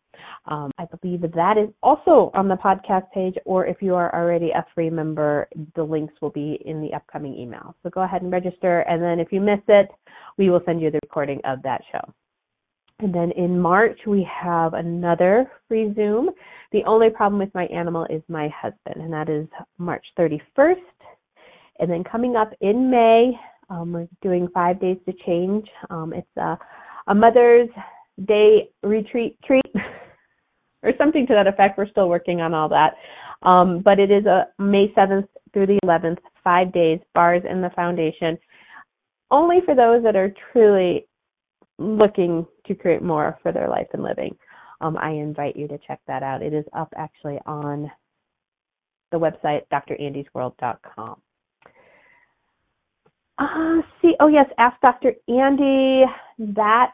Um, 0.45 0.71
I 0.77 0.85
believe 0.85 1.21
that 1.21 1.57
is 1.57 1.69
also 1.81 2.31
on 2.33 2.47
the 2.47 2.55
podcast 2.55 3.11
page, 3.13 3.35
or 3.45 3.65
if 3.65 3.81
you 3.81 3.95
are 3.95 4.13
already 4.13 4.51
a 4.51 4.65
free 4.73 4.89
member, 4.89 5.47
the 5.75 5.83
links 5.83 6.13
will 6.21 6.31
be 6.31 6.59
in 6.65 6.81
the 6.81 6.93
upcoming 6.93 7.35
email. 7.37 7.75
So 7.83 7.89
go 7.89 8.01
ahead 8.01 8.21
and 8.21 8.31
register, 8.31 8.81
and 8.81 9.01
then 9.01 9.19
if 9.19 9.31
you 9.31 9.41
miss 9.41 9.59
it, 9.67 9.89
we 10.37 10.49
will 10.49 10.61
send 10.65 10.81
you 10.81 10.91
the 10.91 10.99
recording 11.03 11.41
of 11.45 11.61
that 11.63 11.81
show. 11.91 12.13
And 12.99 13.13
then 13.13 13.31
in 13.31 13.59
March, 13.59 13.99
we 14.05 14.27
have 14.29 14.75
another 14.75 15.51
free 15.67 15.91
Zoom. 15.95 16.29
The 16.71 16.83
only 16.85 17.09
problem 17.09 17.39
with 17.39 17.53
my 17.55 17.65
animal 17.65 18.05
is 18.09 18.21
my 18.27 18.47
husband, 18.49 19.03
and 19.03 19.11
that 19.11 19.27
is 19.27 19.47
March 19.79 20.05
31st 20.19 20.75
and 21.81 21.89
then 21.89 22.03
coming 22.03 22.35
up 22.35 22.53
in 22.61 22.89
May, 22.89 23.31
um, 23.69 23.91
we're 23.91 24.07
doing 24.21 24.47
five 24.53 24.79
days 24.79 24.97
to 25.07 25.13
change. 25.25 25.67
Um, 25.89 26.13
it's 26.13 26.27
a, 26.37 26.57
a 27.07 27.15
Mother's 27.15 27.69
Day 28.27 28.69
retreat 28.83 29.37
treat 29.43 29.65
or 30.83 30.91
something 30.97 31.27
to 31.27 31.33
that 31.33 31.47
effect. 31.47 31.77
We're 31.77 31.89
still 31.89 32.09
working 32.09 32.41
on 32.41 32.53
all 32.53 32.69
that. 32.69 32.95
Um, 33.43 33.81
but 33.83 33.99
it 33.99 34.11
is 34.11 34.25
a 34.25 34.47
May 34.59 34.93
7th 34.95 35.27
through 35.53 35.67
the 35.67 35.79
11th, 35.83 36.19
five 36.43 36.71
days, 36.71 36.99
bars 37.13 37.43
in 37.49 37.61
the 37.61 37.71
foundation, 37.75 38.37
only 39.31 39.57
for 39.65 39.75
those 39.75 40.03
that 40.03 40.15
are 40.15 40.33
truly 40.51 41.07
looking 41.77 42.45
to 42.67 42.75
create 42.75 43.01
more 43.01 43.37
for 43.41 43.51
their 43.51 43.67
life 43.67 43.87
and 43.93 44.03
living. 44.03 44.35
Um, 44.81 44.97
I 44.97 45.11
invite 45.11 45.55
you 45.55 45.67
to 45.67 45.77
check 45.87 45.99
that 46.07 46.23
out. 46.23 46.41
It 46.41 46.53
is 46.53 46.65
up 46.73 46.93
actually 46.95 47.39
on 47.45 47.91
the 49.11 49.19
website 49.19 49.61
drandysworld.com. 49.71 51.21
Uh, 53.37 53.81
see, 54.01 54.13
oh 54.19 54.27
yes, 54.27 54.45
Ask 54.57 54.79
Dr. 54.81 55.13
Andy. 55.27 56.03
That 56.39 56.93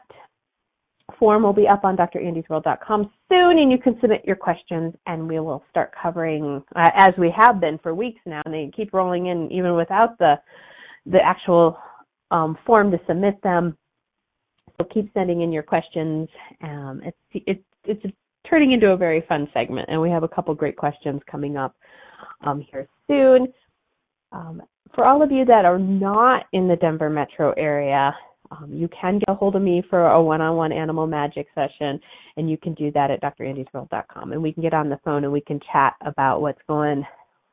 form 1.18 1.42
will 1.42 1.52
be 1.52 1.66
up 1.66 1.84
on 1.84 1.96
drandysworld.com 1.96 3.10
soon, 3.28 3.58
and 3.58 3.72
you 3.72 3.78
can 3.78 3.98
submit 4.00 4.24
your 4.24 4.36
questions, 4.36 4.94
and 5.06 5.28
we 5.28 5.40
will 5.40 5.62
start 5.70 5.92
covering, 6.00 6.62
uh, 6.76 6.90
as 6.94 7.12
we 7.18 7.32
have 7.36 7.60
been 7.60 7.78
for 7.78 7.94
weeks 7.94 8.20
now, 8.26 8.42
and 8.44 8.54
they 8.54 8.70
keep 8.76 8.92
rolling 8.92 9.26
in 9.26 9.50
even 9.50 9.74
without 9.74 10.18
the 10.18 10.34
the 11.06 11.18
actual 11.24 11.78
um, 12.30 12.58
form 12.66 12.90
to 12.90 13.00
submit 13.06 13.40
them. 13.42 13.76
So 14.76 14.86
keep 14.92 15.10
sending 15.14 15.40
in 15.40 15.52
your 15.52 15.62
questions. 15.62 16.28
Um, 16.62 17.02
it's 17.04 17.44
it's 17.46 17.64
it's 17.84 18.14
turning 18.48 18.72
into 18.72 18.90
a 18.90 18.96
very 18.96 19.24
fun 19.28 19.48
segment, 19.54 19.88
and 19.90 20.00
we 20.00 20.10
have 20.10 20.22
a 20.22 20.28
couple 20.28 20.54
great 20.54 20.76
questions 20.76 21.20
coming 21.30 21.56
up 21.56 21.74
um, 22.42 22.64
here 22.70 22.86
soon. 23.06 23.52
Um, 24.32 24.62
for 24.94 25.06
all 25.06 25.22
of 25.22 25.30
you 25.30 25.44
that 25.46 25.64
are 25.64 25.78
not 25.78 26.46
in 26.52 26.68
the 26.68 26.76
Denver 26.76 27.10
metro 27.10 27.52
area, 27.52 28.14
um, 28.50 28.72
you 28.72 28.88
can 28.88 29.18
get 29.18 29.28
a 29.28 29.34
hold 29.34 29.56
of 29.56 29.62
me 29.62 29.82
for 29.88 30.06
a 30.06 30.22
one-on-one 30.22 30.72
animal 30.72 31.06
magic 31.06 31.48
session, 31.54 32.00
and 32.36 32.50
you 32.50 32.56
can 32.56 32.74
do 32.74 32.90
that 32.92 33.10
at 33.10 33.20
drandysworld.com. 33.20 34.32
And 34.32 34.42
we 34.42 34.52
can 34.52 34.62
get 34.62 34.74
on 34.74 34.88
the 34.88 34.98
phone 35.04 35.24
and 35.24 35.32
we 35.32 35.40
can 35.40 35.60
chat 35.72 35.94
about 36.02 36.40
what's 36.40 36.60
going, 36.66 37.04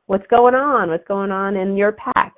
what's 0.06 0.26
going 0.28 0.54
on, 0.54 0.90
what's 0.90 1.06
going 1.06 1.30
on 1.30 1.56
in 1.56 1.76
your 1.76 1.92
pack, 1.92 2.34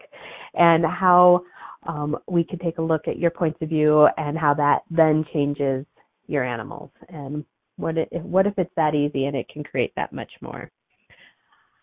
and 0.55 0.85
how 0.85 1.43
um, 1.87 2.17
we 2.27 2.45
can 2.45 2.59
take 2.59 2.79
a 2.79 2.83
look 2.83 3.07
at 3.07 3.19
your 3.19 3.31
points 3.31 3.59
of 3.63 3.69
view 3.69 4.09
and 4.17 4.37
how 4.37 4.55
that 4.55 4.81
then 4.91 5.25
changes 5.33 5.87
your 6.27 6.45
animals. 6.45 6.91
And 7.09 7.45
what 7.77 7.97
it, 7.97 8.09
what 8.13 8.47
if 8.47 8.55
it's 8.59 8.75
that 8.77 8.95
easy 8.95 9.27
and 9.27 9.37
it 9.37 9.49
can 9.49 9.63
create 9.63 9.93
that 9.97 10.13
much 10.13 10.33
more? 10.41 10.71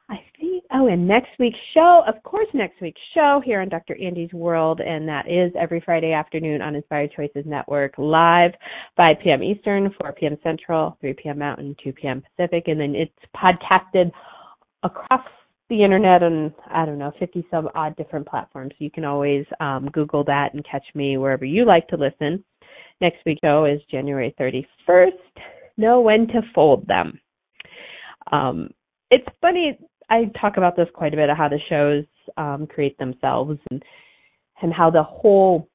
I 0.08 0.18
think, 0.40 0.64
oh, 0.72 0.88
and 0.88 1.08
next 1.08 1.30
week's 1.40 1.58
show, 1.74 2.04
of 2.08 2.22
course, 2.22 2.48
next 2.54 2.80
week's 2.80 3.02
show 3.16 3.42
here 3.44 3.62
on 3.62 3.70
Dr. 3.70 3.98
Andy's 4.00 4.32
World, 4.34 4.80
and 4.80 5.08
that 5.08 5.28
is 5.28 5.52
every 5.60 5.82
Friday 5.84 6.12
afternoon 6.12 6.62
on 6.62 6.76
Inspired 6.76 7.12
Choices 7.16 7.44
Network, 7.46 7.94
live, 7.98 8.52
5 8.98 9.16
p.m. 9.24 9.42
Eastern, 9.42 9.92
4 10.00 10.14
p.m. 10.14 10.38
Central, 10.44 10.96
3 11.02 11.14
p.m. 11.14 11.40
Mountain, 11.40 11.76
2 11.84 11.94
p.m. 11.94 12.22
Pacific, 12.22 12.66
and 12.68 12.80
then 12.80 12.94
it's 12.94 13.12
podcasted 13.36 14.12
across 14.84 15.26
the 15.70 15.84
internet 15.84 16.22
on, 16.22 16.54
I 16.72 16.86
don't 16.86 17.00
know, 17.00 17.12
50 17.18 17.48
some 17.50 17.70
odd 17.74 17.96
different 17.96 18.28
platforms. 18.28 18.74
You 18.78 18.92
can 18.92 19.06
always 19.06 19.46
um, 19.60 19.90
Google 19.92 20.24
that 20.26 20.54
and 20.54 20.64
catch 20.70 20.86
me 20.94 21.18
wherever 21.18 21.46
you 21.46 21.66
like 21.66 21.88
to 21.88 21.98
listen. 21.98 22.44
Next 23.02 23.18
week's 23.26 23.42
show 23.44 23.66
is 23.66 23.82
January 23.90 24.36
31st. 24.40 25.10
Know 25.78 26.02
when 26.02 26.28
to 26.28 26.42
fold 26.54 26.86
them. 26.88 27.20
Um, 28.32 28.70
it's 29.12 29.26
funny 29.42 29.78
I 30.10 30.26
talk 30.40 30.58
about 30.58 30.76
this 30.76 30.88
quite 30.94 31.14
a 31.14 31.18
bit 31.18 31.30
of 31.30 31.38
how 31.38 31.50
the 31.50 31.60
shows 31.70 32.06
um, 32.38 32.68
create 32.68 32.98
themselves 32.98 33.60
and 33.72 33.84
and 34.62 34.74
how 34.74 34.90
the 34.90 35.04
whole 35.04 35.68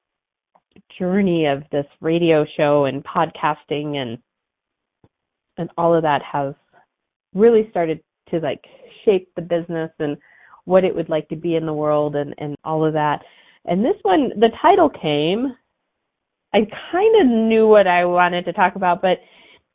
journey 0.97 1.45
of 1.45 1.63
this 1.71 1.85
radio 1.99 2.45
show 2.57 2.85
and 2.85 3.03
podcasting 3.03 3.97
and 3.97 4.17
and 5.57 5.69
all 5.77 5.93
of 5.93 6.03
that 6.03 6.21
has 6.23 6.53
really 7.33 7.67
started 7.69 7.99
to 8.29 8.39
like 8.39 8.63
shape 9.05 9.29
the 9.35 9.41
business 9.41 9.91
and 9.99 10.17
what 10.65 10.83
it 10.83 10.95
would 10.95 11.09
like 11.09 11.27
to 11.29 11.35
be 11.35 11.55
in 11.55 11.65
the 11.65 11.73
world 11.73 12.15
and 12.15 12.33
and 12.37 12.55
all 12.63 12.85
of 12.85 12.93
that. 12.93 13.19
And 13.65 13.83
this 13.83 13.97
one, 14.03 14.29
the 14.39 14.49
title 14.61 14.89
came. 14.89 15.55
I 16.53 16.59
kind 16.91 17.21
of 17.21 17.27
knew 17.27 17.67
what 17.67 17.87
I 17.87 18.05
wanted 18.05 18.45
to 18.45 18.53
talk 18.53 18.75
about, 18.75 19.01
but 19.01 19.19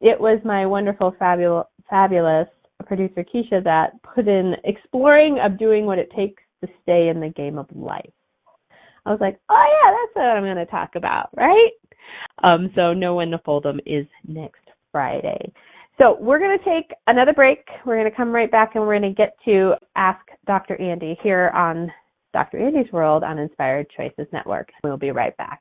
it 0.00 0.20
was 0.20 0.40
my 0.44 0.66
wonderful, 0.66 1.14
fabulous, 1.18 1.66
fabulous 1.88 2.48
producer 2.86 3.24
Keisha 3.24 3.62
that 3.64 4.02
put 4.02 4.28
in 4.28 4.54
exploring 4.64 5.38
of 5.44 5.58
doing 5.58 5.86
what 5.86 5.98
it 5.98 6.10
takes 6.16 6.42
to 6.64 6.70
stay 6.82 7.08
in 7.08 7.20
the 7.20 7.28
game 7.28 7.58
of 7.58 7.66
life. 7.74 8.10
I 9.04 9.10
was 9.10 9.20
like, 9.20 9.38
oh 9.48 9.80
yeah, 9.84 9.92
that's 9.92 10.16
what 10.16 10.36
I'm 10.36 10.42
going 10.42 10.56
to 10.56 10.70
talk 10.70 10.90
about, 10.96 11.30
right? 11.36 11.70
Um, 12.42 12.70
so 12.74 12.92
know 12.92 13.14
when 13.14 13.30
to 13.30 13.38
fold 13.44 13.64
them 13.64 13.80
is 13.86 14.06
next 14.26 14.62
Friday. 14.92 15.52
So 16.00 16.16
we're 16.20 16.38
going 16.38 16.58
to 16.58 16.64
take 16.64 16.92
another 17.06 17.32
break. 17.32 17.64
We're 17.84 17.98
going 17.98 18.10
to 18.10 18.16
come 18.16 18.30
right 18.30 18.50
back 18.50 18.72
and 18.74 18.84
we're 18.84 18.98
going 18.98 19.14
to 19.14 19.16
get 19.16 19.36
to 19.46 19.74
Ask 19.96 20.20
Dr. 20.46 20.80
Andy 20.80 21.18
here 21.22 21.50
on 21.54 21.90
Dr. 22.32 22.58
Andy's 22.58 22.92
World 22.92 23.24
on 23.24 23.38
Inspired 23.38 23.86
Choices 23.96 24.26
Network. 24.32 24.70
We'll 24.84 24.98
be 24.98 25.10
right 25.10 25.36
back. 25.38 25.60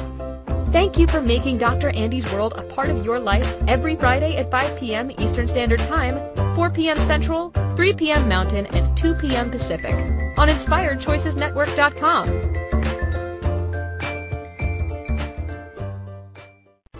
Thank 0.71 0.97
you 0.97 1.05
for 1.05 1.19
making 1.19 1.57
Dr. 1.57 1.89
Andy's 1.89 2.31
World 2.31 2.53
a 2.55 2.63
part 2.63 2.89
of 2.89 3.03
your 3.03 3.19
life 3.19 3.45
every 3.67 3.97
Friday 3.97 4.37
at 4.37 4.49
5 4.49 4.79
p.m. 4.79 5.11
Eastern 5.19 5.49
Standard 5.49 5.81
Time, 5.81 6.17
4 6.55 6.69
p.m. 6.69 6.97
Central, 6.97 7.49
3 7.75 7.91
p.m. 7.91 8.29
Mountain, 8.29 8.67
and 8.67 8.97
2 8.97 9.15
p.m. 9.15 9.51
Pacific 9.51 9.93
on 10.37 10.47
InspiredChoicesNetwork.com. 10.47 12.27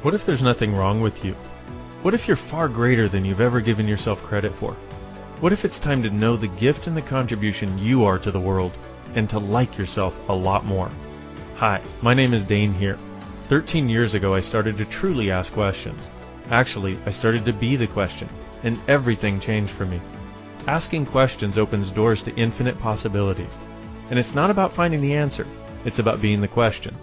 What 0.01 0.15
if 0.15 0.25
there's 0.25 0.41
nothing 0.41 0.75
wrong 0.75 0.99
with 0.99 1.23
you? 1.23 1.31
What 2.01 2.13
if 2.13 2.27
you're 2.27 2.35
far 2.35 2.67
greater 2.67 3.07
than 3.07 3.23
you've 3.23 3.39
ever 3.39 3.61
given 3.61 3.87
yourself 3.87 4.21
credit 4.21 4.51
for? 4.51 4.73
What 5.39 5.53
if 5.53 5.63
it's 5.63 5.79
time 5.79 6.03
to 6.03 6.09
know 6.09 6.35
the 6.35 6.49
gift 6.49 6.87
and 6.87 6.97
the 6.97 7.01
contribution 7.01 7.77
you 7.77 8.03
are 8.03 8.19
to 8.19 8.31
the 8.31 8.39
world 8.39 8.77
and 9.15 9.29
to 9.29 9.39
like 9.39 9.77
yourself 9.77 10.27
a 10.27 10.33
lot 10.33 10.65
more? 10.65 10.91
Hi, 11.55 11.81
my 12.01 12.13
name 12.13 12.33
is 12.33 12.43
Dain 12.43 12.73
Heer. 12.73 12.97
13 13.47 13.89
years 13.89 14.13
ago, 14.13 14.33
I 14.33 14.39
started 14.39 14.77
to 14.77 14.85
truly 14.85 15.31
ask 15.31 15.51
questions. 15.53 16.07
Actually, 16.49 16.97
I 17.05 17.09
started 17.09 17.45
to 17.45 17.53
be 17.53 17.75
the 17.75 17.87
question, 17.87 18.29
and 18.63 18.79
everything 18.87 19.39
changed 19.39 19.71
for 19.71 19.85
me. 19.85 19.99
Asking 20.67 21.05
questions 21.05 21.57
opens 21.57 21.91
doors 21.91 22.21
to 22.23 22.35
infinite 22.35 22.79
possibilities. 22.79 23.59
And 24.09 24.19
it's 24.19 24.35
not 24.35 24.49
about 24.49 24.73
finding 24.73 25.01
the 25.01 25.15
answer, 25.15 25.47
it's 25.85 25.99
about 25.99 26.21
being 26.21 26.41
the 26.41 26.47
question. 26.47 26.95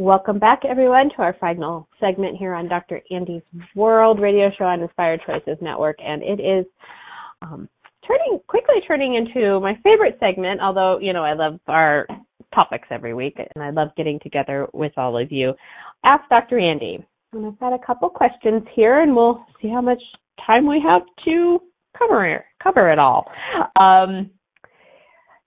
Welcome 0.00 0.38
back, 0.38 0.62
everyone, 0.66 1.10
to 1.10 1.16
our 1.16 1.36
final 1.38 1.86
segment 2.00 2.38
here 2.38 2.54
on 2.54 2.68
Dr. 2.68 3.02
Andy's 3.10 3.42
World 3.74 4.18
Radio 4.18 4.50
Show 4.56 4.64
on 4.64 4.80
Inspired 4.80 5.20
Choices 5.26 5.58
Network, 5.60 5.96
and 6.02 6.22
it 6.22 6.40
is 6.40 6.64
um, 7.42 7.68
turning 8.08 8.40
quickly 8.48 8.76
turning 8.88 9.16
into 9.16 9.60
my 9.60 9.74
favorite 9.84 10.16
segment. 10.18 10.62
Although 10.62 11.00
you 11.00 11.12
know 11.12 11.22
I 11.22 11.34
love 11.34 11.60
our 11.66 12.06
topics 12.58 12.88
every 12.90 13.12
week, 13.12 13.36
and 13.36 13.62
I 13.62 13.68
love 13.68 13.88
getting 13.94 14.18
together 14.20 14.66
with 14.72 14.92
all 14.96 15.18
of 15.18 15.30
you. 15.30 15.52
Ask 16.02 16.26
Dr. 16.30 16.58
Andy, 16.58 17.04
and 17.34 17.44
I've 17.44 17.60
got 17.60 17.74
a 17.74 17.86
couple 17.86 18.08
questions 18.08 18.62
here, 18.74 19.02
and 19.02 19.14
we'll 19.14 19.44
see 19.60 19.68
how 19.68 19.82
much 19.82 20.02
time 20.46 20.66
we 20.66 20.82
have 20.82 21.02
to 21.26 21.60
cover 21.98 22.42
cover 22.62 22.90
it 22.90 22.98
all. 22.98 23.30
Um, 23.78 24.30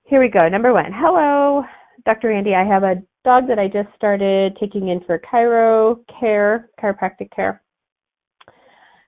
here 0.03 0.19
we 0.19 0.29
go. 0.29 0.47
Number 0.47 0.71
one. 0.73 0.91
Hello, 0.93 1.63
Dr. 2.05 2.31
Andy. 2.31 2.53
I 2.53 2.63
have 2.63 2.83
a 2.83 3.01
dog 3.23 3.47
that 3.47 3.59
I 3.59 3.67
just 3.67 3.89
started 3.95 4.57
taking 4.59 4.89
in 4.89 5.01
for 5.05 5.19
chiro 5.19 5.99
care, 6.19 6.69
chiropractic 6.81 7.31
care. 7.33 7.61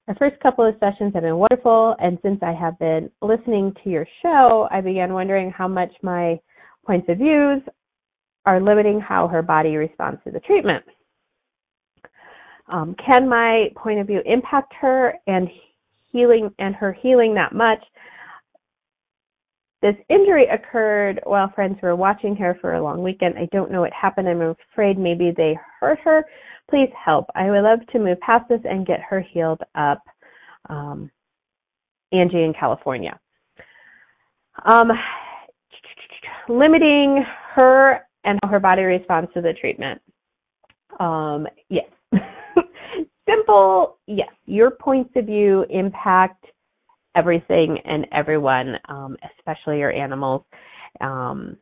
The 0.08 0.16
first 0.16 0.40
couple 0.40 0.68
of 0.68 0.76
sessions 0.80 1.14
have 1.16 1.24
been 1.24 1.38
wonderful, 1.38 1.96
and 2.00 2.20
since 2.22 2.40
I 2.44 2.54
have 2.54 2.78
been 2.78 3.10
listening 3.22 3.74
to 3.84 3.90
your 3.90 4.08
show, 4.22 4.68
I 4.72 4.82
began 4.82 5.14
wondering 5.14 5.52
how 5.52 5.68
much 5.68 5.92
my 6.04 6.40
points 6.86 7.10
of 7.10 7.18
views 7.18 7.62
are 8.46 8.62
limiting 8.62 9.00
how 9.00 9.28
her 9.28 9.42
body 9.42 9.76
responds 9.76 10.22
to 10.24 10.32
the 10.32 10.40
treatment. 10.42 10.86
Um, 12.68 12.96
can 13.04 13.28
my 13.28 13.70
point 13.76 14.00
of 14.00 14.08
view 14.08 14.22
impact 14.26 14.74
her 14.80 15.16
and 15.28 15.48
healing 16.12 16.52
and 16.60 16.76
her 16.76 16.94
healing 16.94 17.34
that 17.36 17.54
much 17.54 17.84
this 19.86 19.96
injury 20.10 20.48
occurred 20.48 21.20
while 21.26 21.52
friends 21.54 21.78
were 21.80 21.96
watching 21.96 22.36
her 22.38 22.58
for 22.60 22.74
a 22.74 22.84
long 22.84 23.04
weekend. 23.04 23.38
I 23.38 23.48
don't 23.52 23.72
know 23.72 23.82
what 23.82 23.94
happened. 23.94 24.28
I'm 24.28 24.42
afraid 24.42 24.98
maybe 24.98 25.32
they 25.36 25.56
hurt 25.80 26.00
her. 26.04 26.26
Please 26.68 26.90
help. 26.94 27.28
I 27.36 27.52
would 27.52 27.62
love 27.62 27.86
to 27.92 28.00
move 28.00 28.20
past 28.22 28.50
this 28.50 28.62
and 28.64 28.88
get 28.88 29.00
her 29.08 29.22
healed 29.22 29.62
up. 29.76 30.02
Um, 30.70 31.12
Angie 32.12 32.44
in 32.44 32.54
California. 32.60 33.20
Um, 34.66 34.90
limiting 36.50 37.24
her 37.54 38.02
and 38.24 38.40
how 38.42 38.50
her 38.50 38.60
body 38.60 38.82
responds 38.82 39.32
to 39.36 39.42
the 39.42 39.54
treatment. 39.54 40.02
Um, 41.00 41.46
yes. 41.70 41.86
Simple, 43.30 44.00
yes. 44.08 44.30
Your 44.48 44.72
points 44.72 45.12
of 45.16 45.26
view 45.26 45.64
impact 45.70 46.44
everything 47.16 47.78
and 47.86 48.06
everyone, 48.12 48.76
um, 48.90 49.18
especially 49.38 49.80
your 49.80 49.92
animals. 49.92 50.44
Um, 51.02 51.58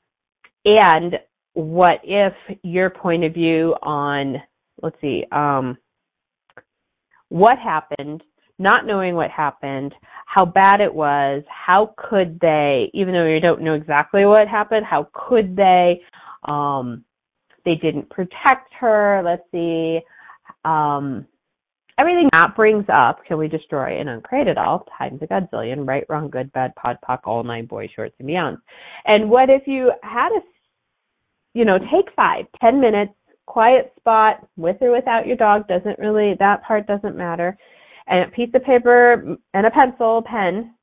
and 0.65 1.15
what 1.53 1.99
if 2.03 2.33
your 2.63 2.89
point 2.89 3.23
of 3.23 3.33
view 3.33 3.75
on, 3.81 4.41
let's 4.81 4.99
see, 5.01 5.25
um, 5.31 5.77
what 7.29 7.57
happened, 7.57 8.23
not 8.59 8.85
knowing 8.85 9.15
what 9.15 9.31
happened, 9.31 9.93
how 10.25 10.45
bad 10.45 10.81
it 10.81 10.93
was, 10.93 11.43
how 11.47 11.93
could 11.97 12.39
they, 12.39 12.89
even 12.93 13.13
though 13.13 13.25
you 13.25 13.39
don't 13.39 13.61
know 13.61 13.73
exactly 13.73 14.25
what 14.25 14.47
happened, 14.47 14.85
how 14.85 15.07
could 15.13 15.55
they, 15.55 16.01
um, 16.45 17.03
they 17.65 17.75
didn't 17.75 18.09
protect 18.09 18.73
her, 18.79 19.21
let's 19.23 19.43
see, 19.51 19.99
um, 20.65 21.25
everything 21.97 22.29
that 22.31 22.55
brings 22.55 22.85
up, 22.91 23.23
can 23.25 23.37
we 23.37 23.47
destroy 23.47 23.99
and 23.99 24.09
uncreate 24.09 24.47
it 24.47 24.57
all? 24.57 24.85
Times 24.97 25.21
a 25.21 25.27
godzillion, 25.27 25.87
right, 25.87 26.05
wrong, 26.09 26.29
good, 26.29 26.51
bad, 26.53 26.73
pod, 26.75 26.97
poc, 27.07 27.19
all 27.25 27.43
nine 27.43 27.65
boys, 27.65 27.89
shorts, 27.95 28.15
and 28.19 28.27
beyond. 28.27 28.57
And 29.05 29.29
what 29.29 29.49
if 29.49 29.63
you 29.67 29.91
had 30.03 30.29
a, 30.29 30.41
you 31.53 31.65
know, 31.65 31.77
take 31.77 32.13
five, 32.15 32.45
ten 32.59 32.81
minutes, 32.81 33.13
quiet 33.45 33.93
spot, 33.99 34.47
with 34.57 34.77
or 34.81 34.91
without 34.91 35.27
your 35.27 35.37
dog, 35.37 35.67
doesn't 35.67 35.99
really, 35.99 36.35
that 36.39 36.63
part 36.63 36.87
doesn't 36.87 37.17
matter, 37.17 37.57
and 38.07 38.27
a 38.27 38.35
piece 38.35 38.49
of 38.53 38.63
paper 38.63 39.37
and 39.53 39.65
a 39.65 39.71
pencil, 39.71 40.23
pen, 40.25 40.73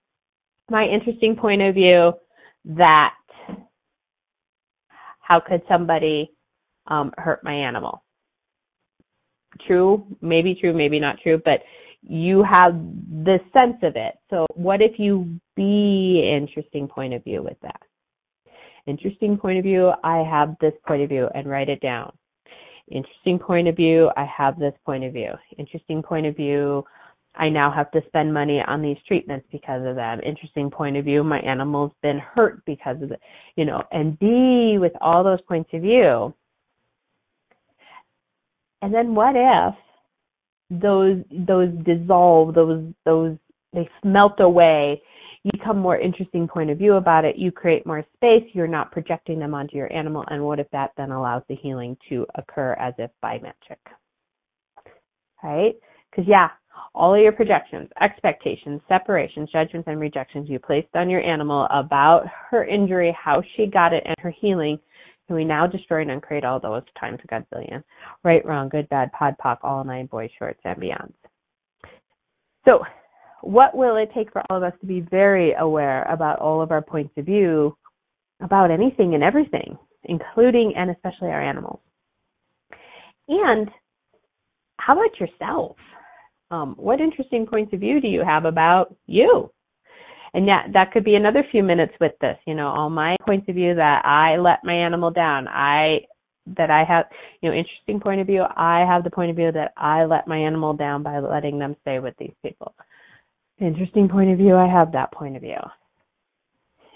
my 0.70 0.84
interesting 0.84 1.36
point 1.36 1.60
of 1.62 1.74
view 1.74 2.12
that 2.64 3.14
how 5.20 5.40
could 5.40 5.62
somebody 5.68 6.30
um, 6.86 7.12
hurt 7.16 7.44
my 7.44 7.54
animal? 7.54 8.02
True, 9.66 10.06
maybe 10.20 10.54
true, 10.54 10.72
maybe 10.72 10.98
not 10.98 11.16
true, 11.22 11.40
but 11.44 11.60
you 12.02 12.42
have 12.42 12.74
the 12.74 13.38
sense 13.52 13.76
of 13.82 13.94
it. 13.96 14.14
So 14.30 14.46
what 14.54 14.80
if 14.80 14.98
you 14.98 15.38
be 15.56 16.32
interesting 16.34 16.88
point 16.88 17.14
of 17.14 17.22
view 17.24 17.42
with 17.42 17.58
that? 17.62 17.80
Interesting 18.86 19.36
point 19.36 19.58
of 19.58 19.64
view, 19.64 19.92
I 20.02 20.18
have 20.28 20.56
this 20.60 20.72
point 20.86 21.02
of 21.02 21.08
view 21.08 21.28
and 21.34 21.48
write 21.48 21.68
it 21.68 21.80
down. 21.80 22.12
Interesting 22.90 23.38
point 23.38 23.68
of 23.68 23.76
view, 23.76 24.10
I 24.16 24.24
have 24.24 24.58
this 24.58 24.74
point 24.84 25.04
of 25.04 25.12
view. 25.12 25.32
Interesting 25.58 26.02
point 26.02 26.26
of 26.26 26.34
view, 26.34 26.84
I 27.36 27.48
now 27.48 27.70
have 27.70 27.90
to 27.92 28.00
spend 28.08 28.34
money 28.34 28.60
on 28.66 28.82
these 28.82 28.96
treatments 29.06 29.46
because 29.52 29.86
of 29.86 29.94
that. 29.96 30.24
Interesting 30.24 30.70
point 30.70 30.96
of 30.96 31.04
view. 31.04 31.22
My 31.22 31.38
animal's 31.40 31.92
been 32.02 32.18
hurt 32.18 32.64
because 32.64 33.00
of 33.02 33.12
it, 33.12 33.20
you 33.54 33.64
know, 33.64 33.82
and 33.92 34.18
be 34.18 34.78
with 34.78 34.92
all 35.00 35.22
those 35.22 35.40
points 35.42 35.70
of 35.72 35.82
view. 35.82 36.34
And 38.82 38.94
then 38.94 39.14
what 39.14 39.34
if 39.36 39.74
those 40.70 41.22
those 41.30 41.70
dissolve, 41.84 42.54
those 42.54 42.92
those 43.04 43.36
they 43.72 43.88
melt 44.04 44.40
away 44.40 45.00
you 45.42 45.50
become 45.52 45.78
more 45.78 45.98
interesting 45.98 46.46
point 46.46 46.70
of 46.70 46.78
view 46.78 46.94
about 46.94 47.24
it 47.24 47.36
you 47.36 47.50
create 47.50 47.86
more 47.86 48.04
space 48.16 48.44
you're 48.52 48.66
not 48.66 48.92
projecting 48.92 49.38
them 49.38 49.54
onto 49.54 49.76
your 49.76 49.92
animal 49.92 50.24
and 50.28 50.44
what 50.44 50.58
if 50.58 50.68
that 50.70 50.90
then 50.96 51.10
allows 51.10 51.42
the 51.48 51.56
healing 51.56 51.96
to 52.08 52.26
occur 52.36 52.72
as 52.74 52.94
if 52.98 53.10
by 53.22 53.38
magic 53.38 53.78
right? 55.42 55.74
Because 56.10 56.28
yeah 56.28 56.48
all 56.94 57.14
of 57.14 57.20
your 57.20 57.32
projections 57.32 57.88
expectations 58.00 58.80
separations 58.88 59.50
judgments 59.52 59.86
and 59.88 60.00
rejections 60.00 60.48
you 60.48 60.58
placed 60.58 60.88
on 60.94 61.08
your 61.08 61.22
animal 61.22 61.66
about 61.70 62.24
her 62.50 62.64
injury 62.64 63.16
how 63.18 63.42
she 63.56 63.66
got 63.66 63.92
it 63.92 64.02
and 64.06 64.16
her 64.18 64.34
healing 64.40 64.78
can 65.30 65.36
we 65.36 65.44
now 65.44 65.64
destroy 65.64 66.00
and 66.02 66.10
uncreate 66.10 66.44
all 66.44 66.58
those 66.58 66.82
times 66.98 67.20
a 67.22 67.28
godzillion 67.28 67.84
right 68.24 68.44
wrong 68.44 68.68
good 68.68 68.88
bad 68.88 69.12
pod 69.12 69.36
poc 69.38 69.58
all 69.62 69.84
nine 69.84 70.06
boys 70.06 70.30
shorts 70.36 70.58
and 70.64 70.76
beyonds 70.76 71.14
so 72.64 72.80
what 73.42 73.76
will 73.76 73.96
it 73.96 74.10
take 74.14 74.32
for 74.32 74.42
all 74.50 74.56
of 74.58 74.62
us 74.62 74.78
to 74.80 74.86
be 74.86 75.00
very 75.00 75.54
aware 75.54 76.02
about 76.04 76.38
all 76.38 76.60
of 76.60 76.70
our 76.70 76.82
points 76.82 77.12
of 77.16 77.24
view 77.24 77.76
about 78.40 78.70
anything 78.70 79.14
and 79.14 79.22
everything, 79.22 79.78
including 80.04 80.74
and 80.76 80.90
especially 80.90 81.28
our 81.28 81.42
animals? 81.42 81.80
And 83.28 83.70
how 84.78 84.94
about 84.94 85.18
yourself? 85.18 85.76
Um, 86.50 86.74
what 86.76 87.00
interesting 87.00 87.46
points 87.46 87.72
of 87.72 87.80
view 87.80 88.00
do 88.00 88.08
you 88.08 88.24
have 88.24 88.44
about 88.44 88.94
you? 89.06 89.50
And 90.34 90.46
yeah, 90.46 90.62
that 90.72 90.92
could 90.92 91.04
be 91.04 91.16
another 91.16 91.44
few 91.50 91.62
minutes 91.62 91.92
with 92.00 92.12
this. 92.20 92.38
You 92.46 92.54
know, 92.54 92.68
all 92.68 92.90
my 92.90 93.16
points 93.26 93.48
of 93.48 93.54
view 93.54 93.74
that 93.74 94.04
I 94.04 94.36
let 94.36 94.64
my 94.64 94.74
animal 94.74 95.10
down. 95.10 95.48
I 95.48 96.00
that 96.56 96.70
I 96.70 96.84
have, 96.84 97.06
you 97.42 97.50
know, 97.50 97.56
interesting 97.56 98.00
point 98.00 98.20
of 98.20 98.26
view. 98.26 98.44
I 98.56 98.80
have 98.80 99.04
the 99.04 99.10
point 99.10 99.30
of 99.30 99.36
view 99.36 99.52
that 99.52 99.72
I 99.76 100.04
let 100.04 100.26
my 100.26 100.38
animal 100.38 100.72
down 100.72 101.02
by 101.02 101.18
letting 101.18 101.58
them 101.58 101.76
stay 101.82 101.98
with 101.98 102.14
these 102.18 102.32
people. 102.42 102.74
Interesting 103.60 104.08
point 104.08 104.30
of 104.30 104.38
view. 104.38 104.56
I 104.56 104.66
have 104.66 104.92
that 104.92 105.12
point 105.12 105.36
of 105.36 105.42
view. 105.42 105.60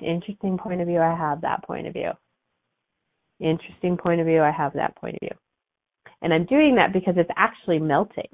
Interesting 0.01 0.59
point 0.59 0.81
of 0.81 0.87
view. 0.89 1.01
I 1.01 1.15
have 1.15 1.43
that 1.43 1.63
point 1.65 1.87
of 1.87 1.93
view. 1.93 2.11
Interesting 3.41 3.97
point 3.97 4.21
of 4.21 4.27
view. 4.27 4.43
I 4.43 4.51
have 4.51 4.73
that 4.75 4.97
point 4.97 5.17
of 5.17 5.21
view. 5.21 5.37
And 6.23 6.33
I'm 6.33 6.47
doing 6.47 6.75
that 6.77 6.93
because 6.93 7.15
it's 7.17 7.31
actually 7.37 7.79
melting, 7.79 8.29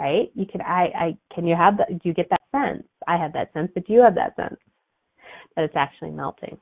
right? 0.00 0.30
You 0.34 0.46
can, 0.46 0.60
I, 0.62 0.84
I, 0.94 1.16
can 1.34 1.46
you 1.46 1.54
have 1.54 1.76
that? 1.78 1.88
Do 1.88 2.08
you 2.08 2.14
get 2.14 2.30
that 2.30 2.40
sense? 2.52 2.86
I 3.06 3.16
have 3.16 3.32
that 3.34 3.52
sense, 3.52 3.70
but 3.74 3.86
do 3.86 3.92
you 3.92 4.00
have 4.00 4.14
that 4.14 4.34
sense 4.36 4.58
that 5.56 5.64
it's 5.64 5.76
actually 5.76 6.10
melting? 6.10 6.58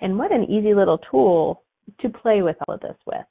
And 0.00 0.18
what 0.18 0.32
an 0.32 0.44
easy 0.44 0.74
little 0.74 0.98
tool 1.10 1.62
to 2.00 2.08
play 2.08 2.42
with 2.42 2.56
all 2.66 2.74
of 2.74 2.80
this 2.80 2.96
with. 3.06 3.26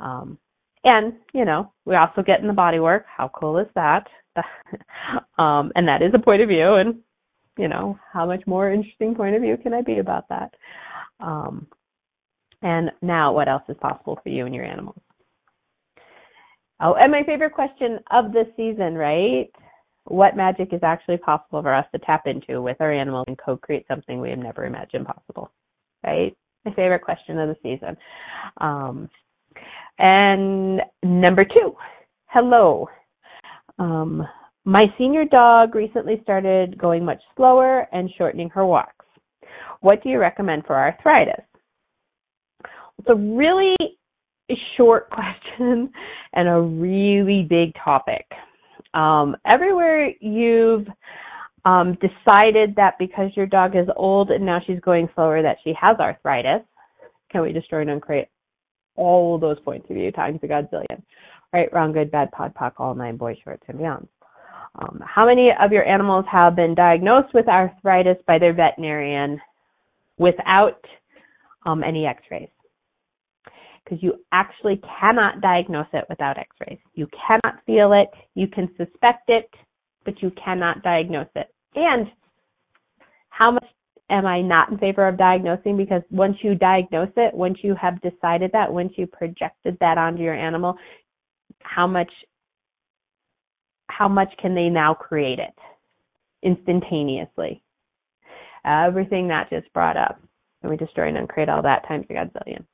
Um, 0.00 0.38
and, 0.84 1.12
you 1.32 1.44
know, 1.44 1.72
we 1.84 1.94
also 1.94 2.22
get 2.22 2.40
in 2.40 2.46
the 2.46 2.52
body 2.52 2.80
work. 2.80 3.04
How 3.06 3.28
cool 3.28 3.58
is 3.58 3.68
that? 3.74 4.06
um, 5.38 5.70
and 5.74 5.86
that 5.86 6.02
is 6.02 6.12
a 6.14 6.18
point 6.18 6.42
of 6.42 6.48
view. 6.48 6.74
And, 6.74 7.00
you 7.58 7.68
know, 7.68 7.98
how 8.12 8.26
much 8.26 8.46
more 8.46 8.72
interesting 8.72 9.14
point 9.14 9.36
of 9.36 9.42
view 9.42 9.56
can 9.62 9.74
I 9.74 9.82
be 9.82 9.98
about 9.98 10.28
that? 10.30 10.54
Um, 11.20 11.66
and 12.62 12.90
now, 13.02 13.32
what 13.32 13.48
else 13.48 13.62
is 13.68 13.76
possible 13.80 14.18
for 14.22 14.28
you 14.28 14.46
and 14.46 14.54
your 14.54 14.64
animals? 14.64 15.00
Oh, 16.82 16.94
and 16.94 17.12
my 17.12 17.22
favorite 17.24 17.52
question 17.52 17.98
of 18.10 18.32
the 18.32 18.44
season, 18.56 18.94
right? 18.94 19.50
What 20.04 20.36
magic 20.36 20.72
is 20.72 20.80
actually 20.82 21.18
possible 21.18 21.62
for 21.62 21.74
us 21.74 21.86
to 21.92 21.98
tap 22.00 22.26
into 22.26 22.62
with 22.62 22.78
our 22.80 22.92
animals 22.92 23.26
and 23.28 23.38
co 23.38 23.56
create 23.56 23.86
something 23.86 24.20
we 24.20 24.30
have 24.30 24.38
never 24.38 24.64
imagined 24.64 25.06
possible, 25.06 25.50
right? 26.04 26.34
My 26.64 26.72
favorite 26.74 27.02
question 27.02 27.38
of 27.38 27.48
the 27.48 27.56
season. 27.62 27.96
Um, 28.60 29.10
and 29.98 30.80
number 31.02 31.44
two, 31.44 31.74
hello. 32.26 32.88
Um, 33.78 34.26
my 34.64 34.84
senior 34.96 35.24
dog 35.26 35.74
recently 35.74 36.20
started 36.22 36.78
going 36.78 37.04
much 37.04 37.20
slower 37.36 37.86
and 37.92 38.10
shortening 38.16 38.50
her 38.50 38.64
walks. 38.64 39.04
What 39.80 40.02
do 40.02 40.08
you 40.08 40.18
recommend 40.18 40.64
for 40.66 40.76
arthritis? 40.76 41.44
It's 42.98 43.08
a 43.08 43.14
really 43.14 43.76
short 44.76 45.10
question 45.10 45.90
and 46.32 46.48
a 46.48 46.60
really 46.60 47.46
big 47.48 47.72
topic. 47.82 48.26
Um, 48.94 49.36
everywhere 49.46 50.10
you've 50.20 50.86
um, 51.64 51.96
decided 52.00 52.74
that 52.76 52.94
because 52.98 53.30
your 53.36 53.46
dog 53.46 53.76
is 53.76 53.86
old 53.96 54.30
and 54.30 54.44
now 54.44 54.60
she's 54.66 54.80
going 54.80 55.08
slower 55.14 55.42
that 55.42 55.58
she 55.62 55.74
has 55.80 55.96
arthritis, 55.98 56.62
can 57.30 57.42
we 57.42 57.52
destroy 57.52 57.82
and 57.82 57.90
uncreate 57.90 58.28
all 58.96 59.38
those 59.38 59.58
points 59.60 59.88
of 59.88 59.96
view 59.96 60.10
times 60.12 60.40
a 60.42 60.46
godzillion. 60.46 61.02
Right, 61.52 61.72
wrong, 61.72 61.92
good, 61.92 62.10
bad, 62.10 62.30
pod, 62.30 62.54
poc, 62.54 62.72
all 62.78 62.94
nine, 62.94 63.16
boys, 63.16 63.36
shorts, 63.42 63.64
and 63.68 63.78
beyond. 63.78 64.08
Um, 64.76 65.02
how 65.04 65.26
many 65.26 65.50
of 65.62 65.72
your 65.72 65.84
animals 65.84 66.24
have 66.30 66.54
been 66.54 66.74
diagnosed 66.74 67.34
with 67.34 67.48
arthritis 67.48 68.18
by 68.26 68.38
their 68.38 68.52
veterinarian 68.52 69.40
without 70.16 70.84
um, 71.66 71.82
any 71.82 72.06
x-rays? 72.06 72.48
Because 73.84 74.02
you 74.02 74.14
actually 74.32 74.80
cannot 75.00 75.40
diagnose 75.40 75.86
it 75.92 76.04
without 76.08 76.38
x-rays. 76.38 76.78
You 76.94 77.08
cannot 77.26 77.60
feel 77.66 77.92
it. 77.92 78.08
You 78.34 78.46
can 78.46 78.68
suspect 78.76 79.28
it, 79.28 79.50
but 80.04 80.22
you 80.22 80.30
cannot 80.42 80.82
diagnose 80.82 81.28
it. 81.34 81.52
And 81.74 82.08
how 83.30 83.52
much 83.52 83.66
am 84.10 84.26
I 84.26 84.42
not 84.42 84.70
in 84.70 84.78
favor 84.78 85.06
of 85.06 85.16
diagnosing 85.16 85.76
because 85.76 86.02
once 86.10 86.36
you 86.42 86.54
diagnose 86.54 87.12
it, 87.16 87.32
once 87.32 87.58
you 87.62 87.74
have 87.80 88.00
decided 88.02 88.50
that, 88.52 88.72
once 88.72 88.92
you 88.96 89.06
projected 89.06 89.78
that 89.80 89.98
onto 89.98 90.22
your 90.22 90.34
animal, 90.34 90.76
how 91.62 91.86
much 91.86 92.10
how 93.88 94.08
much 94.08 94.32
can 94.40 94.54
they 94.54 94.68
now 94.68 94.94
create 94.94 95.38
it 95.38 95.54
instantaneously? 96.42 97.62
Everything 98.64 99.28
that 99.28 99.50
just 99.50 99.72
brought 99.72 99.96
up. 99.96 100.20
And 100.62 100.70
we 100.70 100.76
destroy 100.76 101.08
and 101.08 101.18
uncreate 101.18 101.48
all 101.48 101.62
that 101.62 101.86
times 101.88 102.06
a 102.08 102.12
godzillion. 102.12 102.64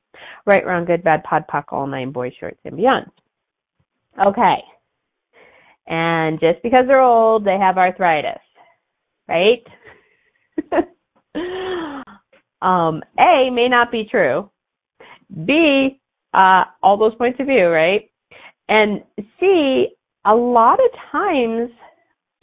Right, 0.45 0.65
wrong, 0.65 0.85
good, 0.85 1.03
bad, 1.03 1.23
pod, 1.23 1.45
poc, 1.51 1.65
all 1.69 1.87
nine, 1.87 2.11
boys, 2.11 2.33
shorts, 2.39 2.59
and 2.65 2.77
beyond. 2.77 3.05
Okay. 4.25 4.57
And 5.87 6.39
just 6.39 6.61
because 6.63 6.85
they're 6.87 7.01
old, 7.01 7.45
they 7.45 7.57
have 7.57 7.77
arthritis. 7.77 8.41
Right? 9.27 9.65
um, 12.61 13.01
A 13.19 13.49
may 13.51 13.67
not 13.69 13.91
be 13.91 14.07
true. 14.09 14.49
B, 15.45 15.99
uh, 16.33 16.63
all 16.81 16.97
those 16.97 17.15
points 17.15 17.39
of 17.39 17.47
view, 17.47 17.67
right? 17.67 18.09
And 18.69 19.03
C, 19.39 19.87
a 20.25 20.35
lot 20.35 20.79
of 20.79 20.89
times 21.11 21.69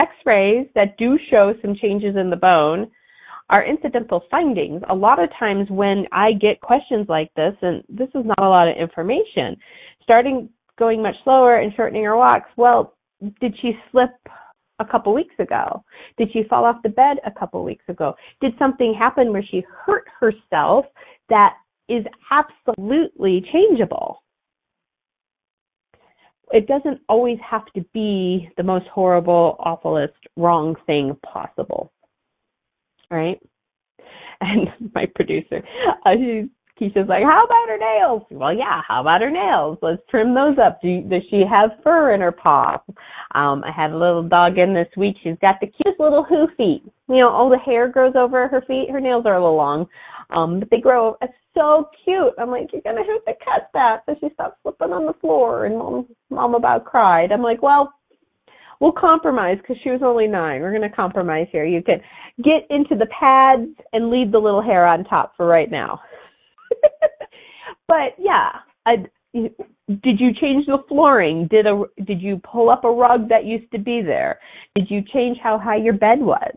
x-rays 0.00 0.66
that 0.74 0.96
do 0.98 1.18
show 1.30 1.54
some 1.62 1.76
changes 1.80 2.16
in 2.16 2.30
the 2.30 2.36
bone 2.36 2.90
are 3.50 3.64
incidental 3.64 4.22
findings. 4.30 4.82
A 4.88 4.94
lot 4.94 5.22
of 5.22 5.28
times 5.38 5.68
when 5.70 6.06
I 6.12 6.32
get 6.32 6.60
questions 6.60 7.06
like 7.08 7.32
this, 7.34 7.54
and 7.62 7.82
this 7.88 8.08
is 8.14 8.24
not 8.24 8.38
a 8.38 8.48
lot 8.48 8.68
of 8.68 8.76
information, 8.76 9.56
starting 10.02 10.48
going 10.78 11.02
much 11.02 11.14
slower 11.24 11.56
and 11.56 11.72
shortening 11.74 12.04
her 12.04 12.16
walks, 12.16 12.50
well, 12.56 12.94
did 13.40 13.54
she 13.60 13.72
slip 13.90 14.10
a 14.80 14.84
couple 14.84 15.14
weeks 15.14 15.34
ago? 15.38 15.84
Did 16.18 16.30
she 16.32 16.42
fall 16.48 16.64
off 16.64 16.82
the 16.82 16.88
bed 16.88 17.18
a 17.24 17.30
couple 17.30 17.62
weeks 17.64 17.84
ago? 17.88 18.14
Did 18.40 18.54
something 18.58 18.94
happen 18.98 19.32
where 19.32 19.44
she 19.48 19.62
hurt 19.86 20.04
herself 20.18 20.86
that 21.28 21.54
is 21.88 22.04
absolutely 22.30 23.44
changeable? 23.52 24.22
It 26.50 26.66
doesn't 26.66 27.00
always 27.08 27.38
have 27.48 27.64
to 27.74 27.84
be 27.94 28.48
the 28.56 28.62
most 28.62 28.86
horrible, 28.88 29.56
awfulest, 29.58 30.12
wrong 30.36 30.76
thing 30.86 31.16
possible. 31.24 31.92
Right? 33.14 33.40
And 34.40 34.68
my 34.94 35.06
producer, 35.14 35.62
uh, 36.04 36.10
she's 36.16 36.48
Keisha's 36.80 37.08
like, 37.08 37.22
how 37.22 37.44
about 37.44 37.68
her 37.68 37.78
nails? 37.78 38.22
Well, 38.30 38.52
yeah, 38.52 38.82
how 38.86 39.00
about 39.00 39.20
her 39.20 39.30
nails? 39.30 39.78
Let's 39.80 40.02
trim 40.10 40.34
those 40.34 40.56
up. 40.58 40.80
Do, 40.82 41.02
does 41.02 41.22
she 41.30 41.44
have 41.48 41.70
fur 41.84 42.14
in 42.14 42.20
her 42.20 42.32
paw? 42.32 42.82
Um, 43.34 43.62
I 43.64 43.70
had 43.70 43.92
a 43.92 43.96
little 43.96 44.24
dog 44.24 44.58
in 44.58 44.74
this 44.74 44.88
week. 44.96 45.16
She's 45.22 45.38
got 45.40 45.60
the 45.60 45.68
cutest 45.68 46.00
little 46.00 46.24
hoof 46.24 46.50
feet. 46.56 46.82
You 47.08 47.22
know, 47.22 47.30
all 47.30 47.48
the 47.48 47.58
hair 47.58 47.88
grows 47.88 48.14
over 48.16 48.48
her 48.48 48.62
feet. 48.66 48.90
Her 48.90 49.00
nails 49.00 49.24
are 49.24 49.36
a 49.36 49.40
little 49.40 49.56
long, 49.56 49.86
um, 50.30 50.58
but 50.58 50.70
they 50.70 50.80
grow. 50.80 51.16
So 51.54 51.88
cute. 52.04 52.34
I'm 52.38 52.50
like, 52.50 52.72
you're 52.72 52.82
gonna 52.82 53.04
have 53.04 53.24
to 53.24 53.44
cut 53.44 53.70
that. 53.74 54.02
So 54.06 54.16
she 54.20 54.34
stopped 54.34 54.58
slipping 54.62 54.92
on 54.92 55.06
the 55.06 55.12
floor, 55.20 55.66
and 55.66 55.78
mom, 55.78 56.08
mom 56.30 56.56
about 56.56 56.84
cried. 56.84 57.30
I'm 57.30 57.42
like, 57.42 57.62
well, 57.62 57.92
we'll 58.80 58.92
compromise 58.92 59.58
because 59.58 59.76
she 59.82 59.90
was 59.90 60.00
only 60.02 60.26
nine. 60.26 60.60
We're 60.60 60.72
gonna 60.72 60.90
compromise 60.90 61.46
here. 61.52 61.64
You 61.64 61.82
can 61.82 62.00
get 62.42 62.66
into 62.70 62.94
the 62.94 63.06
pads 63.06 63.70
and 63.92 64.10
leave 64.10 64.32
the 64.32 64.38
little 64.38 64.62
hair 64.62 64.86
on 64.86 65.04
top 65.04 65.34
for 65.36 65.46
right 65.46 65.70
now. 65.70 66.00
but 67.88 68.14
yeah, 68.18 68.50
I, 68.86 69.06
did 69.34 70.20
you 70.20 70.32
change 70.40 70.66
the 70.66 70.78
flooring? 70.88 71.48
Did 71.50 71.66
a 71.66 71.82
did 72.04 72.22
you 72.22 72.40
pull 72.50 72.70
up 72.70 72.84
a 72.84 72.90
rug 72.90 73.28
that 73.28 73.44
used 73.44 73.70
to 73.72 73.78
be 73.78 74.02
there? 74.02 74.38
Did 74.74 74.90
you 74.90 75.02
change 75.12 75.38
how 75.42 75.58
high 75.58 75.76
your 75.76 75.94
bed 75.94 76.20
was? 76.20 76.56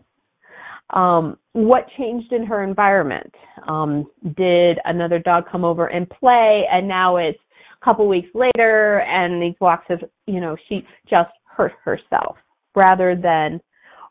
Um, 0.92 1.38
what 1.52 1.88
changed 1.98 2.32
in 2.32 2.46
her 2.46 2.64
environment? 2.64 3.34
Um, 3.68 4.10
did 4.38 4.80
another 4.86 5.20
dog 5.20 5.46
come 5.52 5.66
over 5.66 5.88
and 5.88 6.10
play, 6.10 6.64
and 6.72 6.88
now 6.88 7.18
it's 7.18 7.40
a 7.82 7.86
couple 7.86 8.08
weeks 8.08 8.30
later, 8.34 9.02
and 9.02 9.42
these 9.42 9.56
walks 9.60 9.86
have 9.90 10.04
you 10.26 10.40
know 10.40 10.56
she 10.70 10.88
just 11.10 11.32
hurt 11.58 11.74
herself 11.84 12.38
rather 12.76 13.16
than 13.16 13.60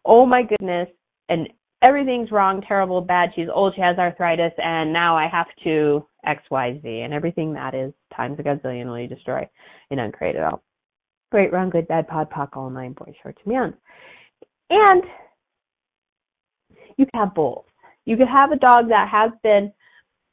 oh 0.05 0.27
my 0.27 0.43
goodness 0.43 0.89
and 1.29 1.49
everything's 1.83 2.31
wrong, 2.31 2.63
terrible, 2.67 3.01
bad. 3.01 3.31
She's 3.35 3.49
old, 3.53 3.75
she 3.75 3.81
has 3.81 3.99
arthritis, 3.99 4.53
and 4.59 4.93
now 4.93 5.17
I 5.17 5.29
have 5.29 5.47
to 5.65 6.05
X, 6.25 6.43
Y, 6.51 6.81
Z, 6.83 7.01
and 7.01 7.13
everything 7.15 7.53
that 7.55 7.75
is 7.75 7.93
times 8.15 8.39
a 8.39 8.43
gazillion 8.43 8.87
will 8.87 8.99
you 8.99 9.09
destroy 9.09 9.49
and 9.91 10.01
uncreate 10.01 10.37
it 10.37 10.43
all. 10.43 10.63
Great, 11.31 11.53
wrong, 11.53 11.71
good, 11.71 11.89
bad, 11.89 12.09
pod, 12.09 12.31
poc, 12.31 12.57
all 12.57 12.71
nine, 12.71 12.93
boys, 12.93 13.15
and 13.25 13.35
beyond. 13.47 13.75
And 14.71 15.03
you 16.97 17.07
can 17.07 17.21
have 17.21 17.35
both. 17.35 17.65
You 18.05 18.17
could 18.17 18.29
have 18.29 18.53
a 18.53 18.57
dog 18.57 18.89
that 18.89 19.09
has 19.11 19.33
been 19.43 19.73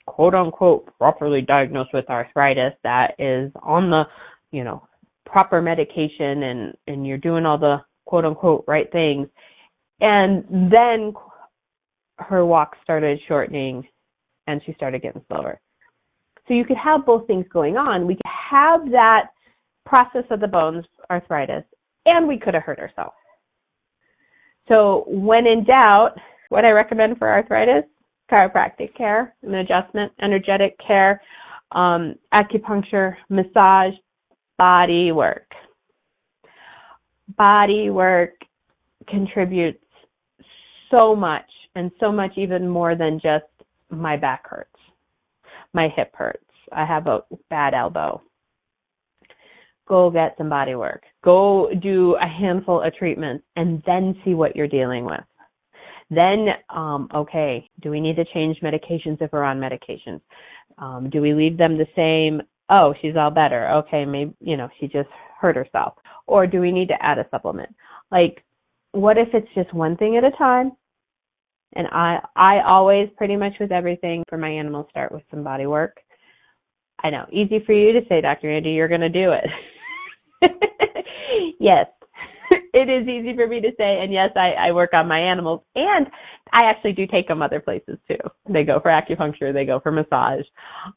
quote 0.06 0.36
unquote 0.36 0.90
properly 0.98 1.42
diagnosed 1.42 1.92
with 1.94 2.10
arthritis 2.10 2.74
that 2.84 3.16
is 3.20 3.52
on 3.62 3.90
the, 3.90 4.04
you 4.52 4.64
know, 4.64 4.88
proper 5.34 5.64
medication 5.64 6.44
and, 6.44 6.78
and 6.86 7.08
you're 7.08 7.18
doing 7.18 7.44
all 7.44 7.58
the 7.58 7.78
quote 8.06 8.24
unquote 8.24 8.64
right 8.68 8.90
things. 8.92 9.28
And 10.00 10.46
then 10.72 11.14
her 12.20 12.46
walk 12.46 12.76
started 12.84 13.20
shortening 13.28 13.86
and 14.46 14.62
she 14.64 14.74
started 14.74 15.02
getting 15.02 15.24
slower. 15.28 15.60
So 16.48 16.54
you 16.54 16.66
could 16.66 16.78
have 16.78 17.06
both 17.06 17.26
things 17.26 17.46
going 17.52 17.78
on. 17.78 18.06
We 18.06 18.14
could 18.14 18.22
have 18.52 18.92
that 18.92 19.32
process 19.88 20.24
of 20.30 20.40
the 20.40 20.48
bones, 20.48 20.86
arthritis, 21.10 21.64
and 22.06 22.28
we 22.28 22.38
could 22.38 22.54
have 22.54 22.64
hurt 22.64 22.80
ourselves. 22.80 23.16
So 24.68 25.06
when 25.08 25.48
in 25.48 25.64
doubt, 25.64 26.12
what 26.50 26.64
I 26.64 26.72
recommend 26.72 27.18
for 27.18 27.28
arthritis, 27.28 27.86
chiropractic 28.32 28.96
care, 28.96 29.34
an 29.42 29.56
adjustment, 29.56 30.12
energetic 30.22 30.78
care, 30.86 31.22
um, 31.72 32.16
acupuncture, 32.34 33.16
massage, 33.30 33.94
body 34.58 35.12
work. 35.12 35.52
Body 37.38 37.90
work 37.90 38.34
contributes 39.08 39.84
so 40.92 41.16
much 41.16 41.50
and 41.76 41.92
so 42.00 42.12
much 42.12 42.32
even 42.38 42.68
more 42.68 42.96
than 42.96 43.20
just 43.22 43.46
my 43.90 44.16
back 44.16 44.48
hurts. 44.48 44.70
My 45.74 45.90
hip 45.96 46.12
hurts. 46.16 46.44
I 46.72 46.86
have 46.86 47.08
a 47.08 47.22
bad 47.50 47.74
elbow. 47.74 48.22
Go 49.88 50.10
get 50.10 50.36
some 50.38 50.50
body 50.50 50.76
work. 50.76 51.04
Go 51.24 51.70
do 51.82 52.16
a 52.16 52.28
handful 52.28 52.82
of 52.82 52.96
treatments 52.96 53.44
and 53.56 53.82
then 53.86 54.16
see 54.24 54.34
what 54.34 54.56
you're 54.56 54.68
dealing 54.68 55.06
with. 55.06 55.20
Then, 56.10 56.48
um, 56.70 57.10
okay, 57.14 57.70
do 57.82 57.90
we 57.90 58.00
need 58.00 58.16
to 58.18 58.26
change 58.34 58.60
medications 58.62 59.22
if 59.22 59.32
we're 59.32 59.44
on 59.44 59.60
medications? 59.60 60.22
Um, 60.78 61.10
do 61.10 61.22
we 61.22 61.34
leave 61.34 61.58
them 61.58 61.78
the 61.78 61.88
same? 61.96 62.42
Oh, 62.70 62.94
she's 63.02 63.16
all 63.18 63.32
better. 63.32 63.70
Okay, 63.72 64.06
maybe, 64.06 64.34
you 64.40 64.58
know, 64.58 64.70
she 64.80 64.88
just 64.88 65.10
hurt 65.40 65.56
herself. 65.56 65.96
Or 66.28 66.48
do 66.48 66.62
we 66.62 66.72
need 66.72 66.88
to 66.88 67.04
add 67.04 67.20
a 67.20 67.28
supplement? 67.30 67.70
Like, 68.12 68.44
what 68.94 69.18
if 69.18 69.30
it's 69.34 69.48
just 69.56 69.74
one 69.74 69.98
thing 69.98 70.18
at 70.18 70.24
a 70.24 70.32
time 70.38 70.72
and 71.76 71.88
I 71.92 72.20
I 72.36 72.62
always 72.66 73.10
pretty 73.18 73.36
much 73.36 73.54
with 73.60 73.72
everything 73.72 74.24
for 74.30 74.38
my 74.38 74.50
animals 74.50 74.88
start 74.90 75.12
with 75.12 75.24
some 75.32 75.44
body 75.44 75.66
work. 75.66 75.98
I 77.04 77.10
know, 77.10 77.26
easy 77.32 77.62
for 77.66 77.74
you 77.74 77.92
to 77.94 78.08
say, 78.08 78.22
Dr. 78.22 78.50
Andy, 78.50 78.72
you're 78.72 78.88
going 78.88 79.02
to 79.02 79.10
do 79.10 79.34
it. 79.34 79.50
yes, 81.60 81.88
it 82.74 82.90
is 82.90 83.08
easy 83.08 83.36
for 83.36 83.48
me 83.48 83.60
to 83.60 83.72
say, 83.78 84.00
and 84.02 84.14
yes, 84.14 84.30
I, 84.38 84.52
I 84.52 84.72
work 84.72 84.92
on 84.94 85.08
my 85.08 85.20
animals, 85.20 85.62
and 85.76 86.08
I 86.54 86.70
actually 86.70 86.94
do 86.94 87.06
take 87.06 87.28
them 87.28 87.42
other 87.42 87.60
places 87.60 87.98
too. 88.08 88.16
They 88.48 88.64
go 88.64 88.80
for 88.80 88.90
acupuncture, 88.90 89.54
they 89.54 89.66
go 89.66 89.82
for 89.82 89.92
massage. 89.92 90.46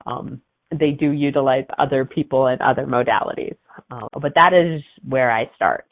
Um, 0.07 0.41
they 0.71 0.91
do 0.91 1.11
utilize 1.11 1.65
other 1.79 2.05
people 2.05 2.47
and 2.47 2.61
other 2.61 2.87
modalities, 2.87 3.57
uh, 3.91 4.09
but 4.21 4.35
that 4.35 4.53
is 4.53 4.83
where 5.09 5.31
I 5.31 5.51
start, 5.55 5.87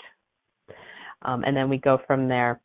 um, 1.23 1.45
and 1.45 1.57
then 1.57 1.69
we 1.69 1.79
go 1.79 1.99
from 2.07 2.29
there. 2.29 2.61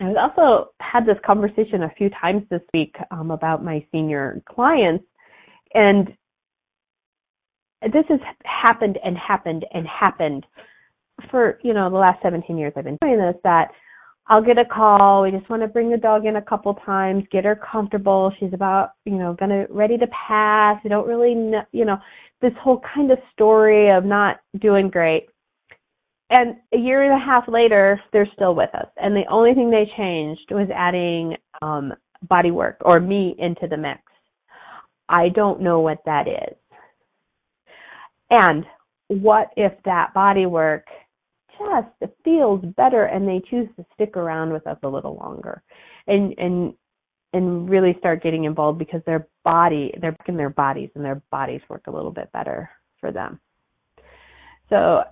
I 0.00 0.04
was 0.04 0.16
also 0.18 0.72
had 0.80 1.04
this 1.06 1.18
conversation 1.24 1.82
a 1.82 1.90
few 1.96 2.10
times 2.10 2.42
this 2.50 2.62
week 2.72 2.96
um, 3.10 3.30
about 3.30 3.64
my 3.64 3.84
senior 3.92 4.42
clients, 4.48 5.04
and 5.74 6.08
this 7.82 8.04
has 8.08 8.20
happened 8.44 8.98
and 9.04 9.16
happened 9.18 9.66
and 9.74 9.86
happened 9.86 10.46
for 11.30 11.58
you 11.62 11.74
know 11.74 11.90
the 11.90 11.96
last 11.96 12.22
17 12.22 12.56
years 12.56 12.72
I've 12.76 12.84
been 12.84 12.98
doing 13.00 13.18
this. 13.18 13.36
That 13.44 13.70
I'll 14.28 14.42
get 14.42 14.58
a 14.58 14.64
call. 14.64 15.22
We 15.22 15.30
just 15.30 15.50
want 15.50 15.62
to 15.62 15.68
bring 15.68 15.90
the 15.90 15.96
dog 15.96 16.26
in 16.26 16.36
a 16.36 16.42
couple 16.42 16.74
times, 16.86 17.24
get 17.30 17.44
her 17.44 17.56
comfortable. 17.56 18.32
She's 18.38 18.52
about 18.52 18.90
you 19.04 19.18
know 19.18 19.34
gonna 19.38 19.66
ready 19.68 19.98
to 19.98 20.06
pass. 20.08 20.80
We 20.84 20.90
don't 20.90 21.06
really 21.06 21.34
know, 21.34 21.62
you 21.72 21.84
know 21.84 21.98
this 22.40 22.52
whole 22.60 22.80
kind 22.94 23.10
of 23.10 23.18
story 23.32 23.90
of 23.90 24.04
not 24.04 24.40
doing 24.60 24.88
great 24.88 25.28
and 26.32 26.56
a 26.72 26.78
year 26.78 27.04
and 27.04 27.12
a 27.12 27.24
half 27.24 27.46
later, 27.46 28.00
they're 28.12 28.28
still 28.34 28.54
with 28.54 28.74
us. 28.74 28.86
And 28.96 29.14
the 29.14 29.26
only 29.30 29.54
thing 29.54 29.70
they 29.70 29.90
changed 29.96 30.50
was 30.50 30.68
adding 30.74 31.36
um, 31.60 31.92
body 32.28 32.50
work 32.50 32.78
or 32.80 33.00
me 33.00 33.36
into 33.38 33.66
the 33.68 33.76
mix. 33.76 34.00
I 35.08 35.28
don't 35.28 35.60
know 35.60 35.80
what 35.80 35.98
that 36.06 36.26
is. 36.26 36.56
And 38.30 38.64
what 39.08 39.48
if 39.58 39.72
that 39.84 40.14
body 40.14 40.46
work 40.46 40.86
just 41.70 42.12
feels 42.24 42.64
better 42.76 43.04
and 43.04 43.26
they 43.26 43.40
choose 43.48 43.68
to 43.76 43.84
stick 43.94 44.16
around 44.16 44.52
with 44.52 44.66
us 44.66 44.78
a 44.82 44.88
little 44.88 45.16
longer 45.16 45.62
and 46.06 46.34
and 46.38 46.74
and 47.34 47.68
really 47.68 47.96
start 47.98 48.22
getting 48.22 48.44
involved 48.44 48.78
because 48.78 49.00
their 49.06 49.26
body 49.44 49.92
they're 50.00 50.16
in 50.26 50.36
their 50.36 50.50
bodies 50.50 50.90
and 50.94 51.04
their 51.04 51.22
bodies 51.30 51.60
work 51.68 51.82
a 51.86 51.90
little 51.90 52.10
bit 52.10 52.30
better 52.32 52.70
for 53.00 53.12
them. 53.12 53.40
So 54.68 55.02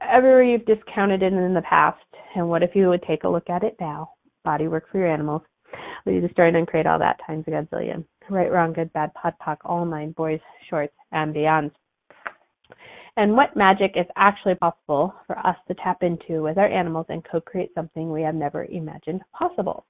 everywhere 0.00 0.42
you've 0.42 0.66
discounted 0.66 1.22
it 1.22 1.32
in 1.32 1.54
the 1.54 1.62
past, 1.62 1.98
and 2.34 2.48
what 2.48 2.62
if 2.62 2.74
you 2.74 2.88
would 2.88 3.02
take 3.02 3.24
a 3.24 3.28
look 3.28 3.48
at 3.50 3.62
it 3.62 3.76
now? 3.80 4.12
Body 4.44 4.68
work 4.68 4.90
for 4.90 4.98
your 4.98 5.12
animals. 5.12 5.42
We 6.06 6.18
destroy 6.20 6.48
and 6.48 6.66
create 6.66 6.86
all 6.86 6.98
that 6.98 7.20
times 7.26 7.44
a 7.46 7.50
gazillion. 7.50 8.04
Right, 8.28 8.50
wrong, 8.50 8.72
good, 8.72 8.92
bad, 8.92 9.12
pod, 9.14 9.34
poc, 9.44 9.58
all 9.64 9.84
nine, 9.84 10.12
boys, 10.12 10.40
shorts, 10.68 10.94
and 11.12 11.34
beyond. 11.34 11.72
And 13.20 13.36
what 13.36 13.54
magic 13.54 13.92
is 13.96 14.06
actually 14.16 14.54
possible 14.54 15.14
for 15.26 15.38
us 15.46 15.56
to 15.68 15.74
tap 15.74 16.02
into 16.02 16.42
with 16.42 16.56
our 16.56 16.66
animals 16.66 17.04
and 17.10 17.22
co-create 17.22 17.70
something 17.74 18.10
we 18.10 18.22
have 18.22 18.34
never 18.34 18.64
imagined 18.64 19.20
possible. 19.34 19.84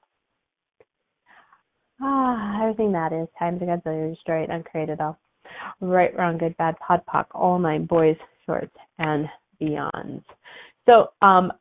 Ah, 2.03 2.61
everything 2.61 2.91
that 2.91 3.13
is 3.13 3.29
times 3.39 3.63
a 3.63 3.67
gazillion, 3.67 4.15
destroy 4.15 4.43
it 4.43 4.65
create 4.65 4.89
all. 4.99 5.17
Right, 5.81 6.11
wrong, 6.19 6.39
good, 6.39 6.57
bad, 6.57 6.75
pod, 6.81 7.03
poc, 7.07 7.27
all 7.31 7.61
nine, 7.61 7.87
boys, 7.87 8.17
shorts, 8.47 8.75
and 8.99 9.29
beyond. 9.61 10.25
So 10.87 11.13
um, 11.23 11.53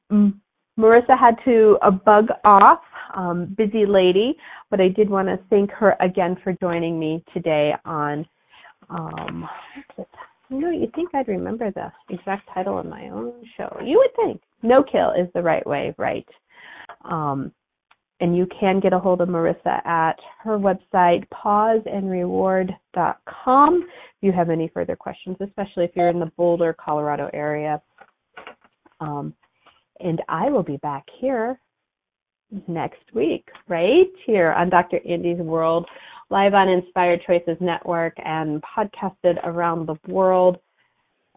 Marissa 0.79 1.19
had 1.19 1.35
to 1.45 1.77
uh, 1.83 1.91
bug 1.91 2.29
off, 2.45 2.81
um, 3.15 3.53
busy 3.55 3.85
lady, 3.85 4.35
but 4.71 4.81
I 4.81 4.87
did 4.87 5.07
want 5.07 5.27
to 5.27 5.37
thank 5.51 5.69
her 5.73 5.95
again 5.99 6.35
for 6.43 6.51
joining 6.53 6.99
me 6.99 7.23
today 7.31 7.75
on. 7.85 8.25
Um, 8.89 9.47
you 10.49 10.59
know, 10.59 10.71
you'd 10.71 10.93
think 10.93 11.09
I'd 11.13 11.27
remember 11.27 11.69
the 11.71 11.91
exact 12.09 12.49
title 12.53 12.79
of 12.79 12.85
my 12.85 13.09
own 13.09 13.33
show. 13.55 13.77
You 13.83 13.97
would 13.97 14.15
think 14.15 14.41
no 14.63 14.83
kill 14.83 15.11
is 15.11 15.27
the 15.33 15.43
right 15.43 15.65
way, 15.65 15.93
right? 15.97 16.27
Um, 17.05 17.51
and 18.21 18.35
you 18.35 18.45
can 18.59 18.81
get 18.81 18.91
a 18.91 18.99
hold 18.99 19.21
of 19.21 19.29
Marissa 19.29 19.85
at 19.85 20.19
her 20.43 20.57
website, 20.57 21.25
pawsandreward.com. 21.29 23.83
If 23.83 23.89
you 24.21 24.33
have 24.33 24.49
any 24.49 24.67
further 24.73 24.95
questions, 24.95 25.37
especially 25.39 25.85
if 25.85 25.91
you're 25.95 26.09
in 26.09 26.19
the 26.19 26.31
Boulder, 26.35 26.73
Colorado 26.73 27.29
area. 27.33 27.81
Um, 28.99 29.35
and 30.01 30.21
I 30.27 30.49
will 30.49 30.63
be 30.63 30.77
back 30.77 31.05
here 31.19 31.59
next 32.67 33.01
week, 33.13 33.47
right 33.67 34.11
here 34.25 34.51
on 34.51 34.69
Dr. 34.69 34.99
Andy's 35.07 35.37
World, 35.37 35.87
live 36.29 36.53
on 36.53 36.69
Inspired 36.69 37.21
Choices 37.25 37.57
Network 37.59 38.13
and 38.23 38.61
podcasted 38.63 39.43
around 39.43 39.87
the 39.87 39.95
world. 40.07 40.57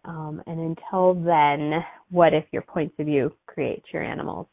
Um, 0.04 0.42
and 0.46 0.58
until 0.60 1.14
then, 1.14 1.84
what 2.10 2.34
if 2.34 2.44
your 2.52 2.62
points 2.62 2.94
of 2.98 3.06
view 3.06 3.32
create 3.46 3.84
your 3.92 4.02
animals? 4.02 4.46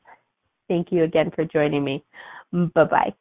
Thank 0.67 0.91
you 0.91 1.03
again 1.03 1.31
for 1.35 1.45
joining 1.45 1.83
me. 1.83 2.03
Bye 2.51 2.83
bye. 2.83 3.13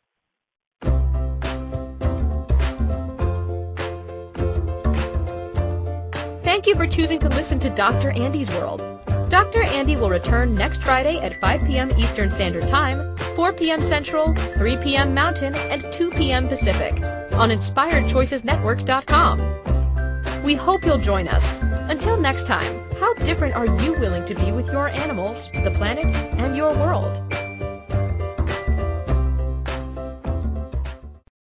Thank 6.44 6.66
you 6.66 6.74
for 6.74 6.86
choosing 6.86 7.20
to 7.20 7.28
listen 7.28 7.58
to 7.60 7.70
Dr. 7.70 8.10
Andy's 8.10 8.50
World. 8.50 8.82
Dr. 9.28 9.62
Andy 9.62 9.96
will 9.96 10.10
return 10.10 10.54
next 10.54 10.82
Friday 10.82 11.18
at 11.18 11.34
5 11.34 11.66
p.m. 11.66 11.90
Eastern 11.98 12.30
Standard 12.30 12.66
Time, 12.66 13.14
4 13.36 13.52
p.m. 13.52 13.82
Central, 13.82 14.32
3 14.34 14.78
p.m. 14.78 15.12
Mountain, 15.12 15.54
and 15.54 15.84
2 15.92 16.12
p.m. 16.12 16.48
Pacific 16.48 16.94
on 17.34 17.50
InspiredChoicesNetwork.com. 17.50 20.42
We 20.42 20.54
hope 20.54 20.86
you'll 20.86 20.96
join 20.98 21.28
us. 21.28 21.60
Until 21.62 22.18
next 22.18 22.46
time, 22.46 22.88
how 22.98 23.12
different 23.14 23.54
are 23.54 23.66
you 23.66 23.92
willing 23.92 24.24
to 24.24 24.34
be 24.34 24.50
with 24.50 24.72
your 24.72 24.88
animals, 24.88 25.50
the 25.52 25.72
planet, 25.72 26.06
and 26.06 26.56
your 26.56 26.72
world? 26.74 27.27